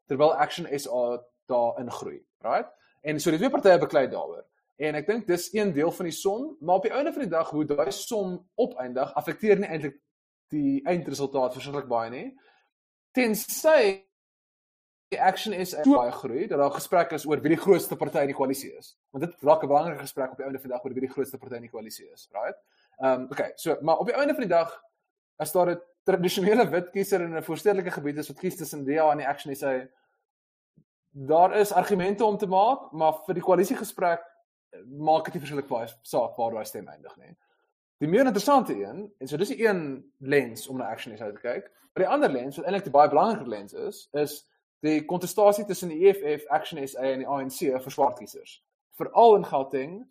terwyl 0.07 0.31
Action 0.39 0.69
SA 0.79 1.03
daar 1.51 1.81
ingroei, 1.83 2.21
right? 2.47 2.71
En 3.03 3.19
so 3.19 3.31
die 3.31 3.41
twee 3.41 3.51
partye 3.51 3.75
beklei 3.79 4.05
daaroor. 4.07 4.45
En 4.79 4.95
ek 4.95 5.11
dink 5.11 5.27
dis 5.27 5.49
een 5.53 5.75
deel 5.75 5.91
van 5.91 6.07
die 6.07 6.15
som, 6.15 6.47
maar 6.61 6.79
op 6.79 6.87
die 6.87 6.95
einde 6.95 7.11
van 7.11 7.25
die 7.25 7.31
dag 7.35 7.51
hoe 7.51 7.65
daai 7.67 7.91
som 7.91 8.39
opeindig 8.55 9.11
affekteer 9.19 9.59
nie 9.59 9.67
eintlik 9.67 9.99
die 10.55 10.79
eindresultaat 10.87 11.55
verskriklik 11.55 11.91
baie 11.91 12.11
nie. 12.13 12.25
Tensy 13.13 13.99
die 15.13 15.21
action 15.21 15.53
is 15.53 15.73
baie 15.85 16.11
groei 16.11 16.47
dat 16.49 16.59
daar 16.61 16.73
gesprek 16.73 17.13
is 17.17 17.25
oor 17.29 17.41
wie 17.43 17.53
die 17.53 17.61
grootste 17.61 17.97
party 17.99 18.25
in 18.25 18.31
die 18.33 18.37
koalisie 18.37 18.71
is. 18.77 18.93
Want 19.15 19.25
dit 19.25 19.47
raak 19.47 19.63
'n 19.63 19.71
belangrike 19.71 20.01
gesprek 20.01 20.31
op 20.31 20.37
die 20.37 20.45
einde 20.45 20.59
van 20.59 20.69
die 20.69 20.75
dag 20.75 20.85
oor 20.85 20.93
wie 20.93 21.07
die 21.07 21.13
grootste 21.15 21.37
party 21.37 21.55
in 21.55 21.67
die 21.67 21.73
koalisie 21.73 22.09
is, 22.13 22.29
right? 22.33 22.57
Ehm 22.99 23.21
um, 23.21 23.27
okay, 23.31 23.51
so 23.55 23.77
maar 23.81 23.97
op 23.97 24.07
die 24.07 24.15
einde 24.15 24.33
van 24.33 24.47
die 24.47 24.55
dag 24.55 24.81
as 25.37 25.51
daar 25.51 25.71
'n 25.71 25.81
tradisionele 26.03 26.69
wit 26.69 26.89
kiezer 26.91 27.21
in 27.21 27.35
'n 27.35 27.43
voorstedelike 27.43 27.91
gebied 27.91 28.17
is 28.17 28.27
wat 28.27 28.39
kies 28.39 28.57
tussen 28.57 28.85
DA 28.85 29.11
en 29.11 29.17
die 29.17 29.27
action 29.27 29.51
is 29.51 29.61
hy 29.61 29.87
daar 31.13 31.57
is 31.57 31.71
argumente 31.71 32.25
om 32.25 32.37
te 32.37 32.47
maak, 32.47 32.91
maar 32.91 33.13
vir 33.25 33.33
die 33.33 33.43
koalisie 33.43 33.77
gesprek 33.77 34.21
maak 34.85 35.25
dit 35.25 35.33
nie 35.33 35.41
verskillik 35.41 35.67
baie 35.69 35.87
saak 36.01 36.37
waar 36.37 36.51
daai 36.51 36.65
stem 36.65 36.87
eindig 36.87 37.17
nie. 37.17 37.35
Die 38.01 38.07
meer 38.07 38.25
interessante 38.25 38.73
een, 38.73 39.05
en 39.19 39.27
so 39.27 39.37
dis 39.37 39.53
die 39.53 39.67
een 39.67 40.11
lens 40.17 40.67
om 40.67 40.77
na 40.77 40.89
action 40.89 41.13
is 41.13 41.21
uit 41.21 41.35
te 41.35 41.41
kyk. 41.41 41.69
Maar 41.93 42.03
die 42.03 42.13
ander 42.13 42.31
lens 42.31 42.57
wat 42.57 42.65
eintlik 42.65 42.83
die 42.83 42.95
baie 42.95 43.09
belangrike 43.09 43.49
lens 43.49 43.73
is, 43.73 44.07
is 44.11 44.39
die 44.83 44.99
kontestasie 45.07 45.65
tussen 45.65 45.93
die 45.93 46.07
EFF, 46.07 46.45
Action 46.51 46.81
SA 46.87 47.05
en 47.07 47.23
die 47.23 47.27
ANC 47.29 47.59
vir 47.71 47.91
swart 47.91 48.17
kiesers. 48.19 48.57
Veral 48.99 49.37
in 49.39 49.45
Gauteng, 49.47 50.01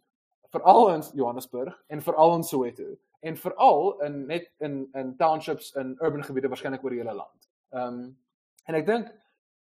veral 0.52 0.94
in 0.94 1.02
Johannesburg 1.14 1.76
en 1.88 2.02
veral 2.02 2.36
in 2.38 2.44
Soweto 2.44 2.94
en 3.20 3.36
veral 3.36 4.00
in 4.06 4.26
net 4.26 4.50
in 4.58 4.88
in 4.98 5.16
townships 5.16 5.72
in 5.80 5.96
urban 6.00 6.24
gebiede 6.24 6.48
waarskynlik 6.48 6.84
oor 6.84 6.94
die 6.94 7.02
hele 7.02 7.14
land. 7.14 7.48
Ehm 7.72 8.00
um, 8.00 8.16
en 8.70 8.78
ek 8.78 8.86
dink 8.86 9.12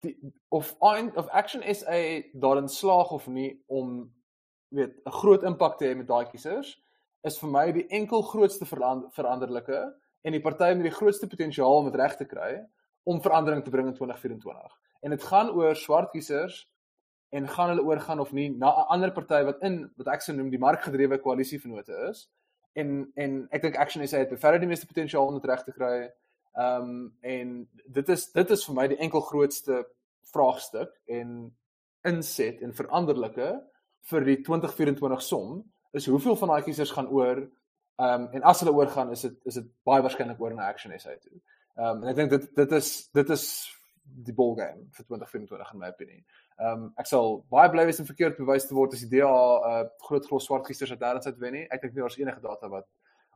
die 0.06 0.16
of 0.50 0.76
of 0.80 1.30
Action 1.30 1.64
SA 1.76 2.02
daarin 2.34 2.70
slaag 2.70 3.12
of 3.12 3.28
nie 3.28 3.52
om 3.68 4.12
weet 4.70 4.98
'n 5.06 5.18
groot 5.22 5.44
impak 5.44 5.78
te 5.78 5.86
hê 5.86 5.96
met 5.96 6.08
daai 6.08 6.26
kiesers 6.26 6.78
is 7.24 7.40
vir 7.40 7.50
my 7.50 7.72
die 7.72 7.88
enkel 7.90 8.22
grootste 8.22 8.66
veranderlike 8.66 9.80
en 10.22 10.32
die 10.32 10.42
party 10.42 10.74
met 10.74 10.90
die 10.90 10.98
grootste 11.00 11.28
potensiaal 11.28 11.78
om 11.78 11.86
dit 11.92 12.00
reg 12.00 12.18
te 12.18 12.26
kry 12.26 12.66
om 13.04 13.22
verandering 13.22 13.64
te 13.64 13.72
bring 13.72 13.88
in 13.88 13.96
2024 13.96 14.78
en 15.02 15.14
dit 15.14 15.24
gaan 15.24 15.50
oor 15.50 15.76
swart 15.76 16.12
kiesers 16.12 16.66
en 17.30 17.48
gaan 17.48 17.70
hulle 17.74 17.84
oorgaan 17.84 18.20
of 18.20 18.32
nie 18.32 18.50
na 18.50 18.72
'n 18.72 18.88
ander 18.96 19.12
party 19.12 19.44
wat 19.44 19.64
in 19.64 19.92
wat 19.98 20.08
ek 20.08 20.22
sou 20.22 20.36
noem 20.36 20.50
die 20.50 20.60
markgedrewe 20.60 21.18
koalisievennote 21.20 22.10
is 22.10 22.28
en 22.74 23.12
en 23.16 23.48
ek 23.52 23.62
dink 23.62 23.76
Action 23.76 24.08
SA 24.08 24.18
het 24.24 24.30
beverder 24.30 24.60
die 24.60 24.70
meeste 24.70 24.88
potensiaal 24.88 25.28
om 25.28 25.40
dit 25.40 25.50
reg 25.50 25.64
te 25.64 25.76
kry. 25.76 26.10
Ehm 26.58 26.90
um, 26.90 27.14
en 27.22 27.54
dit 28.00 28.10
is 28.10 28.32
dit 28.32 28.52
is 28.56 28.66
vir 28.66 28.76
my 28.76 28.88
die 28.88 29.00
enkel 29.06 29.22
grootste 29.22 29.86
vraagstuk 30.34 30.94
en 31.06 31.34
inset 32.08 32.62
en 32.62 32.74
veranderlike 32.74 33.50
vir 34.12 34.26
die 34.26 34.38
2024 34.42 35.22
som 35.22 35.64
is 35.98 36.08
hoeveel 36.08 36.36
van 36.36 36.54
daai 36.54 36.64
kiesers 36.64 36.94
gaan 36.96 37.10
oor 37.10 37.44
ehm 37.44 38.28
um, 38.28 38.28
en 38.34 38.44
as 38.44 38.62
hulle 38.62 38.76
oor 38.78 38.92
gaan 38.94 39.12
is 39.12 39.22
dit 39.22 39.38
is 39.46 39.60
dit 39.62 39.72
baie 39.84 40.04
waarskynlik 40.06 40.42
oor 40.42 40.54
na 40.54 40.70
Action 40.70 40.94
SA 41.00 41.18
toe. 41.22 41.42
Ehm 41.78 41.98
um, 41.98 42.04
en 42.04 42.14
ek 42.14 42.22
dink 42.22 42.36
dit 42.36 42.50
dit 42.56 42.78
is 42.82 42.92
dit 43.14 43.36
is 43.38 43.46
die 44.28 44.34
ball 44.34 44.56
game 44.56 44.88
vir 44.96 45.06
2024 45.06 45.74
in 45.74 45.80
my 45.80 45.90
opinie. 45.94 46.24
Ehm 46.58 46.84
um, 46.84 46.94
ek 46.98 47.10
sal 47.10 47.42
baie 47.54 47.70
bly 47.74 47.86
wees 47.90 48.00
om 48.02 48.10
verkeerd 48.10 48.38
bewys 48.38 48.68
te 48.68 48.76
word 48.76 48.94
as 48.94 49.04
die 49.06 49.12
DA 49.18 49.28
'n 49.28 49.86
uh, 49.86 49.90
groot 50.08 50.26
gros 50.26 50.46
swart 50.46 50.66
kiesers 50.66 50.92
uit 50.92 51.00
Durban 51.00 51.22
sou 51.22 51.34
wen 51.40 51.54
nie. 51.54 51.68
Ek 51.72 51.82
dink 51.82 51.94
nie 51.94 52.02
daar's 52.02 52.18
enige 52.18 52.42
data 52.42 52.70
wat 52.70 52.88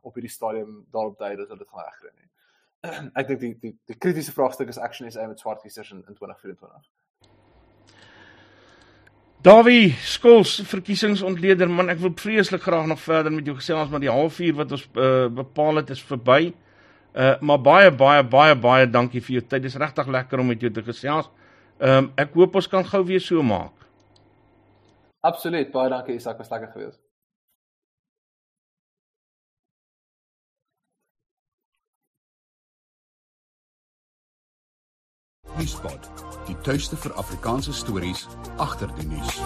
op 0.02 0.14
hierdie 0.14 0.32
stadium 0.32 0.86
daarop 0.90 1.18
dui 1.18 1.36
dat 1.36 1.48
hulle 1.48 1.58
dit 1.58 1.68
gaan 1.68 1.86
regkry 1.86 2.10
nie. 2.16 2.28
ek 3.20 3.28
dink 3.28 3.40
die 3.40 3.54
die 3.60 3.74
die 3.86 3.98
kritiese 3.98 4.32
vraagstuk 4.32 4.68
is 4.68 4.78
Action 4.78 5.10
SA 5.10 5.26
met 5.26 5.38
swart 5.38 5.62
kiesers 5.62 5.92
in, 5.92 6.04
in 6.08 6.14
2024. 6.18 6.90
Davie 9.42 9.90
Skols 10.06 10.60
verkiesingsontleder 10.70 11.70
man 11.70 11.90
ek 11.90 11.98
wil 11.98 12.12
vreeslik 12.14 12.62
graag 12.62 12.86
nog 12.86 13.00
verder 13.02 13.32
met 13.34 13.46
jou 13.46 13.56
gesels 13.58 13.88
maar 13.90 14.02
die 14.02 14.10
halfuur 14.10 14.54
wat 14.54 14.74
ons 14.76 14.84
uh, 14.94 15.26
bepaal 15.26 15.82
het 15.82 15.90
is 15.90 16.02
verby. 16.06 16.52
Uh 17.12 17.36
maar 17.40 17.60
baie 17.60 17.90
baie 17.92 18.24
baie 18.24 18.56
baie 18.56 18.90
dankie 18.90 19.20
vir 19.20 19.38
jou 19.38 19.46
tyd. 19.46 19.62
Dis 19.62 19.76
regtig 19.76 20.06
lekker 20.06 20.40
om 20.40 20.46
met 20.46 20.60
jou 20.60 20.72
te 20.72 20.82
gesels. 20.82 21.30
Ehm 21.78 22.04
um, 22.04 22.12
ek 22.16 22.34
hoop 22.34 22.54
ons 22.54 22.68
kan 22.68 22.84
gou 22.84 23.04
weer 23.04 23.20
so 23.20 23.42
maak. 23.42 23.72
Absoluut. 25.20 25.72
Baie 25.72 25.90
dankie 25.90 26.14
Isak, 26.14 26.38
was 26.38 26.50
lekker 26.50 26.72
geweest. 26.72 27.00
Nuuspot. 35.58 36.08
Die 36.46 36.56
tuiste 36.66 36.96
vir 36.96 37.12
Afrikaanse 37.20 37.72
stories 37.72 38.24
agter 38.56 38.90
die 38.96 39.06
nuus. 39.06 39.36